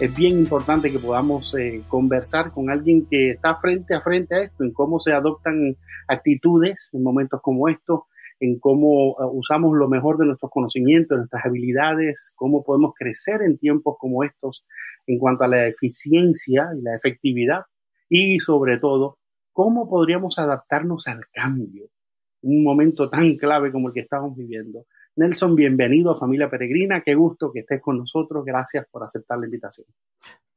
Es 0.00 0.16
bien 0.16 0.38
importante 0.38 0.90
que 0.90 0.98
podamos 0.98 1.54
eh, 1.54 1.82
conversar 1.86 2.50
con 2.50 2.70
alguien 2.70 3.04
que 3.04 3.32
está 3.32 3.56
frente 3.56 3.94
a 3.94 4.00
frente 4.00 4.34
a 4.36 4.42
esto, 4.44 4.64
en 4.64 4.72
cómo 4.72 5.00
se 5.00 5.12
adoptan 5.12 5.76
actitudes 6.08 6.88
en 6.94 7.02
momentos 7.02 7.42
como 7.42 7.68
estos, 7.68 8.04
en 8.40 8.58
cómo 8.58 9.12
uh, 9.12 9.38
usamos 9.38 9.76
lo 9.76 9.86
mejor 9.86 10.16
de 10.16 10.24
nuestros 10.24 10.50
conocimientos, 10.50 11.18
nuestras 11.18 11.44
habilidades, 11.44 12.32
cómo 12.36 12.64
podemos 12.64 12.94
crecer 12.98 13.42
en 13.42 13.58
tiempos 13.58 13.96
como 13.98 14.24
estos 14.24 14.64
en 15.06 15.18
cuanto 15.18 15.44
a 15.44 15.48
la 15.48 15.66
eficiencia 15.66 16.68
y 16.78 16.82
la 16.82 16.96
efectividad 16.96 17.62
y 18.08 18.40
sobre 18.40 18.78
todo, 18.78 19.18
cómo 19.52 19.88
podríamos 19.88 20.38
adaptarnos 20.38 21.06
al 21.06 21.20
cambio, 21.32 21.86
un 22.42 22.62
momento 22.64 23.08
tan 23.08 23.36
clave 23.36 23.70
como 23.70 23.88
el 23.88 23.94
que 23.94 24.00
estamos 24.00 24.36
viviendo. 24.36 24.86
Nelson, 25.16 25.54
bienvenido 25.54 26.12
a 26.12 26.18
Familia 26.18 26.48
Peregrina, 26.48 27.02
qué 27.04 27.14
gusto 27.14 27.52
que 27.52 27.60
estés 27.60 27.82
con 27.82 27.98
nosotros, 27.98 28.44
gracias 28.44 28.86
por 28.90 29.02
aceptar 29.02 29.38
la 29.38 29.46
invitación. 29.46 29.86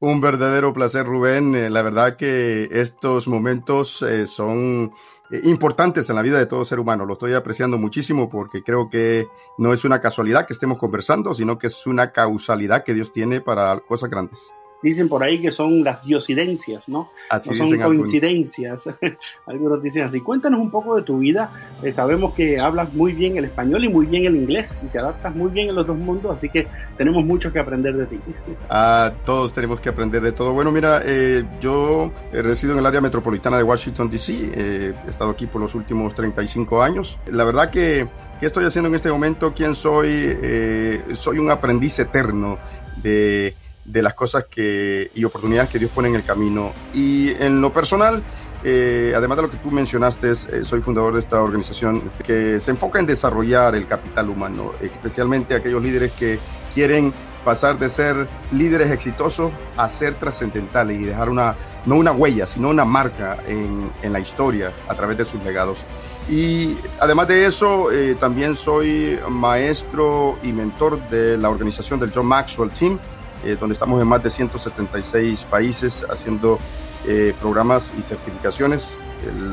Un 0.00 0.20
verdadero 0.20 0.72
placer, 0.72 1.04
Rubén. 1.04 1.54
Eh, 1.54 1.70
la 1.70 1.82
verdad 1.82 2.16
que 2.16 2.68
estos 2.70 3.28
momentos 3.28 4.02
eh, 4.02 4.26
son 4.26 4.92
eh, 5.30 5.40
importantes 5.44 6.08
en 6.10 6.16
la 6.16 6.22
vida 6.22 6.38
de 6.38 6.46
todo 6.46 6.64
ser 6.64 6.78
humano. 6.78 7.04
Lo 7.04 7.14
estoy 7.14 7.34
apreciando 7.34 7.78
muchísimo 7.78 8.28
porque 8.28 8.62
creo 8.62 8.88
que 8.90 9.28
no 9.58 9.72
es 9.72 9.84
una 9.84 10.00
casualidad 10.00 10.46
que 10.46 10.52
estemos 10.52 10.78
conversando, 10.78 11.34
sino 11.34 11.58
que 11.58 11.68
es 11.68 11.86
una 11.86 12.12
causalidad 12.12 12.84
que 12.84 12.94
Dios 12.94 13.12
tiene 13.12 13.40
para 13.40 13.80
cosas 13.80 14.10
grandes. 14.10 14.54
Dicen 14.84 15.08
por 15.08 15.22
ahí 15.22 15.40
que 15.40 15.50
son 15.50 15.82
las 15.82 16.04
diosidencias, 16.04 16.86
¿no? 16.90 17.08
Así 17.30 17.48
no 17.48 17.66
son 17.66 17.78
coincidencias. 17.80 18.84
Algunos. 19.46 19.82
dicen 19.82 20.04
así. 20.04 20.20
Cuéntanos 20.20 20.60
un 20.60 20.70
poco 20.70 20.96
de 20.96 21.02
tu 21.02 21.20
vida. 21.20 21.50
Eh, 21.82 21.90
sabemos 21.90 22.34
que 22.34 22.60
hablas 22.60 22.92
muy 22.92 23.14
bien 23.14 23.38
el 23.38 23.46
español 23.46 23.82
y 23.82 23.88
muy 23.88 24.04
bien 24.04 24.26
el 24.26 24.36
inglés 24.36 24.76
y 24.84 24.88
te 24.88 24.98
adaptas 24.98 25.34
muy 25.34 25.50
bien 25.50 25.70
en 25.70 25.74
los 25.74 25.86
dos 25.86 25.96
mundos, 25.96 26.36
así 26.36 26.50
que 26.50 26.66
tenemos 26.98 27.24
mucho 27.24 27.50
que 27.50 27.58
aprender 27.58 27.96
de 27.96 28.04
ti. 28.04 28.20
Ah, 28.68 29.12
todos 29.24 29.54
tenemos 29.54 29.80
que 29.80 29.88
aprender 29.88 30.20
de 30.20 30.32
todo. 30.32 30.52
Bueno, 30.52 30.70
mira, 30.70 31.00
eh, 31.04 31.44
yo 31.60 32.12
resido 32.32 32.72
en 32.72 32.80
el 32.80 32.86
área 32.86 33.00
metropolitana 33.00 33.56
de 33.56 33.62
Washington, 33.62 34.10
D.C. 34.10 34.50
he 34.54 35.08
estado 35.08 35.30
aquí 35.30 35.46
por 35.46 35.60
los 35.60 35.74
últimos 35.74 36.14
35 36.14 36.82
años. 36.82 37.18
La 37.30 37.44
verdad 37.44 37.70
que 37.70 38.06
¿Qué 38.40 38.46
estoy 38.46 38.64
haciendo 38.64 38.88
en 38.88 38.94
este 38.94 39.10
momento? 39.10 39.54
¿Quién 39.54 39.74
soy? 39.74 40.08
Eh, 40.10 41.02
soy 41.14 41.38
un 41.38 41.50
aprendiz 41.50 41.98
eterno 41.98 42.58
de 42.96 43.54
de 43.84 44.02
las 44.02 44.14
cosas 44.14 44.46
que, 44.50 45.10
y 45.14 45.24
oportunidades 45.24 45.70
que 45.70 45.78
Dios 45.78 45.90
pone 45.90 46.08
en 46.08 46.16
el 46.16 46.24
camino. 46.24 46.72
Y 46.92 47.30
en 47.32 47.60
lo 47.60 47.72
personal, 47.72 48.22
eh, 48.62 49.12
además 49.14 49.36
de 49.36 49.42
lo 49.42 49.50
que 49.50 49.58
tú 49.58 49.70
mencionaste, 49.70 50.32
eh, 50.32 50.64
soy 50.64 50.80
fundador 50.80 51.14
de 51.14 51.20
esta 51.20 51.42
organización 51.42 52.02
que 52.26 52.60
se 52.60 52.70
enfoca 52.70 52.98
en 52.98 53.06
desarrollar 53.06 53.74
el 53.74 53.86
capital 53.86 54.30
humano, 54.30 54.72
especialmente 54.80 55.54
aquellos 55.54 55.82
líderes 55.82 56.12
que 56.12 56.38
quieren 56.72 57.12
pasar 57.44 57.78
de 57.78 57.90
ser 57.90 58.26
líderes 58.52 58.90
exitosos 58.90 59.52
a 59.76 59.86
ser 59.90 60.14
trascendentales 60.14 60.98
y 60.98 61.04
dejar 61.04 61.28
una, 61.28 61.54
no 61.84 61.96
una 61.96 62.12
huella, 62.12 62.46
sino 62.46 62.70
una 62.70 62.86
marca 62.86 63.36
en, 63.46 63.90
en 64.02 64.12
la 64.14 64.18
historia 64.18 64.72
a 64.88 64.94
través 64.94 65.18
de 65.18 65.26
sus 65.26 65.42
legados. 65.44 65.84
Y 66.28 66.74
además 67.00 67.28
de 67.28 67.44
eso, 67.44 67.92
eh, 67.92 68.16
también 68.18 68.56
soy 68.56 69.18
maestro 69.28 70.38
y 70.42 70.52
mentor 70.52 71.06
de 71.10 71.36
la 71.36 71.50
organización 71.50 72.00
del 72.00 72.12
John 72.14 72.26
Maxwell 72.26 72.70
Team, 72.70 72.98
eh, 73.44 73.56
donde 73.58 73.74
estamos 73.74 74.00
en 74.00 74.08
más 74.08 74.22
de 74.22 74.30
176 74.30 75.44
países 75.44 76.04
haciendo 76.08 76.58
eh, 77.06 77.34
programas 77.40 77.92
y 77.98 78.02
certificaciones. 78.02 78.96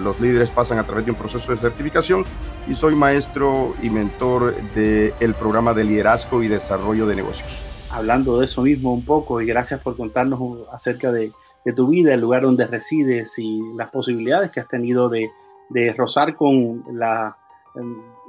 los 0.04 0.20
líderes 0.20 0.52
pasan 0.52 0.80
a 0.80 0.84
través 0.86 1.06
de 1.06 1.12
un 1.12 1.18
proceso 1.18 1.52
de 1.52 1.58
certificación 1.58 2.26
y 2.68 2.76
soy 2.76 2.96
maestro 2.96 3.74
y 3.82 3.90
mentor 3.90 4.56
del 4.76 5.34
programa 5.34 5.74
de 5.74 5.84
liderazgo 5.84 6.44
y 6.44 6.48
desarrollo 6.48 7.08
de 7.08 7.16
negocios. 7.16 7.64
Hablando 7.90 8.40
de 8.40 8.46
eso 8.46 8.62
mismo 8.62 8.94
un 8.94 9.06
poco 9.06 9.42
y 9.42 9.46
gracias 9.46 9.80
por 9.82 9.96
contarnos 9.96 10.40
acerca 10.72 11.12
de, 11.12 11.32
de 11.64 11.74
tu 11.74 11.88
vida, 11.88 12.14
el 12.14 12.22
lugar 12.22 12.44
donde 12.44 12.68
resides 12.68 13.38
y 13.38 13.62
las 13.76 13.90
posibilidades 13.90 14.52
que 14.52 14.60
has 14.60 14.68
tenido 14.68 15.10
de, 15.10 15.32
de 15.70 15.94
rozar 15.94 16.36
con 16.36 16.84
la, 16.94 17.38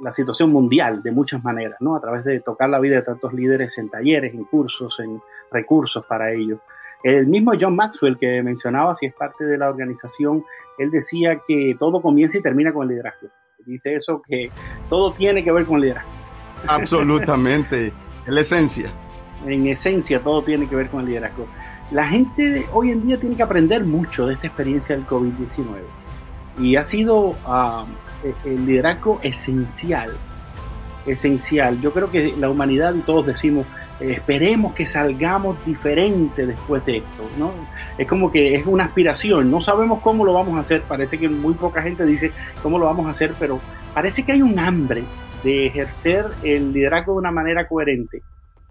la, 0.01 0.11
situación 0.11 0.51
mundial 0.51 1.01
de 1.03 1.11
muchas 1.11 1.43
maneras, 1.43 1.77
¿no? 1.81 1.95
A 1.95 2.01
través 2.01 2.23
de 2.23 2.39
tocar 2.39 2.69
la 2.69 2.79
vida 2.79 2.95
de 2.97 3.01
tantos 3.01 3.33
líderes 3.33 3.77
en 3.77 3.89
talleres, 3.89 4.33
en 4.33 4.45
cursos, 4.45 4.99
en 4.99 5.21
recursos 5.53 6.05
para 6.05 6.31
ello. 6.31 6.59
El 7.03 7.27
mismo 7.27 7.51
John 7.59 7.75
Maxwell 7.75 8.17
que 8.17 8.41
mencionaba, 8.41 8.95
si 8.95 9.07
es 9.07 9.13
parte 9.13 9.45
de 9.45 9.57
la 9.57 9.69
organización, 9.69 10.43
él 10.77 10.89
decía 10.89 11.39
que 11.47 11.75
todo 11.77 12.01
comienza 12.01 12.37
y 12.37 12.41
termina 12.41 12.73
con 12.73 12.83
el 12.83 12.89
liderazgo. 12.89 13.27
Dice 13.65 13.93
eso, 13.95 14.21
que 14.27 14.49
todo 14.89 15.13
tiene 15.13 15.43
que 15.43 15.51
ver 15.51 15.65
con 15.65 15.75
el 15.75 15.81
liderazgo. 15.83 16.11
Absolutamente, 16.67 17.93
en 18.25 18.35
la 18.35 18.41
esencia. 18.41 18.89
En 19.45 19.67
esencia, 19.67 20.21
todo 20.21 20.43
tiene 20.43 20.67
que 20.67 20.75
ver 20.75 20.89
con 20.89 21.01
el 21.01 21.07
liderazgo. 21.07 21.47
La 21.91 22.07
gente 22.07 22.65
hoy 22.71 22.91
en 22.91 23.05
día 23.05 23.19
tiene 23.19 23.35
que 23.35 23.43
aprender 23.43 23.83
mucho 23.83 24.25
de 24.25 24.35
esta 24.35 24.47
experiencia 24.47 24.95
del 24.95 25.05
COVID-19 25.05 25.65
y 26.59 26.75
ha 26.75 26.83
sido 26.83 27.35
ah, 27.45 27.85
el 28.45 28.65
liderazgo 28.65 29.19
esencial, 29.21 30.11
esencial. 31.05 31.81
Yo 31.81 31.93
creo 31.93 32.09
que 32.09 32.33
la 32.37 32.49
humanidad 32.49 32.93
y 32.95 33.01
todos 33.01 33.25
decimos, 33.25 33.67
esperemos 34.11 34.73
que 34.73 34.85
salgamos 34.85 35.63
diferente 35.65 36.45
después 36.45 36.85
de 36.85 36.97
esto, 36.97 37.29
¿no? 37.37 37.53
Es 37.97 38.07
como 38.07 38.31
que 38.31 38.55
es 38.55 38.65
una 38.65 38.85
aspiración, 38.85 39.49
no 39.49 39.61
sabemos 39.61 40.01
cómo 40.01 40.25
lo 40.25 40.33
vamos 40.33 40.57
a 40.57 40.59
hacer, 40.59 40.83
parece 40.83 41.17
que 41.17 41.29
muy 41.29 41.53
poca 41.53 41.81
gente 41.81 42.05
dice 42.05 42.31
cómo 42.61 42.77
lo 42.77 42.85
vamos 42.85 43.07
a 43.07 43.11
hacer, 43.11 43.33
pero 43.39 43.59
parece 43.93 44.23
que 44.23 44.33
hay 44.33 44.41
un 44.41 44.59
hambre 44.59 45.03
de 45.43 45.67
ejercer 45.67 46.25
el 46.43 46.73
liderazgo 46.73 47.13
de 47.13 47.19
una 47.19 47.31
manera 47.31 47.67
coherente. 47.67 48.21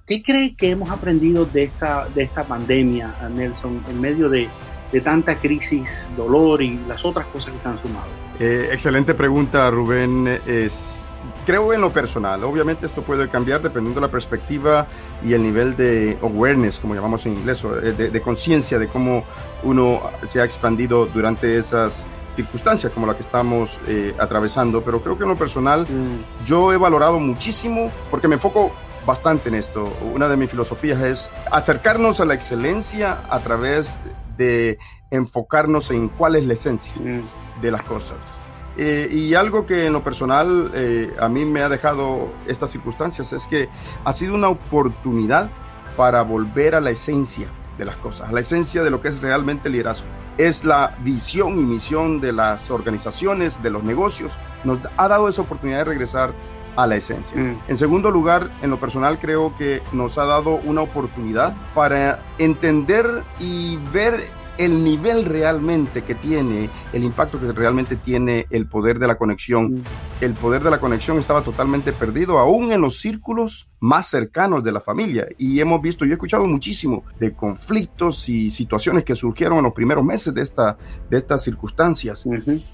¿Qué 0.07 0.23
cree 0.23 0.57
que 0.57 0.71
hemos 0.71 0.91
aprendido 0.91 1.47
de 1.47 1.65
esta, 1.65 2.09
de 2.09 2.25
esta 2.25 2.45
pandemia, 2.45 3.15
Nelson, 3.35 3.83
en 3.89 4.01
medio 4.01 4.29
de, 4.29 4.49
de 4.91 5.01
tanta 5.01 5.37
crisis, 5.37 6.11
dolor 6.17 6.61
y 6.61 6.79
las 6.89 7.05
otras 7.05 7.27
cosas 7.27 7.55
que 7.55 7.61
se 7.61 7.69
han 7.69 7.79
sumado? 7.79 8.09
Eh, 8.41 8.69
excelente 8.73 9.15
pregunta, 9.15 9.71
Rubén. 9.71 10.41
Es, 10.47 11.02
creo 11.45 11.73
en 11.73 11.81
lo 11.81 11.93
personal. 11.93 12.43
Obviamente 12.45 12.87
esto 12.87 13.03
puede 13.03 13.29
cambiar 13.29 13.63
dependiendo 13.63 14.01
de 14.01 14.07
la 14.07 14.11
perspectiva 14.11 14.87
y 15.25 15.35
el 15.35 15.43
nivel 15.43 15.77
de 15.77 16.19
awareness, 16.23 16.79
como 16.79 16.95
llamamos 16.95 17.27
en 17.27 17.35
inglés, 17.35 17.65
eh, 17.65 17.93
de, 17.93 18.21
conciencia 18.21 18.79
de 18.79 18.89
cómo 18.89 19.25
uno 19.63 20.01
se 20.27 20.41
ha 20.41 20.45
expandido 20.45 21.07
durante 21.07 21.59
esas 21.59 22.07
circunstancias 22.33 22.93
como 22.93 23.07
la 23.07 23.15
que 23.15 23.23
estamos 23.23 23.79
eh, 23.87 24.15
atravesando. 24.19 24.83
Pero 24.83 25.03
creo 25.03 25.17
que 25.17 25.25
en 25.25 25.31
lo 25.31 25.37
personal 25.37 25.83
mm. 25.83 26.45
yo 26.47 26.73
he 26.73 26.77
valorado 26.77 27.19
muchísimo 27.19 27.91
porque 28.11 28.29
me 28.29 28.35
enfoco 28.35 28.73
bastante 29.07 29.49
en 29.49 29.57
esto. 29.57 29.93
Una 30.15 30.29
de 30.29 30.37
mis 30.37 30.51
filosofías 30.51 31.03
es 31.03 31.31
acercarnos 31.51 32.21
a 32.21 32.25
la 32.25 32.35
excelencia 32.35 33.23
a 33.29 33.41
través 33.41 33.99
de 34.37 34.79
enfocarnos 35.11 35.91
en 35.91 36.09
cuál 36.09 36.37
es 36.37 36.47
la 36.47 36.55
esencia 36.55 36.95
mm. 36.97 37.61
de 37.61 37.71
las 37.71 37.83
cosas. 37.83 38.42
Eh, 38.77 39.09
y 39.13 39.35
algo 39.35 39.67
que 39.67 39.87
en 39.87 39.93
lo 39.93 40.03
personal 40.03 40.71
eh, 40.75 41.15
a 41.21 41.29
mí 41.29 41.45
me 41.45 41.63
ha 41.63 41.69
dejado 41.69 42.33
estas 42.47 42.71
circunstancias 42.71 43.33
es 43.33 43.47
que 43.47 43.69
ha 44.05 44.13
sido 44.13 44.35
una 44.35 44.49
oportunidad 44.49 45.51
para 45.97 46.23
volver 46.23 46.75
a 46.75 46.81
la 46.81 46.91
esencia 46.91 47.49
de 47.77 47.85
las 47.85 47.97
cosas, 47.97 48.29
a 48.29 48.33
la 48.33 48.41
esencia 48.41 48.83
de 48.83 48.91
lo 48.91 49.01
que 49.01 49.09
es 49.09 49.21
realmente 49.21 49.69
el 49.69 49.73
liderazgo. 49.73 50.09
Es 50.39 50.65
la 50.65 50.97
visión 51.01 51.59
y 51.59 51.63
misión 51.63 52.21
de 52.21 52.33
las 52.33 52.71
organizaciones, 52.71 53.63
de 53.63 53.71
los 53.71 53.85
negocios. 53.85 54.39
Nos 54.65 54.79
ha 54.97 55.09
dado 55.09 55.29
esa 55.29 55.43
oportunidad 55.43 55.79
de 55.79 55.85
regresar 55.85 56.33
a 56.77 56.87
la 56.87 56.97
esencia. 56.97 57.37
Mm. 57.39 57.59
En 57.69 57.79
segundo 57.79 58.11
lugar, 58.11 58.51
en 58.63 58.71
lo 58.71 58.81
personal 58.81 59.19
creo 59.19 59.55
que 59.57 59.83
nos 59.93 60.17
ha 60.17 60.25
dado 60.25 60.57
una 60.65 60.81
oportunidad 60.81 61.55
para 61.75 62.23
entender 62.39 63.25
y 63.39 63.77
ver 63.93 64.25
el 64.59 64.83
nivel 64.85 65.25
realmente 65.25 66.03
que 66.03 66.15
tiene, 66.15 66.71
el 66.93 67.05
impacto 67.05 67.41
que 67.41 67.53
realmente 67.53 67.97
tiene 67.97 68.47
el 68.51 68.67
poder 68.67 68.99
de 68.99 69.07
la 69.07 69.17
conexión. 69.17 69.83
El 70.23 70.35
poder 70.35 70.63
de 70.63 70.71
la 70.71 70.79
conexión 70.79 71.19
estaba 71.19 71.43
totalmente 71.43 71.93
perdido, 71.93 72.39
aún 72.39 72.71
en 72.71 72.81
los 72.81 73.01
círculos 73.01 73.69
más 73.81 74.07
cercanos 74.07 74.63
de 74.63 74.71
la 74.71 74.81
familia. 74.81 75.27
Y 75.37 75.59
hemos 75.59 75.83
visto, 75.83 76.05
yo 76.05 76.13
he 76.13 76.15
escuchado 76.15 76.47
muchísimo 76.47 77.03
de 77.19 77.35
conflictos 77.35 78.29
y 78.29 78.49
situaciones 78.49 79.03
que 79.03 79.17
surgieron 79.17 79.59
en 79.59 79.65
los 79.65 79.73
primeros 79.73 80.05
meses 80.05 80.33
de, 80.33 80.43
esta, 80.43 80.79
de 81.11 81.19
estas 81.19 81.43
circunstancias, 81.43 82.25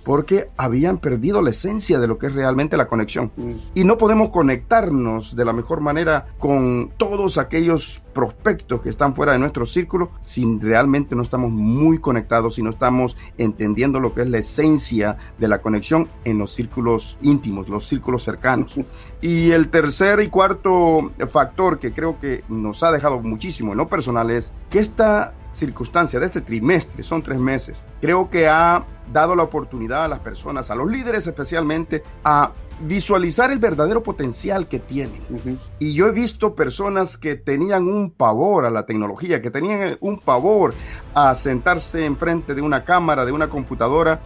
porque 0.04 0.48
habían 0.58 0.98
perdido 0.98 1.40
la 1.40 1.48
esencia 1.48 1.98
de 1.98 2.06
lo 2.06 2.18
que 2.18 2.26
es 2.26 2.34
realmente 2.34 2.76
la 2.76 2.86
conexión. 2.86 3.32
Mm. 3.38 3.52
Y 3.76 3.84
no 3.84 3.96
podemos 3.96 4.28
conectarnos 4.28 5.34
de 5.34 5.44
la 5.46 5.54
mejor 5.54 5.80
manera 5.80 6.26
con 6.38 6.90
todos 6.98 7.38
aquellos 7.38 8.02
prospectos 8.12 8.82
que 8.82 8.90
están 8.90 9.14
fuera 9.14 9.32
de 9.32 9.38
nuestro 9.38 9.64
círculo 9.64 10.10
si 10.20 10.44
realmente 10.58 11.14
no 11.14 11.22
estamos 11.22 11.50
muy 11.50 11.98
conectados, 11.98 12.56
si 12.56 12.62
no 12.62 12.70
estamos 12.70 13.16
entendiendo 13.38 14.00
lo 14.00 14.12
que 14.12 14.22
es 14.22 14.28
la 14.28 14.38
esencia 14.38 15.16
de 15.38 15.48
la 15.48 15.62
conexión 15.62 16.08
en 16.24 16.36
los 16.36 16.52
círculos 16.52 17.16
íntimos, 17.38 17.68
los 17.68 17.86
círculos 17.86 18.22
cercanos. 18.22 18.80
Y 19.20 19.50
el 19.50 19.68
tercer 19.68 20.20
y 20.20 20.28
cuarto 20.28 21.12
factor 21.30 21.78
que 21.78 21.92
creo 21.92 22.18
que 22.20 22.44
nos 22.48 22.82
ha 22.82 22.92
dejado 22.92 23.20
muchísimo 23.20 23.72
en 23.72 23.78
lo 23.78 23.88
personal 23.88 24.30
es 24.30 24.52
que 24.70 24.80
esta 24.80 25.34
circunstancia 25.52 26.20
de 26.20 26.26
este 26.26 26.40
trimestre, 26.40 27.02
son 27.02 27.22
tres 27.22 27.38
meses, 27.38 27.84
creo 28.00 28.28
que 28.28 28.48
ha 28.48 28.84
dado 29.12 29.34
la 29.34 29.44
oportunidad 29.44 30.04
a 30.04 30.08
las 30.08 30.20
personas, 30.20 30.70
a 30.70 30.74
los 30.74 30.90
líderes 30.90 31.26
especialmente, 31.26 32.02
a 32.22 32.52
visualizar 32.80 33.50
el 33.50 33.58
verdadero 33.58 34.02
potencial 34.02 34.68
que 34.68 34.78
tienen. 34.78 35.20
Y 35.78 35.94
yo 35.94 36.06
he 36.06 36.12
visto 36.12 36.54
personas 36.54 37.16
que 37.16 37.34
tenían 37.34 37.88
un 37.88 38.10
pavor 38.10 38.64
a 38.64 38.70
la 38.70 38.86
tecnología, 38.86 39.42
que 39.42 39.50
tenían 39.50 39.96
un 40.00 40.20
pavor 40.20 40.74
a 41.14 41.34
sentarse 41.34 42.04
enfrente 42.04 42.54
de 42.54 42.62
una 42.62 42.84
cámara, 42.84 43.24
de 43.24 43.32
una 43.32 43.48
computadora, 43.48 44.20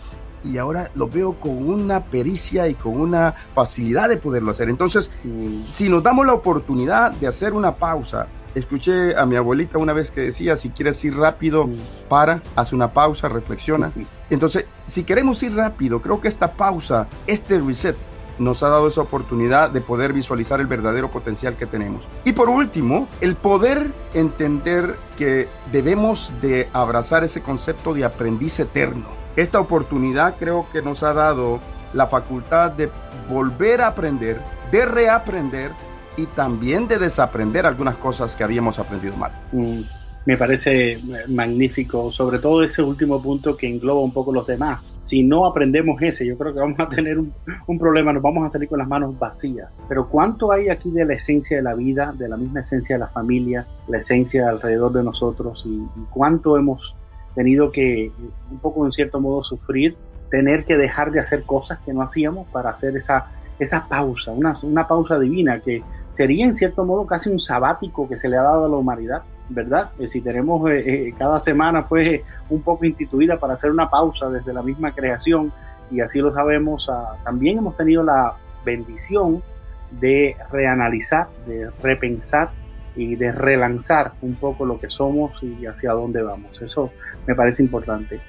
y 0.44 0.58
ahora 0.58 0.90
lo 0.94 1.08
veo 1.08 1.34
con 1.34 1.68
una 1.68 2.04
pericia 2.04 2.68
y 2.68 2.74
con 2.74 3.00
una 3.00 3.34
facilidad 3.54 4.08
de 4.08 4.16
poderlo 4.16 4.50
hacer. 4.50 4.68
Entonces, 4.68 5.10
mm. 5.24 5.64
si 5.68 5.88
nos 5.88 6.02
damos 6.02 6.26
la 6.26 6.34
oportunidad 6.34 7.12
de 7.12 7.26
hacer 7.26 7.52
una 7.52 7.76
pausa, 7.76 8.26
escuché 8.54 9.16
a 9.16 9.24
mi 9.26 9.36
abuelita 9.36 9.78
una 9.78 9.92
vez 9.92 10.10
que 10.10 10.22
decía, 10.22 10.56
si 10.56 10.70
quieres 10.70 11.02
ir 11.04 11.16
rápido, 11.16 11.66
mm. 11.66 11.76
para, 12.08 12.42
haz 12.56 12.72
una 12.72 12.92
pausa, 12.92 13.28
reflexiona. 13.28 13.92
Entonces, 14.30 14.66
si 14.86 15.04
queremos 15.04 15.42
ir 15.42 15.54
rápido, 15.54 16.00
creo 16.02 16.20
que 16.20 16.28
esta 16.28 16.52
pausa, 16.52 17.06
este 17.26 17.58
reset, 17.58 17.96
nos 18.38 18.62
ha 18.62 18.68
dado 18.68 18.88
esa 18.88 19.02
oportunidad 19.02 19.70
de 19.70 19.80
poder 19.80 20.12
visualizar 20.12 20.60
el 20.60 20.66
verdadero 20.66 21.10
potencial 21.10 21.56
que 21.56 21.66
tenemos. 21.66 22.08
Y 22.24 22.32
por 22.32 22.48
último, 22.48 23.08
el 23.20 23.36
poder 23.36 23.92
entender 24.14 24.96
que 25.16 25.48
debemos 25.70 26.32
de 26.40 26.68
abrazar 26.72 27.24
ese 27.24 27.42
concepto 27.42 27.94
de 27.94 28.04
aprendiz 28.04 28.58
eterno. 28.60 29.21
Esta 29.36 29.60
oportunidad 29.60 30.36
creo 30.38 30.66
que 30.72 30.82
nos 30.82 31.02
ha 31.02 31.12
dado 31.12 31.60
la 31.92 32.06
facultad 32.06 32.72
de 32.72 32.90
volver 33.28 33.80
a 33.80 33.88
aprender, 33.88 34.38
de 34.70 34.86
reaprender 34.86 35.70
y 36.16 36.26
también 36.26 36.88
de 36.88 36.98
desaprender 36.98 37.66
algunas 37.66 37.96
cosas 37.96 38.36
que 38.36 38.44
habíamos 38.44 38.78
aprendido 38.78 39.16
mal. 39.16 39.32
Mm 39.52 39.80
me 40.24 40.36
parece 40.36 40.98
magnífico, 41.28 42.12
sobre 42.12 42.38
todo 42.38 42.62
ese 42.62 42.82
último 42.82 43.20
punto 43.20 43.56
que 43.56 43.68
engloba 43.68 44.02
un 44.02 44.12
poco 44.12 44.32
los 44.32 44.46
demás. 44.46 44.94
Si 45.02 45.22
no 45.22 45.46
aprendemos 45.46 46.00
ese, 46.00 46.26
yo 46.26 46.38
creo 46.38 46.54
que 46.54 46.60
vamos 46.60 46.78
a 46.78 46.88
tener 46.88 47.18
un, 47.18 47.78
problema, 47.78 48.12
nos 48.12 48.22
vamos 48.22 48.44
a 48.44 48.48
salir 48.48 48.68
con 48.68 48.78
las 48.78 48.88
manos 48.88 49.18
vacías. 49.18 49.68
Pero 49.88 50.08
¿cuánto 50.08 50.52
hay 50.52 50.68
aquí 50.68 50.90
de 50.90 51.04
la 51.04 51.14
esencia 51.14 51.56
de 51.56 51.62
la 51.62 51.74
vida, 51.74 52.12
de 52.16 52.28
la 52.28 52.36
misma 52.36 52.60
esencia 52.60 52.96
de 52.96 53.00
la 53.00 53.08
familia, 53.08 53.66
la 53.88 53.98
esencia 53.98 54.48
alrededor 54.48 54.92
de 54.92 55.02
nosotros 55.02 55.64
y, 55.66 55.82
cuánto 56.10 56.56
hemos 56.56 56.94
tenido 57.34 57.70
que, 57.70 58.10
un 58.50 58.58
poco 58.58 58.84
en 58.86 58.92
cierto 58.92 59.20
modo, 59.20 59.42
sufrir, 59.42 59.96
tener 60.30 60.64
que 60.64 60.76
dejar 60.76 61.10
de 61.10 61.20
hacer 61.20 61.44
cosas 61.44 61.78
que 61.84 61.92
no 61.92 62.02
hacíamos 62.02 62.48
para 62.48 62.70
hacer 62.70 62.96
esa, 62.96 63.26
esa 63.58 63.86
pausa, 63.88 64.32
una, 64.32 64.56
una 64.62 64.86
pausa 64.86 65.18
divina 65.18 65.60
que 65.60 65.82
sería 66.10 66.44
en 66.44 66.54
cierto 66.54 66.84
modo 66.84 67.06
casi 67.06 67.30
un 67.30 67.38
sabático 67.38 68.08
que 68.08 68.18
se 68.18 68.28
le 68.28 68.36
ha 68.36 68.42
dado 68.42 68.66
a 68.66 68.68
la 68.68 68.76
humanidad 68.76 69.22
¿verdad? 69.48 69.90
Eh, 69.98 70.08
si 70.08 70.20
tenemos 70.20 70.68
eh, 70.70 71.08
eh, 71.08 71.14
cada 71.18 71.38
semana 71.40 71.82
fue 71.82 72.24
un 72.48 72.62
poco 72.62 72.84
instituida 72.84 73.38
para 73.38 73.54
hacer 73.54 73.70
una 73.70 73.90
pausa 73.90 74.28
desde 74.28 74.52
la 74.52 74.62
misma 74.62 74.92
creación 74.92 75.52
y 75.90 76.00
así 76.00 76.20
lo 76.20 76.32
sabemos, 76.32 76.88
ah, 76.90 77.16
también 77.24 77.58
hemos 77.58 77.76
tenido 77.76 78.02
la 78.02 78.34
bendición 78.64 79.42
de 79.90 80.36
reanalizar, 80.50 81.28
de 81.46 81.70
repensar 81.82 82.50
y 82.96 83.16
de 83.16 83.32
relanzar 83.32 84.12
un 84.22 84.34
poco 84.34 84.64
lo 84.64 84.78
que 84.78 84.90
somos 84.90 85.42
y 85.42 85.66
hacia 85.66 85.92
dónde 85.92 86.22
vamos. 86.22 86.60
Eso 86.60 86.92
me 87.26 87.34
parece 87.34 87.62
importante. 87.62 88.20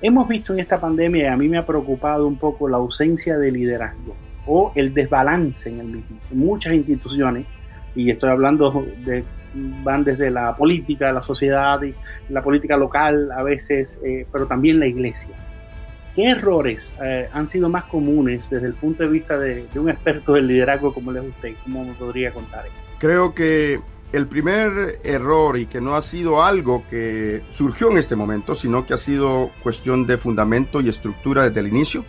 Hemos 0.00 0.28
visto 0.28 0.52
en 0.52 0.60
esta 0.60 0.78
pandemia, 0.78 1.24
y 1.24 1.26
a 1.26 1.36
mí 1.36 1.48
me 1.48 1.58
ha 1.58 1.66
preocupado 1.66 2.26
un 2.26 2.36
poco 2.36 2.68
la 2.68 2.76
ausencia 2.76 3.36
de 3.36 3.50
liderazgo 3.50 4.14
o 4.46 4.72
el 4.74 4.94
desbalance 4.94 5.68
en 5.68 5.80
el 5.80 5.86
mismo. 5.86 6.18
muchas 6.30 6.72
instituciones, 6.72 7.46
y 7.94 8.10
estoy 8.10 8.30
hablando 8.30 8.86
de, 9.04 9.24
van 9.82 10.04
desde 10.04 10.30
la 10.30 10.56
política, 10.56 11.12
la 11.12 11.22
sociedad, 11.22 11.82
y 11.82 11.94
la 12.28 12.42
política 12.42 12.76
local 12.76 13.30
a 13.32 13.42
veces, 13.42 14.00
eh, 14.04 14.26
pero 14.30 14.46
también 14.46 14.78
la 14.78 14.86
iglesia. 14.86 15.34
¿Qué 16.14 16.30
errores 16.30 16.94
eh, 17.02 17.28
han 17.32 17.46
sido 17.46 17.68
más 17.68 17.84
comunes 17.84 18.50
desde 18.50 18.66
el 18.66 18.74
punto 18.74 19.04
de 19.04 19.08
vista 19.08 19.38
de, 19.38 19.66
un 19.76 19.88
experto 19.88 20.32
del 20.32 20.48
liderazgo 20.48 20.92
como 20.92 21.12
es 21.12 21.24
usted? 21.24 21.52
¿Cómo 21.62 21.84
me 21.84 21.94
podría 21.94 22.32
contar? 22.32 22.64
Creo 22.98 23.34
que 23.34 23.78
el 24.12 24.26
primer 24.26 25.00
error 25.04 25.58
y 25.58 25.66
que 25.66 25.80
no 25.80 25.94
ha 25.94 26.02
sido 26.02 26.42
algo 26.42 26.84
que 26.88 27.42
surgió 27.50 27.90
en 27.90 27.98
este 27.98 28.16
momento, 28.16 28.54
sino 28.54 28.86
que 28.86 28.94
ha 28.94 28.98
sido 28.98 29.50
cuestión 29.62 30.06
de 30.06 30.16
fundamento 30.16 30.80
y 30.80 30.88
estructura 30.88 31.44
desde 31.44 31.60
el 31.60 31.68
inicio, 31.68 32.04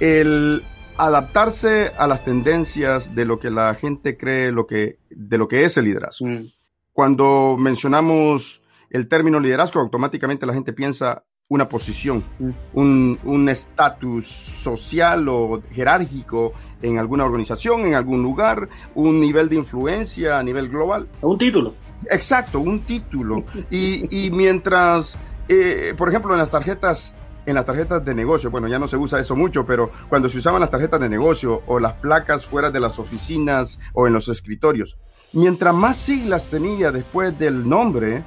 el 0.00 0.64
adaptarse 0.96 1.92
a 1.96 2.06
las 2.06 2.24
tendencias 2.24 3.14
de 3.14 3.24
lo 3.24 3.38
que 3.38 3.50
la 3.50 3.74
gente 3.74 4.16
cree 4.16 4.52
lo 4.52 4.66
que, 4.66 4.98
de 5.10 5.38
lo 5.38 5.48
que 5.48 5.64
es 5.64 5.76
el 5.76 5.84
liderazgo. 5.84 6.26
Mm. 6.26 6.46
Cuando 6.92 7.56
mencionamos 7.58 8.62
el 8.90 9.08
término 9.08 9.40
liderazgo, 9.40 9.80
automáticamente 9.80 10.46
la 10.46 10.54
gente 10.54 10.72
piensa 10.72 11.24
una 11.48 11.68
posición, 11.68 12.24
mm. 12.38 13.16
un 13.24 13.48
estatus 13.48 14.26
social 14.26 15.28
o 15.28 15.62
jerárquico 15.72 16.52
en 16.80 16.98
alguna 16.98 17.24
organización, 17.24 17.84
en 17.84 17.94
algún 17.94 18.22
lugar, 18.22 18.68
un 18.94 19.20
nivel 19.20 19.48
de 19.48 19.56
influencia 19.56 20.38
a 20.38 20.42
nivel 20.42 20.68
global. 20.68 21.08
Un 21.22 21.38
título. 21.38 21.74
Exacto, 22.10 22.60
un 22.60 22.80
título. 22.80 23.44
y, 23.70 24.30
mientras, 24.32 25.16
eh, 25.48 25.94
por 25.96 26.08
ejemplo, 26.08 26.32
en 26.32 26.38
las 26.38 26.50
tarjetas 26.50 27.14
en 27.46 27.56
las 27.56 27.66
tarjetas 27.66 28.02
de 28.02 28.14
negocio, 28.14 28.50
bueno, 28.50 28.68
ya 28.68 28.78
no 28.78 28.88
se 28.88 28.96
usa 28.96 29.20
eso 29.20 29.36
mucho, 29.36 29.66
pero 29.66 29.90
cuando 30.08 30.30
se 30.30 30.38
usaban 30.38 30.62
las 30.62 30.70
tarjetas 30.70 30.98
de 30.98 31.10
negocio 31.10 31.62
o 31.66 31.78
las 31.78 31.92
placas 31.92 32.46
fuera 32.46 32.70
de 32.70 32.80
las 32.80 32.98
oficinas 32.98 33.78
o 33.92 34.06
en 34.06 34.14
los 34.14 34.28
escritorios, 34.28 34.96
mientras 35.34 35.74
más 35.74 35.98
siglas 35.98 36.48
tenía 36.48 36.90
después 36.90 37.38
del 37.38 37.68
nombre, 37.68 38.24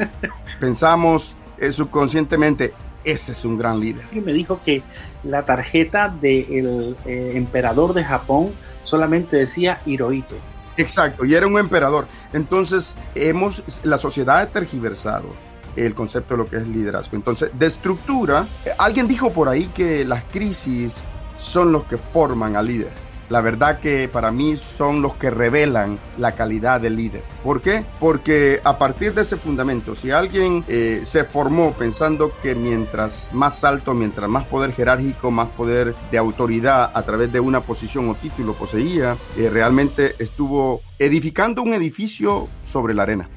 pensamos 0.60 1.36
eh, 1.60 1.72
subconscientemente, 1.72 2.72
ese 3.04 3.32
es 3.32 3.44
un 3.44 3.58
gran 3.58 3.80
líder. 3.80 4.04
Y 4.12 4.20
me 4.20 4.32
dijo 4.32 4.60
que 4.64 4.82
la 5.24 5.44
tarjeta 5.44 6.08
del 6.08 6.96
eh, 7.06 7.32
emperador 7.34 7.94
de 7.94 8.04
Japón 8.04 8.52
solamente 8.84 9.36
decía 9.36 9.80
Hirohito. 9.86 10.34
Exacto, 10.76 11.24
y 11.24 11.34
era 11.34 11.46
un 11.46 11.58
emperador. 11.58 12.06
Entonces, 12.32 12.94
hemos, 13.14 13.62
la 13.82 13.98
sociedad 13.98 14.38
ha 14.38 14.46
tergiversado 14.46 15.28
el 15.76 15.94
concepto 15.94 16.34
de 16.34 16.38
lo 16.38 16.48
que 16.48 16.56
es 16.56 16.66
liderazgo. 16.66 17.16
Entonces, 17.16 17.50
de 17.58 17.66
estructura, 17.66 18.46
eh, 18.64 18.70
alguien 18.78 19.06
dijo 19.06 19.32
por 19.32 19.48
ahí 19.48 19.66
que 19.74 20.04
las 20.04 20.24
crisis 20.24 20.96
son 21.38 21.72
los 21.72 21.84
que 21.84 21.96
forman 21.96 22.56
al 22.56 22.66
líder 22.66 23.09
la 23.30 23.40
verdad 23.40 23.78
que 23.78 24.08
para 24.08 24.30
mí 24.30 24.56
son 24.56 25.00
los 25.00 25.14
que 25.14 25.30
revelan 25.30 25.98
la 26.18 26.32
calidad 26.32 26.80
del 26.80 26.96
líder. 26.96 27.22
¿Por 27.42 27.62
qué? 27.62 27.84
Porque 27.98 28.60
a 28.64 28.76
partir 28.76 29.14
de 29.14 29.22
ese 29.22 29.36
fundamento, 29.36 29.94
si 29.94 30.10
alguien 30.10 30.64
eh, 30.68 31.00
se 31.04 31.24
formó 31.24 31.72
pensando 31.72 32.32
que 32.42 32.54
mientras 32.54 33.30
más 33.32 33.64
alto, 33.64 33.94
mientras 33.94 34.28
más 34.28 34.44
poder 34.44 34.72
jerárquico, 34.72 35.30
más 35.30 35.48
poder 35.50 35.94
de 36.10 36.18
autoridad 36.18 36.90
a 36.92 37.02
través 37.02 37.32
de 37.32 37.40
una 37.40 37.62
posición 37.62 38.10
o 38.10 38.16
título 38.16 38.54
poseía, 38.54 39.16
eh, 39.36 39.48
realmente 39.48 40.16
estuvo 40.18 40.82
edificando 40.98 41.62
un 41.62 41.72
edificio 41.72 42.48
sobre 42.64 42.94
la 42.94 43.04
arena. 43.04 43.28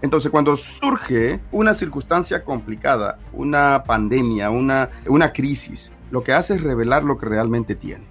Entonces, 0.00 0.32
cuando 0.32 0.56
surge 0.56 1.40
una 1.52 1.74
circunstancia 1.74 2.42
complicada, 2.42 3.18
una 3.32 3.84
pandemia, 3.84 4.50
una, 4.50 4.90
una 5.06 5.32
crisis, 5.32 5.92
lo 6.12 6.22
que 6.22 6.34
hace 6.34 6.54
es 6.54 6.60
revelar 6.60 7.04
lo 7.04 7.16
que 7.16 7.24
realmente 7.24 7.74
tiene. 7.74 8.04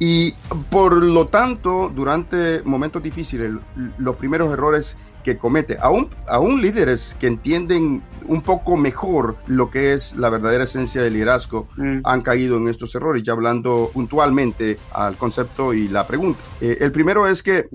Y 0.00 0.32
por 0.70 0.92
lo 0.92 1.28
tanto, 1.28 1.90
durante 1.94 2.62
momentos 2.64 3.00
difíciles, 3.00 3.52
los 3.96 4.16
primeros 4.16 4.52
errores 4.52 4.96
que 5.28 5.36
comete, 5.36 5.76
aún, 5.78 6.08
aún 6.26 6.62
líderes 6.62 7.14
que 7.20 7.26
entienden 7.26 8.02
un 8.26 8.40
poco 8.40 8.78
mejor 8.78 9.36
lo 9.46 9.70
que 9.70 9.92
es 9.92 10.16
la 10.16 10.30
verdadera 10.30 10.64
esencia 10.64 11.02
del 11.02 11.12
liderazgo, 11.12 11.68
mm. 11.76 12.00
han 12.02 12.22
caído 12.22 12.56
en 12.56 12.68
estos 12.68 12.94
errores, 12.94 13.22
ya 13.22 13.34
hablando 13.34 13.90
puntualmente 13.92 14.78
al 14.90 15.16
concepto 15.16 15.74
y 15.74 15.88
la 15.88 16.06
pregunta. 16.06 16.40
Eh, 16.62 16.78
el 16.80 16.92
primero 16.92 17.26
es 17.26 17.42
que 17.42 17.68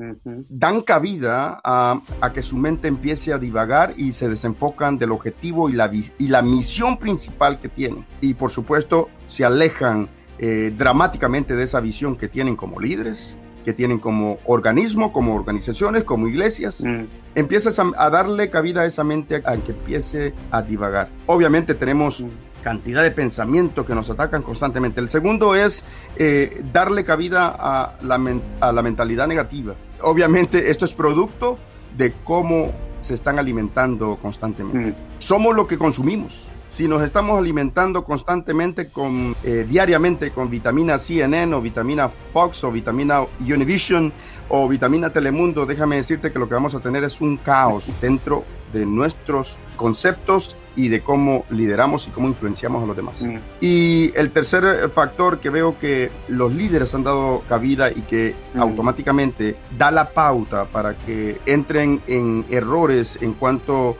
dan 0.49 0.81
cabida 0.81 1.61
a, 1.63 2.01
a, 2.21 2.33
que 2.33 2.41
su 2.41 2.57
mente 2.57 2.87
empiece 2.87 3.33
a 3.33 3.37
divagar 3.37 3.93
y 3.95 4.13
se 4.13 4.27
desenfocan 4.27 4.97
del 4.97 5.11
objetivo 5.11 5.69
y 5.69 5.73
la, 5.73 5.91
y 5.93 6.27
la 6.27 6.41
misión 6.41 6.97
principal 6.97 7.59
que 7.59 7.69
tienen. 7.69 8.03
Y 8.19 8.33
por 8.33 8.49
supuesto, 8.49 9.09
se 9.27 9.45
alejan 9.45 10.09
eh, 10.39 10.73
dramáticamente 10.75 11.55
de 11.55 11.65
esa 11.65 11.79
visión 11.79 12.15
que 12.15 12.29
tienen 12.29 12.55
como 12.55 12.79
líderes 12.79 13.35
que 13.63 13.73
tienen 13.73 13.99
como 13.99 14.37
organismo, 14.45 15.11
como 15.11 15.35
organizaciones, 15.35 16.03
como 16.03 16.27
iglesias, 16.27 16.81
mm. 16.81 17.03
empiezas 17.35 17.79
a, 17.79 18.09
darle 18.09 18.49
cabida 18.49 18.81
a 18.81 18.85
esa 18.85 19.03
mente 19.03 19.41
a, 19.43 19.57
que 19.57 19.71
empiece 19.71 20.33
a 20.51 20.61
divagar. 20.61 21.09
Obviamente 21.25 21.73
tenemos 21.73 22.21
mm. 22.21 22.27
cantidad 22.63 23.03
de 23.03 23.11
pensamientos 23.11 23.85
que 23.85 23.95
nos 23.95 24.09
atacan 24.09 24.43
constantemente. 24.43 25.01
El 25.01 25.09
segundo 25.09 25.55
es 25.55 25.83
eh, 26.17 26.63
darle 26.71 27.03
cabida 27.03 27.55
a 27.57 27.97
la, 28.01 28.19
a 28.59 28.71
la 28.71 28.81
mentalidad 28.81 29.27
negativa. 29.27 29.75
Obviamente 30.01 30.69
esto 30.69 30.85
es 30.85 30.93
producto 30.93 31.57
de 31.97 32.13
cómo 32.23 32.71
se 33.01 33.13
están 33.13 33.39
alimentando 33.39 34.17
constantemente. 34.21 34.91
Mm. 34.91 34.95
Somos 35.19 35.55
lo 35.55 35.67
que 35.67 35.77
consumimos 35.77 36.49
si 36.73 36.87
nos 36.87 37.03
estamos 37.03 37.37
alimentando 37.37 38.03
constantemente 38.03 38.87
con 38.87 39.35
eh, 39.43 39.63
diariamente 39.69 40.31
con 40.31 40.49
vitamina 40.49 40.97
CNN 40.97 41.53
o 41.53 41.61
vitamina 41.61 42.09
Fox 42.09 42.63
o 42.63 42.71
vitamina 42.71 43.21
Univision 43.41 44.11
o 44.49 44.67
vitamina 44.67 45.13
Telemundo, 45.13 45.67
déjame 45.67 45.97
decirte 45.97 46.31
que 46.31 46.39
lo 46.39 46.47
que 46.47 46.55
vamos 46.55 46.73
a 46.73 46.79
tener 46.79 47.03
es 47.03 47.21
un 47.21 47.37
caos 47.37 47.85
dentro 48.01 48.43
de 48.73 48.87
nuestros 48.87 49.55
conceptos 49.75 50.57
y 50.75 50.87
de 50.87 51.01
cómo 51.01 51.45
lideramos 51.51 52.07
y 52.07 52.09
cómo 52.09 52.27
influenciamos 52.27 52.81
a 52.81 52.87
los 52.87 52.95
demás. 52.95 53.21
Mm. 53.21 53.37
Y 53.61 54.11
el 54.15 54.31
tercer 54.31 54.89
factor 54.89 55.39
que 55.39 55.51
veo 55.51 55.77
que 55.77 56.09
los 56.27 56.51
líderes 56.51 56.95
han 56.95 57.03
dado 57.03 57.43
cabida 57.47 57.91
y 57.91 58.01
que 58.01 58.33
mm. 58.55 58.59
automáticamente 58.59 59.55
da 59.77 59.91
la 59.91 60.09
pauta 60.09 60.65
para 60.65 60.97
que 60.97 61.37
entren 61.45 62.01
en 62.07 62.47
errores 62.49 63.19
en 63.21 63.33
cuanto 63.33 63.95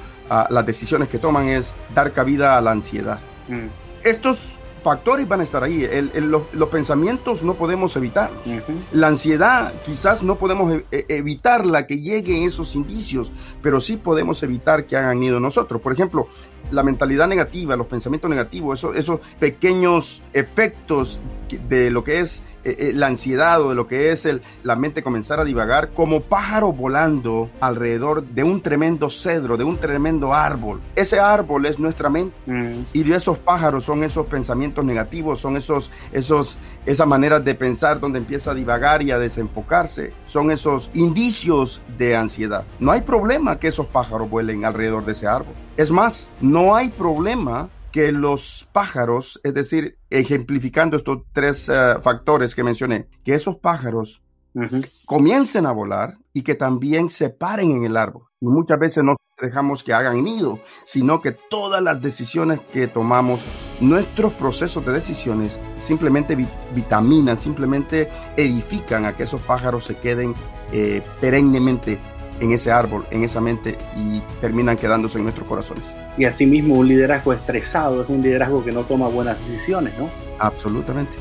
las 0.50 0.66
decisiones 0.66 1.10
que 1.10 1.20
toman 1.20 1.48
es 1.48 1.72
dar 1.94 2.12
cabida 2.12 2.58
a 2.58 2.62
la 2.62 2.72
ansiedad. 2.72 3.20
Mm. 3.48 3.68
Estos 4.04 4.58
factores 4.84 5.28
van 5.28 5.40
a 5.40 5.44
estar 5.44 5.64
ahí. 5.64 5.88
los, 6.16 6.70
pensamientos 6.70 7.42
no 7.42 7.56
podemos 7.56 7.96
evitarlos. 7.96 8.42
La 8.92 9.08
ansiedad 9.08 9.74
quizás 9.86 10.22
no 10.22 10.36
podemos 10.36 10.74
e, 10.74 10.86
e, 10.92 11.06
evitarla 11.10 11.88
que 11.88 12.02
lleguen 12.02 12.44
esos 12.44 12.76
indicios, 12.76 13.32
pero 13.62 13.80
sí 13.80 13.98
podemos 13.98 14.44
evitar 14.44 14.86
que 14.86 14.98
hagan 14.98 15.24
ido 15.24 15.40
nosotros. 15.40 15.82
Por 15.82 15.94
ejemplo, 15.94 16.28
la 16.72 16.84
mentalidad 16.84 17.28
negativa, 17.28 17.76
los 17.76 17.88
pensamientos 17.88 18.30
negativos, 18.30 18.80
esos, 18.80 18.96
esos 18.96 19.20
pequeños 19.40 20.22
efectos 20.34 21.20
de 21.70 21.90
lo 21.90 22.04
que 22.04 22.20
es 22.20 22.44
eh, 22.64 22.76
eh, 22.80 22.92
la 22.94 23.08
ansiedad 23.08 23.62
o 23.62 23.70
de 23.70 23.76
lo 23.76 23.88
que 23.88 24.12
es 24.12 24.26
el, 24.26 24.42
la 24.64 24.76
mente 24.76 25.04
comenzar 25.04 25.40
a 25.40 25.44
divagar 25.44 25.92
como 25.92 26.22
pájaro 26.22 26.72
volando 26.72 27.50
alrededor 27.60 28.24
de 28.26 28.44
un 28.44 28.62
tremendo 28.62 29.10
cedro, 29.10 29.58
de 29.58 29.64
un 29.64 29.78
tremendo 29.78 30.34
árbol. 30.34 30.82
Ese 30.96 31.20
árbol 31.20 31.66
es 31.66 31.80
nuestra 31.80 32.10
mente 32.10 32.36
mm. 32.46 32.86
y 32.94 33.04
de 33.04 33.16
esos 33.16 33.38
pájaros 33.40 33.84
son 33.84 34.04
esos 34.04 34.26
pensamientos 34.28 34.86
negativos, 34.86 35.40
son 35.40 35.58
esos, 35.58 35.92
esos, 36.12 36.58
esas 36.86 37.08
maneras 37.08 37.44
de 37.44 37.56
pensar 37.56 38.00
donde 38.00 38.20
empieza 38.20 38.52
a 38.52 38.54
divagar 38.54 39.02
y 39.02 39.12
a 39.12 39.20
desenfocarse, 39.20 40.14
son 40.26 40.52
esos 40.52 40.90
indicios 40.94 41.82
de 41.98 42.16
ansiedad. 42.16 42.66
No 42.80 42.92
hay 42.92 43.02
problema 43.02 43.60
que 43.60 43.68
esos 43.68 43.88
pájaros 43.88 44.30
vuelen 44.30 44.66
alrededor 44.66 45.06
de 45.06 45.12
ese 45.12 45.28
árbol. 45.28 45.54
Es 45.76 45.92
más, 45.92 46.30
no 46.40 46.76
hay 46.76 46.90
problema 46.90 47.70
que 47.94 48.12
los 48.12 48.68
pájaros, 48.74 49.40
es 49.44 49.54
decir, 49.54 50.00
ejemplificando 50.10 50.98
estos 50.98 51.22
tres 51.32 51.70
eh, 51.70 51.96
factores 52.02 52.56
que 52.56 52.64
mencioné, 52.64 53.08
que 53.24 53.36
esos 53.36 53.58
pájaros 53.58 54.24
comiencen 55.06 55.66
a 55.68 55.72
volar 55.72 56.18
y 56.34 56.42
que 56.42 56.56
también 56.56 57.10
se 57.10 57.30
paren 57.30 57.72
en 57.72 57.86
el 57.86 57.96
árbol. 57.96 58.24
Y 58.42 58.48
muchas 58.48 58.80
veces 58.80 59.04
no 59.04 59.16
dejamos 59.40 59.84
que 59.84 59.94
hagan 59.94 60.24
nido, 60.24 60.60
sino 60.86 61.22
que 61.22 61.34
todas 61.34 61.84
las 61.84 62.02
decisiones 62.02 62.62
que 62.72 62.88
tomamos, 62.88 63.46
nuestros 63.80 64.34
procesos 64.34 64.84
de 64.86 64.94
decisiones, 64.94 65.60
simplemente 65.78 66.36
vitaminan, 66.74 67.38
simplemente 67.38 68.10
edifican 68.38 69.06
a 69.06 69.16
que 69.16 69.24
esos 69.24 69.42
pájaros 69.42 69.84
se 69.86 69.98
queden 69.98 70.34
eh, 70.72 71.04
perennemente 71.22 72.00
en 72.44 72.52
ese 72.52 72.72
árbol, 72.72 73.06
en 73.10 73.24
esa 73.24 73.40
mente 73.40 73.78
y 73.96 74.22
terminan 74.42 74.76
quedándose 74.76 75.18
en 75.18 75.24
nuestros 75.24 75.48
corazones. 75.48 75.84
Y 76.18 76.26
asimismo 76.26 76.76
un 76.76 76.88
liderazgo 76.88 77.34
estresado 77.34 78.04
es 78.04 78.10
un 78.10 78.22
liderazgo 78.22 78.64
que 78.64 78.72
no 78.72 78.84
toma 78.84 79.08
buenas 79.08 79.40
decisiones, 79.48 79.98
¿no? 79.98 80.10
Absolutamente. 80.40 81.14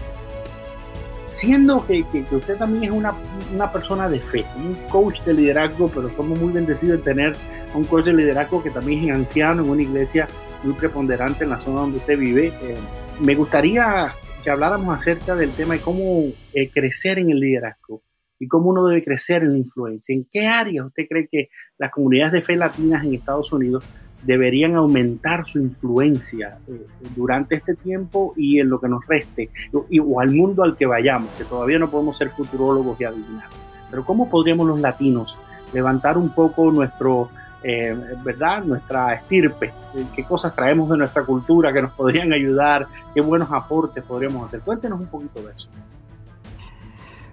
siendo 1.30 1.87
que, 1.87 2.04
usted 2.30 2.56
también 2.58 2.85
es 2.85 2.90
una, 2.90 3.14
una, 3.54 3.72
persona 3.72 4.06
de 4.06 4.20
fe, 4.20 4.44
un 4.56 4.74
coach 4.90 5.22
de 5.22 5.32
liderazgo, 5.32 5.88
pero 5.88 6.14
somos 6.14 6.38
muy 6.38 6.52
bendecidos 6.52 6.98
de 6.98 7.04
tener 7.04 7.37
a 7.72 7.76
un 7.78 7.85
coach 7.85 8.04
de 8.04 8.12
liderazgo 8.12 8.62
que 8.62 8.70
también 8.70 9.08
es 9.08 9.14
anciano 9.14 9.62
en 9.62 9.70
una 9.70 9.82
iglesia 9.82 10.28
muy 10.62 10.74
preponderante 10.74 11.44
en 11.44 11.50
la 11.50 11.61
zona 11.61 11.80
donde 11.80 11.98
usted 11.98 12.18
vive. 12.18 12.48
Eh, 12.48 12.76
me 13.20 13.35
gustaría 13.35 14.14
que 14.44 14.50
habláramos 14.50 14.94
acerca 14.94 15.35
del 15.35 15.52
tema 15.52 15.72
de 15.74 15.80
cómo 15.80 16.24
eh, 16.52 16.68
crecer 16.70 17.18
en 17.18 17.30
el 17.30 17.40
liderazgo 17.40 18.02
y 18.42 18.48
cómo 18.48 18.70
uno 18.70 18.85
debe 18.88 19.05
crecer 19.05 19.44
en 19.44 19.52
la 19.52 19.59
influencia. 19.59 20.12
¿En 20.12 20.26
qué 20.28 20.48
áreas 20.48 20.87
usted 20.87 21.05
cree 21.09 21.28
que 21.31 21.48
las 21.78 21.92
comunidades 21.92 22.33
de 22.33 22.42
fe 22.42 22.57
latinas 22.57 23.05
en 23.05 23.14
Estados 23.14 23.52
Unidos 23.52 23.85
deberían 24.20 24.74
aumentar 24.74 25.46
su 25.46 25.61
influencia 25.61 26.59
eh, 26.66 26.85
durante 27.14 27.55
este 27.55 27.76
tiempo 27.76 28.35
y 28.37 28.59
en 28.59 28.68
lo 28.68 28.81
que 28.81 28.88
nos 28.88 29.07
reste, 29.07 29.50
o, 29.72 30.20
al 30.20 30.35
mundo 30.35 30.64
al 30.64 30.74
que 30.74 30.87
vayamos, 30.87 31.31
que 31.38 31.44
todavía 31.44 31.78
no 31.78 31.88
podemos 31.88 32.18
ser 32.18 32.31
futurólogos 32.31 33.00
y 33.00 33.05
adivinar. 33.05 33.46
Pero 33.88 34.05
¿cómo 34.05 34.28
podríamos 34.28 34.66
los 34.66 34.81
latinos 34.81 35.38
levantar 35.72 36.18
un 36.18 36.35
poco 36.35 36.72
nuestro, 36.72 37.31
eh, 37.62 37.96
¿verdad? 38.24 38.64
Nuestra 38.64 39.14
estirpe, 39.14 39.72
qué 40.16 40.24
cosas 40.24 40.52
traemos 40.52 40.90
de 40.90 40.96
nuestra 40.96 41.24
cultura 41.24 41.72
que 41.72 41.83
nos 41.83 41.92
podrían 41.92 42.33
ayudar, 42.33 42.88
qué 43.14 43.20
buenos 43.20 43.52
aportes 43.52 44.02
podríamos 44.02 44.46
hacer. 44.46 44.62
Cuéntenos 44.62 44.98
un 44.98 45.07
poquito 45.07 45.40
de 45.42 45.52
eso. 45.52 45.68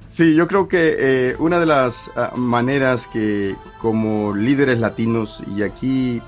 Sí, 0.10 0.34
yo 0.34 0.48
creo 0.48 0.68
que 0.68 1.36
una 1.38 1.60
de 1.60 1.68
las 1.68 2.10
ah, 2.16 2.34
maneras 2.36 3.06
que 3.06 3.56
como 3.80 4.36
líderes 4.36 4.80
latinos, 4.80 5.44
y 5.56 5.62
aquí 5.62 6.20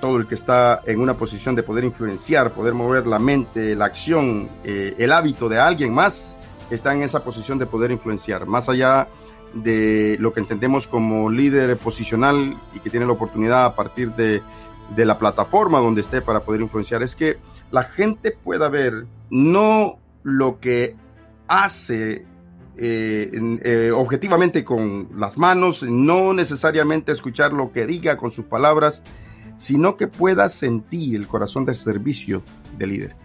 todo 0.00 0.16
el 0.16 0.26
que 0.26 0.34
está 0.34 0.82
en 0.84 1.00
una 1.00 1.16
posición 1.16 1.54
de 1.54 1.62
poder 1.62 1.84
influenciar, 1.84 2.52
poder 2.52 2.74
mover 2.74 3.06
la 3.06 3.20
mente, 3.20 3.76
la 3.76 3.84
acción, 3.84 4.48
eh, 4.64 4.96
el 4.98 5.12
hábito 5.12 5.48
de 5.48 5.56
alguien 5.60 5.94
más, 5.94 6.36
está 6.68 6.92
en 6.92 7.02
esa 7.02 7.22
posición 7.22 7.60
de 7.60 7.66
poder 7.66 7.92
influenciar, 7.92 8.44
más 8.44 8.68
allá 8.68 9.06
de 9.54 10.16
lo 10.18 10.32
que 10.32 10.40
entendemos 10.40 10.88
como 10.88 11.30
líder 11.30 11.76
posicional 11.76 12.60
y 12.74 12.80
que 12.80 12.90
tiene 12.90 13.06
la 13.06 13.12
oportunidad 13.12 13.66
a 13.66 13.76
partir 13.76 14.16
de, 14.16 14.42
de 14.96 15.04
la 15.06 15.16
plataforma 15.16 15.78
donde 15.78 16.00
esté 16.00 16.22
para 16.22 16.40
poder 16.40 16.60
influenciar, 16.60 17.04
es 17.04 17.14
que 17.14 17.38
la 17.70 17.84
gente 17.84 18.32
pueda 18.32 18.68
ver 18.68 19.06
no 19.30 20.00
lo 20.24 20.58
que 20.58 20.96
hace 21.46 22.26
eh, 22.78 23.30
eh, 23.64 23.90
objetivamente 23.90 24.64
con 24.64 25.08
las 25.16 25.36
manos, 25.36 25.82
no 25.82 26.32
necesariamente 26.32 27.12
escuchar 27.12 27.52
lo 27.52 27.72
que 27.72 27.86
diga 27.86 28.16
con 28.16 28.30
sus 28.30 28.44
palabras, 28.44 29.02
sino 29.56 29.96
que 29.96 30.06
pueda 30.06 30.48
sentir 30.48 31.16
el 31.16 31.26
corazón 31.26 31.66
de 31.66 31.74
servicio 31.74 32.42
del 32.78 32.90
líder. 32.90 33.16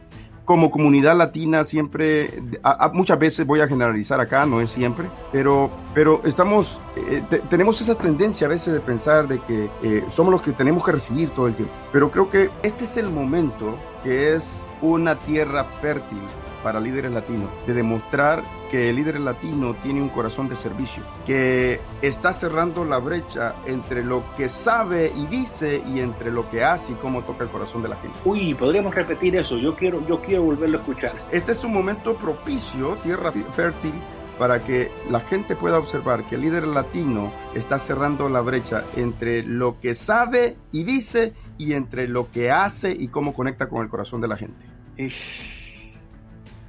Como 0.46 0.72
comunidad 0.72 1.16
latina 1.16 1.64
siempre, 1.64 2.44
muchas 2.92 3.18
veces 3.18 3.48
voy 3.48 3.62
a 3.62 3.68
generalizar 3.68 4.20
acá, 4.20 4.46
no 4.46 4.60
es 4.60 4.72
siempre, 4.72 5.10
pero, 5.32 5.70
pero 5.94 6.22
estamos, 6.26 6.82
eh, 6.98 7.24
tenemos 7.50 7.80
esa 7.80 7.96
tendencia 7.96 8.48
a 8.48 8.50
veces 8.50 8.74
de 8.74 8.82
pensar 8.82 9.26
de 9.30 9.40
que 9.40 9.70
eh, 9.84 10.04
somos 10.10 10.34
los 10.34 10.42
que 10.42 10.52
tenemos 10.52 10.84
que 10.84 10.92
recibir 10.92 11.30
todo 11.30 11.48
el 11.48 11.56
tiempo. 11.56 11.74
Pero 11.94 12.12
creo 12.12 12.30
que 12.30 12.50
este 12.62 12.84
es 12.84 12.98
el 12.98 13.10
momento 13.10 13.78
que 14.04 14.36
es 14.36 14.66
una 14.82 15.18
tierra 15.18 15.64
fértil 15.82 16.20
para 16.62 16.82
líderes 16.82 17.14
latinos, 17.14 17.50
de 17.66 17.74
demostrar 17.74 18.44
que 18.74 18.90
el 18.90 18.96
líder 18.96 19.20
latino 19.20 19.76
tiene 19.84 20.02
un 20.02 20.10
corazón 20.10 20.50
de 20.50 20.56
servicio, 20.56 21.04
que 21.28 21.80
está 22.02 22.34
cerrando 22.34 22.84
la 22.84 22.98
brecha 22.98 23.54
entre 23.68 24.04
lo 24.04 24.24
que 24.36 24.50
sabe 24.50 25.14
y 25.16 25.28
dice 25.28 25.84
y 25.88 26.00
entre 26.00 26.32
lo 26.32 26.50
que 26.50 26.64
hace 26.64 26.94
y 26.94 26.96
cómo 26.96 27.24
toca 27.24 27.44
el 27.44 27.52
corazón 27.52 27.84
de 27.84 27.90
la 27.90 27.98
gente. 27.98 28.18
Uy, 28.26 28.56
podríamos 28.56 28.96
repetir 28.96 29.36
eso, 29.36 29.60
yo 29.60 29.76
quiero, 29.76 30.04
yo 30.08 30.20
quiero 30.20 30.42
volverlo 30.42 30.80
a 30.80 30.82
escuchar. 30.82 31.14
Este 31.30 31.52
es 31.52 31.64
un 31.64 31.72
momento 31.72 32.18
propicio, 32.18 32.96
tierra 32.96 33.32
fértil, 33.32 33.94
para 34.40 34.60
que 34.60 34.90
la 35.12 35.20
gente 35.20 35.56
pueda 35.56 35.78
observar 35.78 36.24
que 36.24 36.34
el 36.34 36.42
líder 36.42 36.66
latino 36.66 37.32
está 37.54 37.78
cerrando 37.78 38.28
la 38.28 38.42
brecha 38.42 38.86
entre 38.96 39.44
lo 39.44 39.80
que 39.80 39.94
sabe 39.94 40.58
y 40.72 40.84
dice 40.84 41.34
y 41.60 41.74
entre 41.74 42.08
lo 42.08 42.32
que 42.32 42.50
hace 42.50 42.92
y 42.92 43.10
cómo 43.10 43.36
conecta 43.36 43.70
con 43.70 43.84
el 43.84 43.90
corazón 43.90 44.20
de 44.20 44.30
la 44.30 44.36
gente 44.36 44.66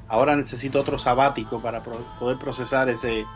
ahora 0.09 0.37
necesito 0.37 0.81
otro 0.81 0.99
sabático 0.99 1.61
para 1.61 1.83
poder 1.83 2.39
procesar 2.39 2.89
ese, 2.89 3.27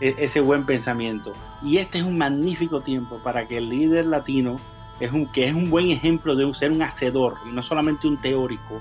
e, 0.00 0.14
ese 0.18 0.40
buen 0.40 0.64
pensamiento. 0.66 1.32
Y 1.62 1.78
este 1.78 1.98
es 1.98 2.04
un 2.04 2.18
magnífico 2.18 2.80
tiempo 2.80 3.18
para 3.22 3.46
que 3.46 3.58
el 3.58 3.68
líder 3.68 4.06
latino, 4.06 4.56
es 5.00 5.12
un, 5.12 5.26
que 5.26 5.46
es 5.46 5.54
un 5.54 5.70
buen 5.70 5.90
ejemplo 5.90 6.34
de 6.34 6.52
ser 6.54 6.72
un 6.72 6.82
hacedor, 6.82 7.36
y 7.48 7.52
no 7.52 7.62
solamente 7.62 8.06
un 8.06 8.20
teórico, 8.20 8.80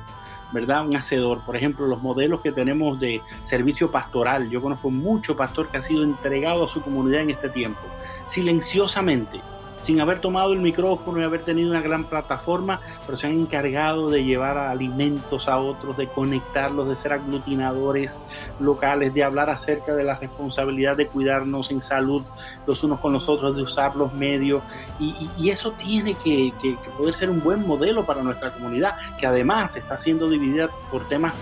¿verdad? 0.51 0.85
Un 0.85 0.95
hacedor. 0.95 1.41
Por 1.45 1.55
ejemplo, 1.55 1.87
los 1.87 2.01
modelos 2.01 2.41
que 2.41 2.51
tenemos 2.51 2.99
de 2.99 3.21
servicio 3.43 3.89
pastoral. 3.89 4.49
Yo 4.49 4.61
conozco 4.61 4.89
mucho 4.89 5.35
pastor 5.35 5.69
que 5.69 5.77
ha 5.77 5.81
sido 5.81 6.03
entregado 6.03 6.65
a 6.65 6.67
su 6.67 6.81
comunidad 6.81 7.21
en 7.21 7.31
este 7.31 7.49
tiempo, 7.49 7.81
silenciosamente 8.25 9.41
sin 9.81 9.99
haber 9.99 10.19
tomado 10.19 10.53
el 10.53 10.59
micrófono 10.59 11.19
y 11.19 11.23
haber 11.23 11.43
tenido 11.43 11.71
una 11.71 11.81
gran 11.81 12.05
plataforma, 12.05 12.79
pero 13.05 13.17
se 13.17 13.27
han 13.27 13.33
encargado 13.33 14.09
de 14.09 14.23
llevar 14.23 14.57
alimentos 14.57 15.47
a 15.47 15.59
otros, 15.59 15.97
de 15.97 16.07
conectarlos, 16.07 16.87
de 16.87 16.95
ser 16.95 17.13
aglutinadores 17.13 18.21
locales, 18.59 19.13
de 19.13 19.23
hablar 19.23 19.49
acerca 19.49 19.93
de 19.93 20.03
la 20.03 20.15
responsabilidad 20.15 20.95
de 20.95 21.07
cuidarnos 21.07 21.71
en 21.71 21.81
salud 21.81 22.25
los 22.65 22.83
unos 22.83 22.99
con 22.99 23.13
los 23.13 23.27
otros, 23.27 23.55
de 23.55 23.63
usar 23.63 23.95
los 23.95 24.13
medios. 24.13 24.63
Y, 24.99 25.49
eso 25.51 25.73
tiene 25.73 26.13
que, 26.13 26.53
que 26.61 26.77
poder 26.97 27.13
ser 27.13 27.29
un 27.29 27.41
buen 27.41 27.67
modelo 27.67 28.05
para 28.05 28.23
nuestra 28.23 28.53
comunidad, 28.53 28.95
que 29.19 29.27
además 29.27 29.75
está 29.75 29.97
siendo 29.97 30.29
dividida 30.29 30.69
por 30.89 31.05
temas 31.09 31.33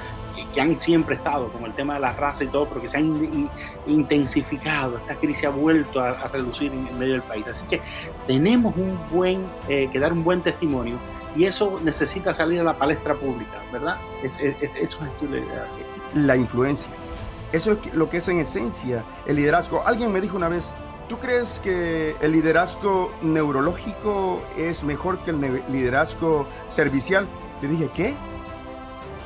que, 0.59 0.61
han 0.61 0.79
siempre 0.79 1.15
estado, 1.15 1.51
como 1.51 1.65
el 1.65 1.73
tema 1.73 1.95
de 1.95 2.01
la 2.01 2.13
raza 2.13 2.43
y 2.43 2.47
todo, 2.47 2.67
pero 2.67 2.81
que 2.81 2.87
se 2.87 2.97
han 2.97 3.49
intensificado. 3.87 4.97
Esta 4.97 5.15
crisis 5.15 5.45
ha 5.45 5.49
vuelto 5.49 6.01
a, 6.01 6.27
reducir 6.27 6.71
en, 6.71 6.97
medio 6.97 7.13
del 7.13 7.23
país. 7.23 7.47
Así 7.47 7.65
que 7.67 7.81
tenemos 8.27 8.75
un 8.75 8.99
buen, 9.11 9.45
eh, 9.67 9.89
que 9.91 9.99
dar 9.99 10.13
un 10.13 10.23
buen 10.23 10.41
testimonio 10.41 10.97
y 11.35 11.45
eso 11.45 11.79
necesita 11.83 12.33
salir 12.33 12.59
a 12.59 12.63
la 12.63 12.77
palestra 12.77 13.13
pública, 13.15 13.61
¿verdad? 13.71 13.97
Es, 14.23 14.39
eso 14.39 14.79
es 14.81 14.97
La 16.13 16.35
influencia. 16.35 16.91
Eso 17.51 17.73
es 17.73 17.93
lo 17.93 18.09
que 18.09 18.17
es 18.17 18.27
en 18.27 18.39
esencia 18.39 19.03
el 19.25 19.37
liderazgo. 19.37 19.85
Alguien 19.85 20.11
me 20.11 20.21
dijo 20.21 20.37
una 20.37 20.49
vez, 20.49 20.63
¿tú 21.07 21.17
crees 21.17 21.59
que 21.61 22.15
el 22.21 22.31
liderazgo 22.31 23.11
neurológico 23.21 24.41
es 24.57 24.83
mejor 24.83 25.19
que 25.19 25.31
el 25.31 25.63
liderazgo 25.69 26.47
servicial? 26.69 27.27
Le 27.61 27.67
dije, 27.67 27.89
¿qué? 27.93 28.15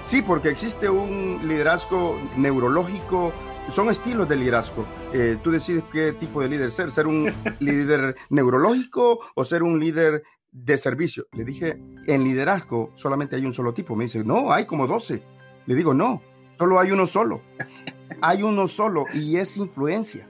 Sí, 0.06 0.22
porque 0.22 0.50
existe 0.50 0.90
un 0.90 1.40
liderazgo 1.48 2.20
neurológico, 2.36 3.34
son 3.70 3.90
estilos 3.90 4.28
de 4.28 4.36
liderazgo. 4.36 4.86
Eh, 5.14 5.38
tú 5.42 5.50
decides 5.50 5.84
qué 5.92 6.12
tipo 6.12 6.42
de 6.42 6.50
líder 6.50 6.72
ser, 6.72 6.92
ser 6.92 7.08
un 7.08 7.34
líder 7.60 8.16
neurológico 8.30 9.20
o 9.34 9.46
ser 9.46 9.64
un 9.64 9.80
líder 9.80 10.24
de 10.52 10.78
servicio. 10.78 11.26
Le 11.32 11.46
dije, 11.46 11.82
en 12.06 12.24
liderazgo 12.24 12.92
solamente 12.94 13.38
hay 13.38 13.46
un 13.46 13.54
solo 13.54 13.74
tipo. 13.74 13.96
Me 13.96 14.04
dice, 14.04 14.24
no, 14.24 14.52
hay 14.52 14.66
como 14.66 14.88
12. 14.88 15.24
Le 15.66 15.76
digo, 15.76 15.94
no, 15.94 16.22
solo 16.58 16.80
hay 16.80 16.92
uno 16.92 17.08
solo. 17.08 17.42
Hay 18.22 18.44
uno 18.44 18.68
solo 18.68 19.06
y 19.14 19.38
es 19.38 19.58
influencia. 19.58 20.28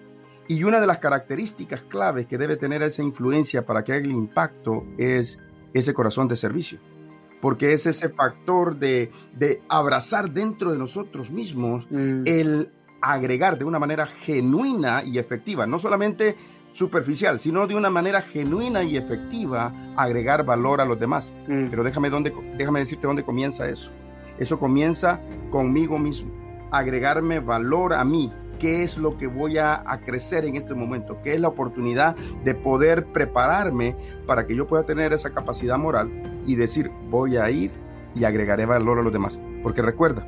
Y 0.47 0.63
una 0.63 0.79
de 0.79 0.87
las 0.87 0.99
características 0.99 1.81
claves 1.81 2.27
que 2.27 2.37
debe 2.37 2.57
tener 2.57 2.83
esa 2.83 3.01
influencia 3.01 3.65
para 3.65 3.83
que 3.83 3.93
haga 3.93 4.05
el 4.05 4.11
impacto 4.11 4.85
es 4.97 5.39
ese 5.73 5.93
corazón 5.93 6.27
de 6.27 6.35
servicio 6.35 6.79
porque 7.43 7.73
es 7.73 7.85
ese 7.85 8.07
factor 8.07 8.77
de, 8.77 9.11
abrazar 9.67 10.31
dentro 10.31 10.71
de 10.71 10.77
nosotros 10.77 11.29
mismos 11.29 11.85
mm. 11.91 12.21
el 12.25 12.71
agregar 13.01 13.59
de 13.59 13.65
una 13.65 13.79
manera 13.79 14.05
genuina 14.05 15.03
y 15.03 15.19
efectiva, 15.19 15.67
no 15.67 15.77
solamente 15.77 16.37
superficial, 16.71 17.41
sino 17.41 17.67
de 17.67 17.75
una 17.75 17.89
manera 17.89 18.21
genuina 18.21 18.81
y 18.83 18.95
efectiva, 18.95 19.73
agregar 19.97 20.45
valor 20.45 20.79
a 20.79 20.85
los 20.85 20.97
demás. 20.97 21.33
Mm. 21.49 21.65
Pero 21.69 21.83
déjame, 21.83 22.09
dónde, 22.09 22.33
déjame 22.57 22.79
decirte 22.79 23.07
dónde 23.07 23.23
comienza 23.23 23.67
eso. 23.67 23.91
Eso 24.39 24.57
comienza 24.57 25.19
conmigo 25.49 25.99
mismo, 25.99 26.31
agregarme 26.71 27.39
valor 27.39 27.93
a 27.93 28.05
mí, 28.05 28.31
qué 28.57 28.83
es 28.83 28.97
lo 28.97 29.17
que 29.17 29.27
voy 29.27 29.57
a, 29.57 29.83
a, 29.85 29.99
crecer 29.99 30.45
en 30.45 30.55
este 30.55 30.75
momento, 30.75 31.19
qué 31.21 31.33
es 31.33 31.41
la 31.41 31.49
oportunidad 31.49 32.15
de 32.45 32.55
poder 32.55 33.03
prepararme 33.07 33.97
para 34.25 34.47
que 34.47 34.55
yo 34.55 34.65
pueda 34.65 34.83
tener 34.85 35.11
esa 35.11 35.31
capacidad 35.31 35.77
moral 35.77 36.32
y 36.45 36.55
decir, 36.55 36.89
voy 37.09 37.37
a 37.37 37.49
ir 37.49 37.71
y 38.15 38.23
agregaré 38.23 38.65
valor 38.65 38.99
a 38.99 39.03
los 39.03 39.13
demás. 39.13 39.37
Porque 39.61 39.81
recuerda, 39.81 40.27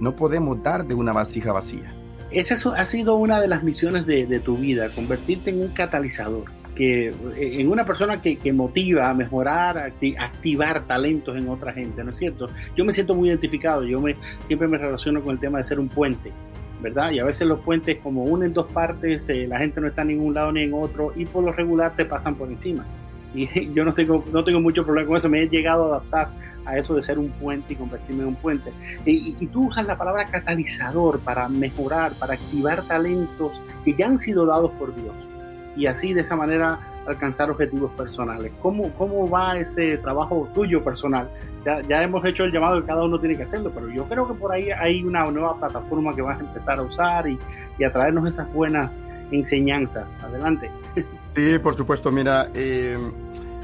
no 0.00 0.16
podemos 0.16 0.62
dar 0.62 0.86
de 0.86 0.94
una 0.94 1.12
vasija 1.12 1.52
vacía. 1.52 1.94
Esa 2.30 2.74
ha 2.74 2.84
sido 2.86 3.16
una 3.16 3.40
de 3.40 3.48
las 3.48 3.62
misiones 3.62 4.06
de, 4.06 4.40
tu 4.40 4.56
vida, 4.56 4.88
convertirte 4.94 5.50
en 5.50 5.60
un 5.60 5.68
catalizador, 5.68 6.44
que, 6.74 7.08
eh, 7.08 7.14
en 7.36 7.70
una 7.70 7.84
persona 7.84 8.22
que, 8.22 8.52
motiva 8.52 9.10
a 9.10 9.14
mejorar, 9.14 9.76
a 9.76 9.92
activar 10.18 10.86
talentos 10.86 11.36
en 11.36 11.48
otra 11.48 11.74
gente, 11.74 12.02
¿no 12.02 12.10
es 12.10 12.16
cierto? 12.16 12.48
Yo 12.74 12.86
me 12.86 12.92
siento 12.92 13.14
muy 13.14 13.28
identificado, 13.28 13.84
yo 13.84 14.00
me, 14.00 14.16
siempre 14.46 14.66
me 14.66 14.78
relaciono 14.78 15.22
con 15.22 15.32
el 15.34 15.40
tema 15.40 15.58
de 15.58 15.64
ser 15.64 15.78
un 15.78 15.88
puente. 15.88 16.32
¿verdad? 16.80 17.12
Y 17.12 17.20
a 17.20 17.24
veces 17.24 17.46
los 17.46 17.60
puentes 17.60 17.98
como 17.98 18.24
unen 18.24 18.52
dos 18.52 18.66
partes, 18.72 19.28
eh, 19.28 19.46
la 19.46 19.58
gente 19.58 19.80
no 19.80 19.86
está 19.86 20.02
en 20.02 20.08
ningún 20.08 20.34
lado 20.34 20.50
ni 20.50 20.64
en 20.64 20.74
otro 20.74 21.12
y 21.14 21.26
por 21.26 21.44
lo 21.44 21.52
regular 21.52 21.94
te 21.94 22.04
pasan 22.04 22.34
por 22.34 22.48
encima 22.48 22.84
y 23.34 23.72
yo 23.72 23.84
no 23.84 23.92
tengo, 23.92 24.24
no 24.32 24.44
tengo 24.44 24.60
mucho 24.60 24.84
problema 24.84 25.08
con 25.08 25.16
eso, 25.16 25.28
me 25.28 25.42
he 25.42 25.48
llegado 25.48 25.84
a 25.84 25.96
adaptar 25.96 26.30
a 26.64 26.78
eso 26.78 26.94
de 26.94 27.02
ser 27.02 27.18
un 27.18 27.30
puente 27.30 27.72
y 27.72 27.76
convertirme 27.76 28.22
en 28.22 28.28
un 28.28 28.34
puente. 28.36 28.72
Y, 29.04 29.36
y, 29.40 29.46
tú 29.46 29.66
usas 29.66 29.86
la 29.86 29.96
palabra 29.96 30.26
catalizador 30.26 31.18
para 31.20 31.48
mejorar, 31.48 32.12
para 32.12 32.34
activar 32.34 32.82
talentos 32.82 33.52
que 33.84 33.94
ya 33.94 34.06
han 34.06 34.18
sido 34.18 34.46
dados 34.46 34.70
por 34.72 34.94
Dios. 34.94 35.14
Y 35.76 35.86
así 35.86 36.12
de 36.12 36.20
esa 36.20 36.36
manera 36.36 36.78
alcanzar 37.06 37.50
objetivos 37.50 37.90
personales. 37.92 38.52
¿Cómo, 38.60 38.92
cómo 38.92 39.28
va 39.28 39.58
ese 39.58 39.98
trabajo 39.98 40.48
tuyo 40.54 40.84
personal? 40.84 41.28
Ya, 41.64 41.80
ya 41.82 42.02
hemos 42.02 42.24
hecho 42.24 42.44
el 42.44 42.52
llamado 42.52 42.80
que 42.80 42.86
cada 42.86 43.04
uno 43.04 43.18
tiene 43.18 43.36
que 43.36 43.44
hacerlo, 43.44 43.70
pero 43.74 43.88
yo 43.88 44.04
creo 44.04 44.26
que 44.26 44.34
por 44.34 44.52
ahí 44.52 44.70
hay 44.70 45.02
una 45.02 45.24
nueva 45.30 45.58
plataforma 45.58 46.14
que 46.14 46.22
vas 46.22 46.38
a 46.38 46.44
empezar 46.44 46.78
a 46.78 46.82
usar 46.82 47.28
y, 47.28 47.38
y 47.82 47.84
a 47.84 47.92
traernos 47.92 48.28
esas 48.28 48.52
buenas 48.52 49.02
enseñanzas. 49.32 50.20
Adelante. 50.20 50.70
Sí, 51.34 51.58
por 51.58 51.74
supuesto. 51.74 52.12
Mira, 52.12 52.50
eh, 52.54 52.96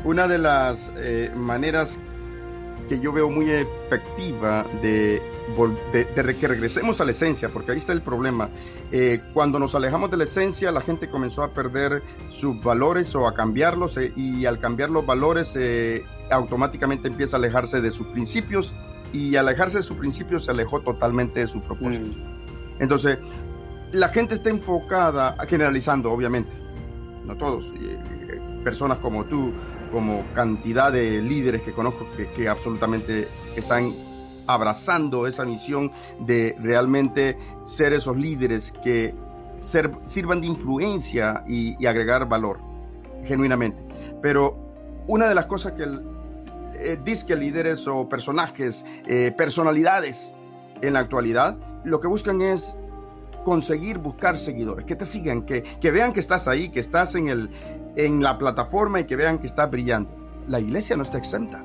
una 0.03 0.27
de 0.27 0.39
las 0.39 0.91
eh, 0.97 1.31
maneras 1.37 1.99
que 2.89 2.99
yo 2.99 3.13
veo 3.13 3.31
muy 3.31 3.51
efectiva 3.51 4.65
de, 4.83 5.23
de, 5.93 6.37
que 6.37 6.49
regresemos 6.49 7.01
a 7.01 7.05
la 7.05 7.11
esencia, 7.11 7.51
porque 7.51 7.73
ahí 7.73 7.79
está 7.79 7.93
el 7.93 8.03
problema. 8.03 8.49
Eh, 8.91 9.21
cuando 9.35 9.59
nos 9.59 9.75
alejamos 9.75 10.11
de 10.11 10.17
la 10.17 10.25
esencia, 10.25 10.73
la 10.73 10.81
gente 10.81 11.09
comenzó 11.09 11.43
a 11.43 11.53
perder 11.53 12.03
sus 12.31 12.61
valores 12.63 13.15
o 13.15 13.29
a 13.29 13.35
cambiarlos 13.35 13.99
eh, 13.99 14.13
y 14.17 14.47
al 14.47 14.59
cambiar 14.59 14.91
los 14.91 15.05
valores 15.05 15.53
eh, 15.55 16.03
automáticamente 16.31 17.09
empieza 17.09 17.37
a 17.37 17.39
alejarse 17.39 17.81
de 17.81 17.91
sus 17.91 18.07
principios 18.09 18.75
y 19.13 19.37
al 19.37 19.47
alejarse 19.49 19.79
de 19.79 19.85
sus 19.85 19.99
principios 19.99 20.47
se 20.47 20.51
alejó 20.51 20.81
totalmente 20.81 21.41
de 21.41 21.47
su 21.47 21.61
propósito. 21.61 22.07
Mm. 22.07 22.83
Entonces, 22.83 23.19
la 23.93 24.09
gente 24.09 24.35
está 24.35 24.51
enfocada, 24.51 25.37
generalizando 25.49 26.13
obviamente, 26.13 26.51
no 27.25 27.37
todos, 27.37 27.73
personas 28.65 28.99
como 28.99 29.25
tú, 29.25 29.53
como 29.93 30.25
cantidad 30.35 30.93
de 30.93 31.23
líderes 31.23 31.63
que 31.63 31.73
conozco 31.73 32.07
que, 32.35 32.49
absolutamente 32.49 33.29
están 33.57 33.95
abrazando 34.47 35.27
esa 35.27 35.45
misión 35.45 35.93
de 36.21 36.57
realmente 36.61 37.37
ser 37.65 37.93
esos 37.93 38.17
líderes 38.17 38.73
que 38.83 39.15
sirvan 40.05 40.41
de 40.41 40.47
influencia 40.47 41.43
y, 41.47 41.85
agregar 41.87 42.29
valor, 42.29 42.59
genuinamente. 43.25 43.79
Pero 44.23 44.57
una 45.07 45.29
de 45.29 45.35
las 45.35 45.47
cosas 45.47 45.73
que 45.73 45.87
eh, 46.81 46.99
que 47.27 47.37
líderes 47.37 47.89
o 47.89 48.09
personajes, 48.09 48.85
eh, 49.07 49.33
personalidades 49.37 50.33
en 50.81 50.93
la 50.93 51.01
actualidad, 51.01 51.59
lo 51.85 51.99
que 52.01 52.07
buscan 52.07 52.41
es 52.41 52.77
conseguir 53.45 53.99
buscar 53.99 54.39
seguidores, 54.39 54.85
que 54.85 54.97
te 54.97 55.07
sigan, 55.07 55.43
que, 55.43 55.63
que 55.63 55.91
vean 55.91 56.13
que 56.13 56.21
estás 56.21 56.49
ahí, 56.49 56.71
que 56.71 56.81
estás 56.81 57.15
en, 57.15 57.29
el, 57.29 57.51
en 57.97 58.23
la 58.23 58.39
plataforma 58.39 59.01
y 59.01 59.05
que 59.05 59.17
vean 59.17 59.39
que 59.39 59.47
estás 59.47 59.71
brillando. 59.71 60.11
La 60.47 60.61
iglesia 60.61 60.97
no 60.97 61.03
está 61.03 61.19
exenta. 61.19 61.63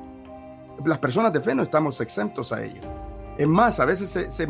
Las 0.85 0.97
personas 0.97 1.31
de 1.31 1.41
fe 1.41 1.55
no 1.55 1.63
estamos 1.63 1.99
exentos 2.01 2.51
a 2.51 2.63
ello. 2.63 2.81
Es 3.37 3.47
más, 3.47 3.79
a 3.79 3.85
veces 3.85 4.09
se, 4.09 4.29
se, 4.29 4.47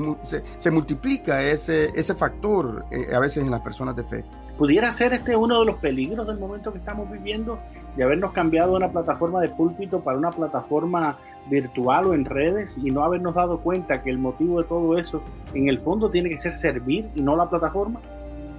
se, 0.58 0.72
multiplica 0.72 1.42
ese, 1.42 1.92
ese 1.96 2.14
factor 2.16 2.86
eh, 2.92 3.16
a 3.16 3.20
veces 3.20 3.44
en 3.44 3.52
las 3.52 3.62
personas 3.62 3.96
de 3.96 4.04
fe. 4.04 4.26
¿Pudiera 4.58 4.92
ser 4.92 5.14
este 5.14 5.36
uno 5.36 5.60
de 5.60 5.66
los 5.66 5.78
peligros 5.78 6.28
del 6.28 6.38
momento 6.38 6.72
que 6.72 6.80
estamos 6.80 7.10
viviendo 7.10 7.60
de 7.96 8.04
habernos 8.04 8.34
cambiado 8.34 8.72
de 8.72 8.78
una 8.78 8.90
plataforma 8.90 9.40
de 9.42 9.50
púlpito 9.50 10.02
para 10.02 10.18
una 10.18 10.32
plataforma 10.32 11.18
virtual 11.50 12.06
o 12.08 12.14
en 12.14 12.26
redes 12.26 12.78
y 12.78 12.92
no 12.92 13.04
habernos 13.04 13.36
dado 13.36 13.60
cuenta 13.60 14.02
que 14.02 14.10
el 14.10 14.18
motivo 14.18 14.62
de 14.62 14.68
todo 14.68 14.98
eso 14.98 15.22
en 15.54 15.70
el 15.70 15.80
fondo 15.80 16.10
tiene 16.10 16.30
que 16.30 16.38
ser 16.38 16.56
servir 16.56 17.10
y 17.16 17.22
no 17.22 17.36
la 17.36 17.50
plataforma? 17.50 18.00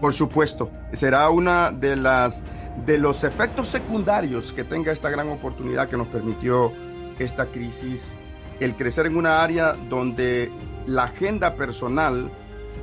Por 0.01 0.13
supuesto, 0.13 0.71
será 0.93 1.31
una 1.31 1.71
de 1.71 1.97
las 1.97 2.43
de 2.87 2.99
los 2.99 3.23
efectos 3.23 3.69
secundarios 3.69 4.53
que 4.53 4.65
tenga 4.65 4.93
esta 4.93 5.09
gran 5.09 5.29
oportunidad 5.29 5.89
que 5.89 5.97
nos 5.97 6.09
permitió 6.09 6.73
esta 7.19 7.47
crisis, 7.47 8.13
el 8.59 8.75
crecer 8.75 9.07
en 9.07 9.17
una 9.17 9.43
área 9.43 9.75
donde 9.89 10.51
la 10.87 11.05
agenda 11.05 11.55
personal 11.55 12.31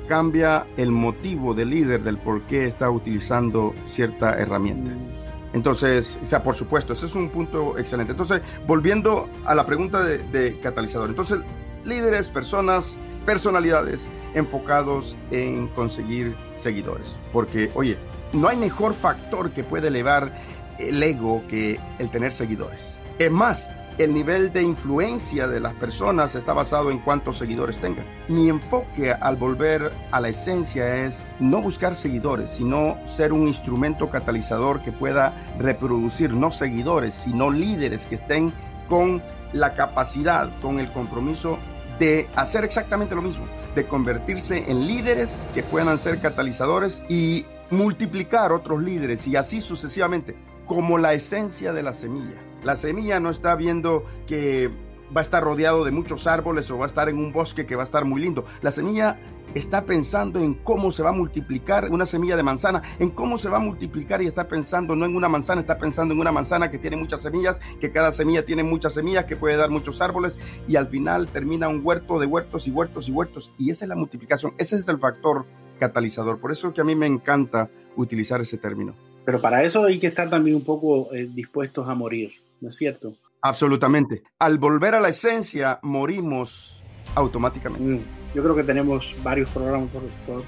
cambia 0.08 0.66
el 0.78 0.92
motivo 0.92 1.54
del 1.54 1.70
líder 1.70 2.04
del 2.04 2.18
por 2.18 2.42
qué 2.44 2.68
está 2.68 2.90
utilizando 2.90 3.74
cierta 3.84 4.38
herramienta. 4.38 4.92
Mm. 4.92 5.31
Entonces, 5.54 6.18
o 6.22 6.26
sea, 6.26 6.44
por 6.44 6.56
supuesto, 6.56 6.94
ese 6.94 7.06
es 7.06 7.16
un 7.16 7.30
punto 7.30 7.78
excelente. 7.78 8.12
Entonces, 8.12 8.42
volviendo 8.66 9.30
a 9.46 9.54
la 9.54 9.66
pregunta 9.66 10.04
de, 10.04 10.60
catalizador. 10.62 11.10
Entonces, 11.10 11.40
líderes, 11.84 12.30
personas, 12.30 12.98
personalidades 13.26 14.02
enfocados 14.34 15.16
en 15.30 15.68
conseguir 15.70 16.36
seguidores. 16.56 17.18
Porque, 17.34 17.70
oye, 17.74 17.98
no 18.34 18.48
hay 18.48 18.58
mejor 18.58 18.94
factor 18.94 19.52
que 19.52 19.64
puede 19.64 19.90
elevar 19.90 20.34
el 20.80 21.04
ego 21.04 21.44
que 21.50 21.80
el 22.00 22.10
tener 22.10 22.32
seguidores. 22.32 22.96
Es 23.20 23.30
más, 23.30 23.70
el 23.98 24.14
nivel 24.14 24.52
de 24.54 24.62
influencia 24.62 25.48
de 25.48 25.60
las 25.60 25.74
personas 25.74 26.36
está 26.36 26.54
basado 26.54 26.92
en 26.92 27.00
cuántos 27.00 27.38
seguidores 27.38 27.78
tengan. 27.78 28.06
Mi 28.28 28.50
enfoque 28.50 29.12
al 29.12 29.36
volver 29.36 29.92
a 30.12 30.20
la 30.20 30.30
esencia 30.30 31.06
es 31.06 31.20
no 31.40 31.62
buscar 31.62 31.96
seguidores, 31.96 32.52
sino 32.52 32.98
ser 33.06 33.34
un 33.34 33.48
instrumento 33.48 34.10
catalizador 34.10 34.82
que 34.82 34.92
pueda 34.92 35.34
reproducir 35.60 36.34
no 36.34 36.52
seguidores, 36.52 37.14
sino 37.14 37.52
líderes 37.52 38.06
que 38.06 38.16
estén 38.16 38.54
con 38.88 39.22
la 39.54 39.74
capacidad, 39.74 40.50
con 40.62 40.80
el 40.80 40.92
compromiso 40.92 41.58
de 42.00 42.28
hacer 42.36 42.64
exactamente 42.64 43.16
lo 43.16 43.22
mismo, 43.22 43.46
de 43.76 43.86
convertirse 43.86 44.72
en 44.72 44.88
líderes 44.88 45.48
que 45.54 45.64
puedan 45.64 45.98
ser 45.98 46.20
catalizadores 46.20 47.04
y 47.10 47.46
multiplicar 47.70 48.52
otros 48.52 48.82
líderes 48.82 49.28
y 49.28 49.36
así 49.36 49.62
sucesivamente, 49.62 50.36
como 50.66 50.98
la 50.98 51.14
esencia 51.14 51.74
de 51.74 51.84
la 51.84 51.94
semilla. 51.94 52.51
La 52.64 52.76
semilla 52.76 53.20
no 53.20 53.30
está 53.30 53.56
viendo 53.56 54.06
que 54.28 54.70
va 55.16 55.22
a 55.22 55.24
estar 55.24 55.44
rodeado 55.44 55.84
de 55.84 55.92
muchos 55.92 56.28
árboles 56.28 56.70
o 56.72 56.78
va 56.78 56.86
a 56.86 56.88
estar 56.88 57.10
en 57.10 57.18
un 57.18 57.32
bosque 57.32 57.66
que 57.66 57.76
va 57.76 57.84
a 57.84 57.86
estar 57.86 58.06
muy 58.06 58.22
lindo. 58.22 58.46
La 58.62 58.72
semilla 58.72 59.18
está 59.54 59.84
pensando 59.84 60.40
en 60.40 60.54
cómo 60.54 60.92
se 60.92 61.04
va 61.04 61.10
a 61.10 61.14
multiplicar 61.14 61.90
una 61.90 62.06
semilla 62.06 62.38
de 62.38 62.44
manzana, 62.44 62.82
en 63.00 63.10
cómo 63.10 63.38
se 63.38 63.50
va 63.50 63.58
a 63.58 63.62
multiplicar 63.62 64.22
y 64.22 64.28
está 64.28 64.48
pensando 64.48 64.96
no 64.96 65.06
en 65.06 65.16
una 65.16 65.28
manzana, 65.28 65.62
está 65.62 65.78
pensando 65.78 66.14
en 66.14 66.20
una 66.20 66.32
manzana 66.32 66.72
que 66.72 66.78
tiene 66.78 66.96
muchas 66.96 67.22
semillas, 67.22 67.60
que 67.80 67.92
cada 67.92 68.12
semilla 68.12 68.46
tiene 68.46 68.64
muchas 68.64 68.94
semillas, 68.94 69.26
que 69.26 69.36
puede 69.36 69.58
dar 69.58 69.70
muchos 69.70 70.02
árboles 70.02 70.40
y 70.68 70.76
al 70.76 70.88
final 70.88 71.28
termina 71.28 71.68
un 71.68 71.82
huerto 71.84 72.20
de 72.20 72.26
huertos 72.26 72.68
y 72.68 72.72
huertos 72.72 73.10
y 73.10 73.12
huertos. 73.12 73.52
Y 73.58 73.72
esa 73.72 73.86
es 73.86 73.90
la 73.90 73.96
multiplicación, 73.96 74.54
ese 74.58 74.78
es 74.78 74.88
el 74.88 75.00
factor 75.00 75.46
catalizador. 75.80 76.40
Por 76.40 76.52
eso 76.52 76.74
que 76.74 76.82
a 76.82 76.86
mí 76.86 76.96
me 76.96 77.08
encanta 77.08 77.70
utilizar 77.98 78.40
ese 78.40 78.58
término. 78.58 78.96
Pero 79.26 79.40
para 79.40 79.64
eso 79.64 79.84
hay 79.84 80.00
que 80.00 80.08
estar 80.08 80.30
también 80.30 80.56
un 80.56 80.64
poco 80.64 81.14
eh, 81.14 81.28
dispuestos 81.32 81.88
a 81.88 81.94
morir, 81.94 82.32
¿no 82.62 82.70
es 82.70 82.78
cierto? 82.78 83.14
Absolutamente. 83.42 84.24
Al 84.40 84.58
volver 84.58 84.96
a 84.96 85.02
la 85.02 85.10
esencia, 85.10 85.80
morimos 85.82 86.84
automáticamente. 87.16 87.84
Mm, 87.84 88.00
yo 88.36 88.44
creo 88.44 88.56
que 88.56 88.64
tenemos 88.64 89.16
varios 89.24 89.50
programas 89.50 89.90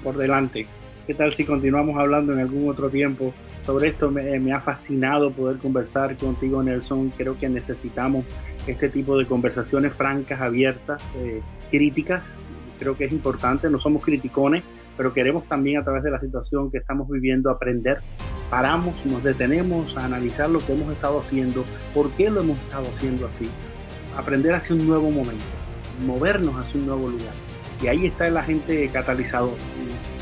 por, 0.02 0.16
delante. 0.16 0.66
¿Qué 1.06 1.12
tal 1.14 1.32
si 1.32 1.44
continuamos 1.44 1.98
hablando 1.98 2.32
en 2.32 2.38
algún 2.38 2.70
otro 2.70 2.88
tiempo 2.88 3.34
sobre 3.66 3.88
esto? 3.88 4.10
Me, 4.10 4.52
ha 4.52 4.60
fascinado 4.60 5.30
poder 5.32 5.58
conversar 5.58 6.16
contigo, 6.16 6.62
Nelson. 6.62 7.10
Creo 7.10 7.36
que 7.36 7.48
necesitamos 7.48 8.24
este 8.66 8.88
tipo 8.88 9.18
de 9.18 9.26
conversaciones 9.26 9.94
francas, 9.94 10.40
abiertas, 10.40 11.14
eh, 11.16 11.42
críticas. 11.70 12.38
Creo 12.78 12.96
que 12.96 13.04
es 13.04 13.12
importante. 13.12 13.68
No 13.68 13.78
somos 13.78 14.02
criticones, 14.02 14.64
pero 14.96 15.12
queremos 15.12 15.46
también 15.46 15.78
a 15.78 15.84
través 15.84 16.04
de 16.04 16.10
la 16.10 16.20
situación 16.20 16.70
que 16.70 16.78
estamos 16.78 17.08
viviendo 17.10 17.50
aprender. 17.50 18.00
Paramos, 18.50 18.94
nos 19.04 19.22
detenemos 19.22 19.96
a 19.96 20.04
analizar 20.04 20.48
lo 20.48 20.64
que 20.64 20.72
hemos 20.72 20.92
estado 20.92 21.20
haciendo, 21.20 21.64
por 21.92 22.10
qué 22.12 22.30
lo 22.30 22.40
hemos 22.40 22.58
estado 22.58 22.86
haciendo 22.94 23.26
así, 23.26 23.48
aprender 24.16 24.54
hacia 24.54 24.76
un 24.76 24.86
nuevo 24.86 25.10
momento, 25.10 25.44
movernos 26.06 26.54
hacia 26.56 26.80
un 26.80 26.86
nuevo 26.86 27.08
lugar. 27.08 27.34
Y 27.82 27.88
ahí 27.88 28.06
está 28.06 28.28
el 28.28 28.36
agente 28.36 28.88
catalizador. 28.90 29.56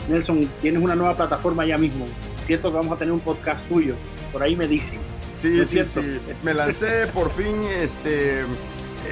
Nelson, 0.08 0.48
tienes 0.60 0.82
una 0.82 0.94
nueva 0.94 1.16
plataforma 1.16 1.64
ya 1.66 1.76
mismo. 1.76 2.06
Cierto 2.42 2.70
que 2.70 2.76
vamos 2.76 2.92
a 2.92 2.96
tener 2.96 3.12
un 3.12 3.20
podcast 3.20 3.64
tuyo, 3.68 3.94
por 4.32 4.42
ahí 4.42 4.56
me 4.56 4.66
dicen. 4.66 4.98
Sí, 5.40 5.64
sí, 5.66 5.84
sí. 5.84 6.00
Me 6.42 6.54
lancé 6.54 7.08
por 7.08 7.30
fin 7.30 7.62
este 7.80 8.44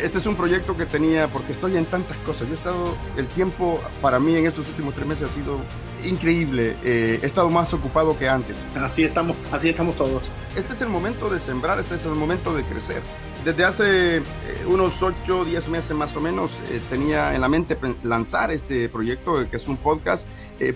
este 0.03 0.19
es 0.19 0.27
un 0.27 0.37
proyecto 0.37 0.77
que 0.77 0.87
tenía, 0.87 1.29
porque 1.29 1.53
estoy 1.53 1.77
en 1.77 1.85
tantas 1.85 2.17
cosas. 2.19 2.47
Yo 2.49 2.55
he 2.55 2.57
estado, 2.57 2.97
el 3.17 3.27
tiempo 3.27 3.81
para 4.01 4.19
mí 4.19 4.37
en 4.37 4.47
estos 4.47 4.69
últimos 4.69 4.95
tres 4.95 5.07
meses 5.07 5.29
ha 5.29 5.35
sido 5.35 5.59
increíble. 6.07 6.77
Eh, 6.85 7.19
he 7.23 7.27
estado 7.27 7.51
más 7.51 7.73
ocupado 7.75 8.19
que 8.19 8.29
antes. 8.29 8.57
Así 8.75 9.05
estamos, 9.05 9.37
así 9.53 9.69
estamos 9.69 9.97
todos. 9.97 10.23
Este 10.57 10.73
es 10.73 10.83
el 10.83 10.89
momento 10.89 11.29
de 11.29 11.39
sembrar, 11.39 11.79
este 11.79 11.97
es 11.97 12.05
el 12.05 12.15
momento 12.15 12.55
de 12.55 12.63
crecer. 12.65 13.03
Desde 13.45 13.65
hace 13.65 14.17
eh, 14.19 14.23
unos 14.67 15.03
8 15.03 15.41
o 15.41 15.45
10 15.45 15.69
meses 15.69 15.97
más 15.97 16.15
o 16.15 16.21
menos 16.21 16.59
eh, 16.71 16.81
tenía 16.91 17.35
en 17.35 17.41
la 17.41 17.49
mente 17.49 17.77
lanzar 18.03 18.51
este 18.51 18.89
proyecto 18.89 19.49
que 19.49 19.57
es 19.57 19.67
un 19.69 19.77
podcast. 19.79 20.27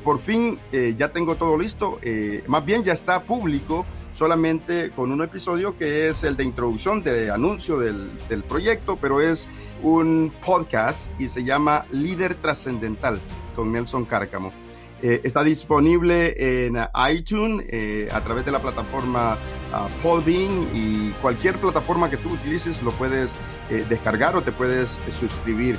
por 0.03 0.18
fin 0.18 0.59
ya 0.97 1.11
tengo 1.11 1.35
todo 1.35 1.59
listo, 1.59 2.01
más 2.47 2.64
bien 2.64 2.85
ya 2.85 2.95
está 2.95 3.22
público 3.25 3.85
solamente 4.14 4.91
con 4.93 5.12
un 5.12 5.20
episodio 5.20 5.77
que 5.77 6.09
es 6.09 6.25
el 6.25 6.39
de 6.39 6.45
introducción, 6.45 7.03
de 7.03 7.31
anuncio 7.31 7.79
del, 7.79 8.11
del 8.31 8.45
proyecto, 8.45 8.97
pero 8.99 9.20
es 9.20 9.47
un 9.83 10.33
podcast 10.43 11.11
y 11.20 11.29
se 11.29 11.45
llama 11.45 11.85
Líder 11.93 12.37
Trascendental 12.37 13.20
con 13.55 13.72
Nelson 13.72 14.07
Cárcamo. 14.07 14.63
Eh, 15.03 15.20
está 15.24 15.45
disponible 15.45 16.66
en 16.66 16.78
iTunes 17.11 17.66
eh, 17.68 18.09
a 18.12 18.20
través 18.22 18.45
de 18.45 18.53
la 18.53 18.61
plataforma 18.61 19.36
uh, 19.72 20.03
Podbean 20.03 20.68
y 20.74 21.11
cualquier 21.20 21.59
plataforma 21.59 22.09
que 22.09 22.16
tú 22.16 22.30
utilices 22.30 22.82
lo 22.82 22.90
puedes 22.92 23.30
eh, 23.70 23.84
descargar 23.88 24.34
o 24.36 24.42
te 24.42 24.53
puedes 24.53 24.99
suscribir. 25.11 25.78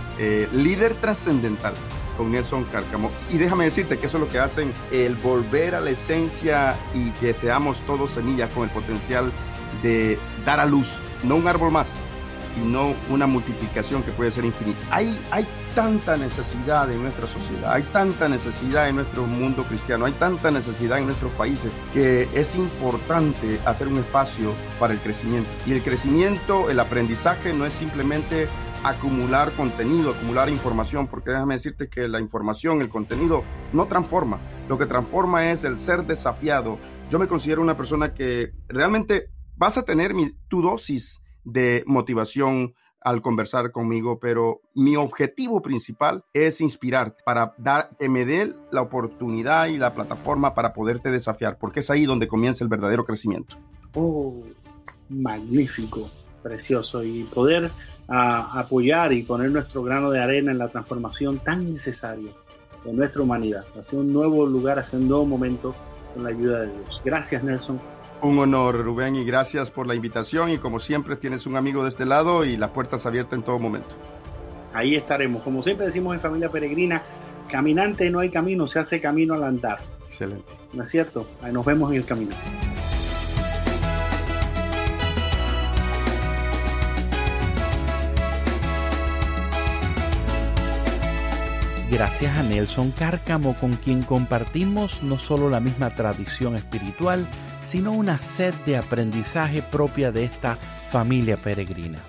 Líder 0.53 0.93
trascendental 0.95 1.73
con 2.17 2.31
Nelson 2.31 2.65
Cárcamo. 2.65 3.11
Y 3.31 3.37
déjame 3.37 3.65
decirte 3.65 3.97
que 3.97 4.05
eso 4.05 4.17
es 4.17 4.23
lo 4.23 4.29
que 4.29 4.39
hacen 4.39 4.73
el 4.91 5.15
volver 5.15 5.75
a 5.75 5.81
la 5.81 5.89
esencia 5.89 6.75
y 6.93 7.09
que 7.11 7.33
seamos 7.33 7.81
todos 7.81 8.11
semillas 8.11 8.53
con 8.53 8.63
el 8.63 8.69
potencial 8.69 9.31
de 9.81 10.17
dar 10.45 10.59
a 10.59 10.65
luz, 10.65 10.97
no 11.23 11.35
un 11.35 11.47
árbol 11.47 11.71
más, 11.71 11.87
sino 12.55 12.95
una 13.09 13.27
multiplicación 13.27 14.01
que 14.01 14.11
puede 14.11 14.31
ser 14.31 14.45
infinita. 14.45 14.79
Hay, 14.89 15.19
hay 15.29 15.45
tanta 15.75 16.17
necesidad 16.17 16.91
en 16.91 17.01
nuestra 17.03 17.27
sociedad, 17.27 17.73
hay 17.73 17.83
tanta 17.83 18.27
necesidad 18.27 18.89
en 18.89 18.95
nuestro 18.95 19.27
mundo 19.27 19.63
cristiano, 19.63 20.05
hay 20.05 20.13
tanta 20.13 20.49
necesidad 20.49 20.97
en 20.97 21.05
nuestros 21.05 21.31
países 21.33 21.71
que 21.93 22.29
es 22.33 22.55
importante 22.55 23.59
hacer 23.65 23.87
un 23.87 23.97
espacio 23.97 24.53
para 24.79 24.93
el 24.93 24.99
crecimiento. 24.99 25.49
Y 25.67 25.73
el 25.73 25.83
crecimiento, 25.83 26.69
el 26.69 26.79
aprendizaje 26.79 27.53
no 27.53 27.65
es 27.65 27.73
simplemente 27.73 28.47
acumular 28.83 29.51
contenido, 29.53 30.11
acumular 30.11 30.49
información, 30.49 31.07
porque 31.07 31.31
déjame 31.31 31.55
decirte 31.55 31.89
que 31.89 32.07
la 32.07 32.19
información, 32.19 32.81
el 32.81 32.89
contenido 32.89 33.43
no 33.73 33.87
transforma. 33.87 34.39
Lo 34.69 34.77
que 34.77 34.85
transforma 34.85 35.51
es 35.51 35.63
el 35.63 35.79
ser 35.79 36.05
desafiado. 36.05 36.77
Yo 37.09 37.19
me 37.19 37.27
considero 37.27 37.61
una 37.61 37.75
persona 37.75 38.13
que 38.13 38.53
realmente 38.67 39.29
vas 39.55 39.77
a 39.77 39.83
tener 39.83 40.13
mi, 40.13 40.31
tu 40.47 40.61
dosis 40.61 41.21
de 41.45 41.83
motivación 41.85 42.73
al 43.05 43.21
conversar 43.21 43.71
conmigo, 43.71 44.19
pero 44.19 44.61
mi 44.73 44.95
objetivo 44.95 45.61
principal 45.61 46.23
es 46.33 46.59
inspirarte 46.59 47.21
para 47.23 47.53
dar 47.59 47.91
que 47.99 48.09
me 48.09 48.25
dé 48.25 48.51
la 48.71 48.81
oportunidad 48.81 49.67
y 49.67 49.77
la 49.77 49.93
plataforma 49.93 50.55
para 50.55 50.73
poderte 50.73 51.11
desafiar, 51.11 51.59
porque 51.59 51.81
es 51.81 51.91
ahí 51.91 52.05
donde 52.05 52.27
comienza 52.27 52.63
el 52.63 52.69
verdadero 52.69 53.05
crecimiento. 53.05 53.57
Oh, 53.93 54.43
magnífico, 55.07 56.09
precioso 56.41 57.03
y 57.03 57.23
poder 57.25 57.65
uh, 58.09 58.57
apoyar 58.57 59.13
y 59.13 59.21
poner 59.21 59.51
nuestro 59.51 59.83
grano 59.83 60.09
de 60.09 60.19
arena 60.19 60.51
en 60.51 60.57
la 60.57 60.69
transformación 60.69 61.37
tan 61.37 61.71
necesaria 61.73 62.31
de 62.83 62.91
nuestra 62.91 63.21
humanidad, 63.21 63.65
hacia 63.79 63.99
un 63.99 64.11
nuevo 64.11 64.47
lugar, 64.47 64.79
hacia 64.79 64.97
un 64.97 65.07
nuevo 65.07 65.27
momento 65.27 65.75
con 66.11 66.23
la 66.23 66.29
ayuda 66.29 66.61
de 66.61 66.71
Dios. 66.71 67.01
Gracias, 67.05 67.43
Nelson 67.43 67.79
un 68.25 68.39
honor, 68.39 68.83
Rubén, 68.83 69.15
y 69.15 69.23
gracias 69.23 69.71
por 69.71 69.87
la 69.87 69.95
invitación. 69.95 70.49
Y 70.49 70.57
como 70.57 70.79
siempre, 70.79 71.15
tienes 71.15 71.45
un 71.45 71.55
amigo 71.55 71.83
de 71.83 71.89
este 71.89 72.05
lado 72.05 72.43
y 72.43 72.57
las 72.57 72.71
puertas 72.71 73.05
abiertas 73.05 73.33
en 73.39 73.43
todo 73.43 73.59
momento. 73.59 73.95
Ahí 74.73 74.95
estaremos. 74.95 75.43
Como 75.43 75.63
siempre 75.63 75.85
decimos 75.85 76.13
en 76.13 76.19
Familia 76.19 76.49
Peregrina, 76.49 77.01
caminante 77.49 78.09
no 78.09 78.19
hay 78.19 78.29
camino, 78.29 78.67
se 78.67 78.79
hace 78.79 78.99
camino 78.99 79.33
al 79.33 79.43
andar. 79.43 79.79
Excelente. 80.07 80.51
¿No 80.73 80.83
es 80.83 80.89
cierto? 80.89 81.27
Ahí 81.41 81.53
nos 81.53 81.65
vemos 81.65 81.91
en 81.91 81.97
el 81.97 82.05
camino. 82.05 82.35
Gracias 91.91 92.35
a 92.35 92.43
Nelson 92.43 92.91
Cárcamo, 92.91 93.55
con 93.55 93.75
quien 93.75 94.03
compartimos 94.03 95.01
no 95.03 95.17
solo 95.17 95.49
la 95.49 95.61
misma 95.61 95.91
tradición 95.91 96.55
espiritual, 96.55 97.25
sino 97.65 97.91
una 97.91 98.19
sed 98.19 98.53
de 98.65 98.77
aprendizaje 98.77 99.61
propia 99.61 100.11
de 100.11 100.23
esta 100.23 100.55
familia 100.91 101.37
peregrina. 101.37 101.99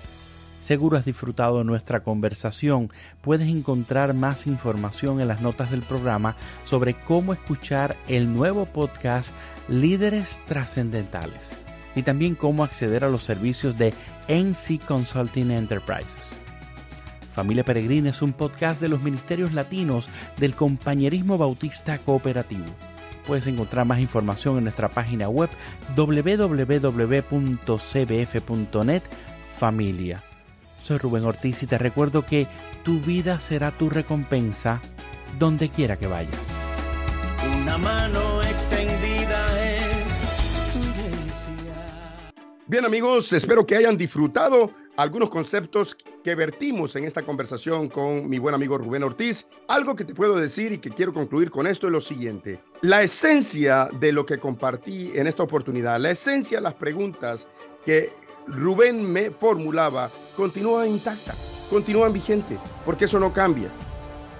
Seguro 0.61 0.97
has 0.97 1.05
disfrutado 1.05 1.59
de 1.59 1.63
nuestra 1.63 2.01
conversación. 2.01 2.91
Puedes 3.21 3.47
encontrar 3.47 4.13
más 4.13 4.47
información 4.47 5.21
en 5.21 5.29
las 5.29 5.41
notas 5.41 5.71
del 5.71 5.81
programa 5.81 6.35
sobre 6.65 6.93
cómo 6.93 7.31
escuchar 7.31 7.95
el 8.07 8.33
nuevo 8.33 8.65
podcast 8.65 9.33
Líderes 9.69 10.39
Trascendentales 10.47 11.57
y 11.95 12.03
también 12.03 12.35
cómo 12.35 12.63
acceder 12.63 13.03
a 13.03 13.09
los 13.09 13.23
servicios 13.23 13.77
de 13.77 13.93
NC 14.27 14.79
Consulting 14.85 15.51
Enterprises. 15.51 16.35
Familia 17.33 17.63
Peregrina 17.63 18.09
es 18.09 18.21
un 18.21 18.33
podcast 18.33 18.81
de 18.81 18.89
los 18.89 19.01
ministerios 19.01 19.53
latinos 19.53 20.09
del 20.37 20.53
Compañerismo 20.53 21.37
Bautista 21.37 21.97
Cooperativo. 21.99 22.65
Puedes 23.27 23.45
encontrar 23.47 23.85
más 23.85 23.99
información 23.99 24.57
en 24.57 24.63
nuestra 24.63 24.87
página 24.87 25.27
web 25.27 25.49
www.cbf.net 25.95 26.63
familia. 29.59 30.21
Soy 30.83 30.97
Rubén 30.97 31.25
Ortiz 31.25 31.61
y 31.63 31.67
te 31.67 31.77
recuerdo 31.77 32.25
que 32.25 32.47
tu 32.83 33.01
vida 33.01 33.41
será 33.41 33.71
tu 33.71 33.89
recompensa 33.89 34.79
donde 35.37 35.69
quiera 35.69 35.97
que 35.97 36.07
vayas. 36.07 36.33
Una 37.61 37.77
mano 37.77 38.41
extendida 38.43 39.16
Bien 42.69 42.83
amigos, 42.83 43.31
espero 43.31 43.65
que 43.65 43.77
hayan 43.77 43.97
disfrutado 43.97 44.71
algunos 44.97 45.29
conceptos 45.29 45.95
que 46.21 46.35
vertimos 46.35 46.97
en 46.97 47.05
esta 47.05 47.21
conversación 47.21 47.87
con 47.87 48.27
mi 48.27 48.39
buen 48.39 48.53
amigo 48.53 48.77
Rubén 48.77 49.03
Ortiz. 49.03 49.47
Algo 49.69 49.95
que 49.95 50.03
te 50.03 50.13
puedo 50.13 50.35
decir 50.35 50.73
y 50.73 50.79
que 50.79 50.89
quiero 50.89 51.13
concluir 51.13 51.49
con 51.49 51.65
esto 51.65 51.87
es 51.87 51.93
lo 51.93 52.01
siguiente. 52.01 52.59
La 52.81 53.01
esencia 53.03 53.87
de 53.97 54.11
lo 54.11 54.25
que 54.25 54.37
compartí 54.37 55.13
en 55.15 55.27
esta 55.27 55.43
oportunidad, 55.43 55.97
la 55.97 56.11
esencia 56.11 56.57
de 56.57 56.63
las 56.63 56.73
preguntas 56.73 57.47
que 57.85 58.11
Rubén 58.47 59.01
me 59.09 59.31
formulaba, 59.31 60.11
continúa 60.35 60.85
intacta, 60.85 61.35
continúan 61.69 62.11
vigente, 62.11 62.57
porque 62.85 63.05
eso 63.05 63.17
no 63.17 63.31
cambia. 63.31 63.69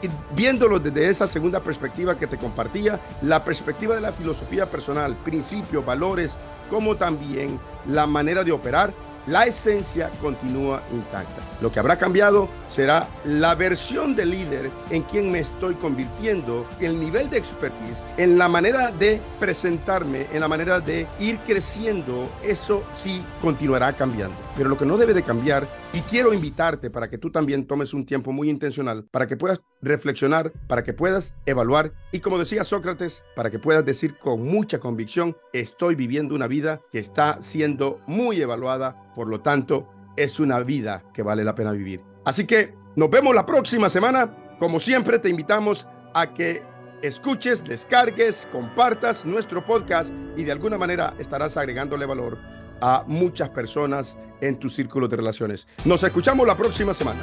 Y 0.02 0.10
viéndolo 0.36 0.80
desde 0.80 1.10
esa 1.10 1.28
segunda 1.30 1.62
perspectiva 1.62 2.18
que 2.18 2.28
te 2.28 2.38
compartía, 2.38 3.00
la 3.22 3.46
perspectiva 3.46 3.96
de 3.96 4.02
la 4.02 4.12
filosofía 4.12 4.70
personal, 4.70 5.16
principios, 5.16 5.86
valores, 5.86 6.36
como 6.70 6.96
también 6.96 7.60
la 7.88 8.08
manera 8.08 8.44
de 8.44 8.52
operar, 8.52 8.94
la 9.28 9.46
esencia 9.46 10.10
continúa 10.22 10.82
intacta. 10.92 11.42
Lo 11.62 11.72
que 11.72 11.80
habrá 11.80 11.98
cambiado 11.98 12.48
será 12.68 13.08
la 13.26 13.56
versión 13.56 14.16
de 14.16 14.26
líder 14.26 14.72
en 14.90 15.04
quien 15.04 15.30
me 15.32 15.40
estoy 15.40 15.76
convirtiendo, 15.76 16.66
el 16.80 17.00
nivel 17.00 17.30
de 17.30 17.38
expertise, 17.38 18.02
en 18.16 18.38
la 18.38 18.48
manera 18.48 18.92
de 18.92 19.20
presentarme, 19.40 20.28
en 20.32 20.40
la 20.40 20.48
manera 20.48 20.80
de 20.80 21.08
ir 21.20 21.40
creciendo, 21.40 22.30
eso 22.42 22.84
sí 22.96 23.22
continuará 23.42 23.92
cambiando. 23.94 24.47
Pero 24.58 24.70
lo 24.70 24.78
que 24.78 24.86
no 24.86 24.98
debe 24.98 25.14
de 25.14 25.22
cambiar, 25.22 25.68
y 25.94 26.02
quiero 26.02 26.34
invitarte 26.34 26.90
para 26.90 27.10
que 27.10 27.20
tú 27.20 27.32
también 27.32 27.68
tomes 27.68 27.94
un 27.94 28.06
tiempo 28.06 28.32
muy 28.32 28.50
intencional, 28.50 29.06
para 29.12 29.28
que 29.28 29.38
puedas 29.38 29.62
reflexionar, 29.84 30.52
para 30.68 30.84
que 30.84 30.94
puedas 30.94 31.36
evaluar 31.46 31.94
y 32.12 32.20
como 32.20 32.40
decía 32.40 32.64
Sócrates, 32.64 33.24
para 33.36 33.52
que 33.52 33.60
puedas 33.60 33.86
decir 33.86 34.18
con 34.18 34.42
mucha 34.42 34.80
convicción, 34.80 35.38
estoy 35.54 35.94
viviendo 35.94 36.34
una 36.34 36.48
vida 36.48 36.82
que 36.92 36.98
está 36.98 37.40
siendo 37.42 38.02
muy 38.08 38.42
evaluada 38.42 39.14
por 39.16 39.28
lo 39.28 39.42
tanto, 39.42 39.88
es 40.16 40.40
una 40.40 40.60
vida 40.60 41.04
que 41.14 41.24
vale 41.24 41.44
la 41.44 41.56
pena 41.56 41.72
vivir. 41.72 42.02
Así 42.26 42.46
que 42.46 42.74
nos 42.96 43.10
vemos 43.10 43.36
la 43.36 43.46
próxima 43.46 43.90
semana. 43.90 44.56
Como 44.60 44.80
siempre, 44.80 45.20
te 45.20 45.30
invitamos 45.30 45.88
a 46.14 46.34
que 46.34 46.64
escuches, 47.04 47.64
descargues, 47.64 48.48
compartas 48.52 49.26
nuestro 49.26 49.64
podcast 49.64 50.12
y 50.36 50.44
de 50.44 50.52
alguna 50.52 50.78
manera 50.78 51.14
estarás 51.20 51.58
agregándole 51.58 52.06
valor 52.08 52.57
a 52.82 53.04
muchas 53.08 53.50
personas 53.50 54.18
en 54.42 54.58
tu 54.58 54.70
círculo 54.70 55.08
de 55.08 55.16
relaciones. 55.16 55.68
Nos 55.86 56.04
escuchamos 56.04 56.46
la 56.46 56.56
próxima 56.56 56.94
semana. 56.94 57.22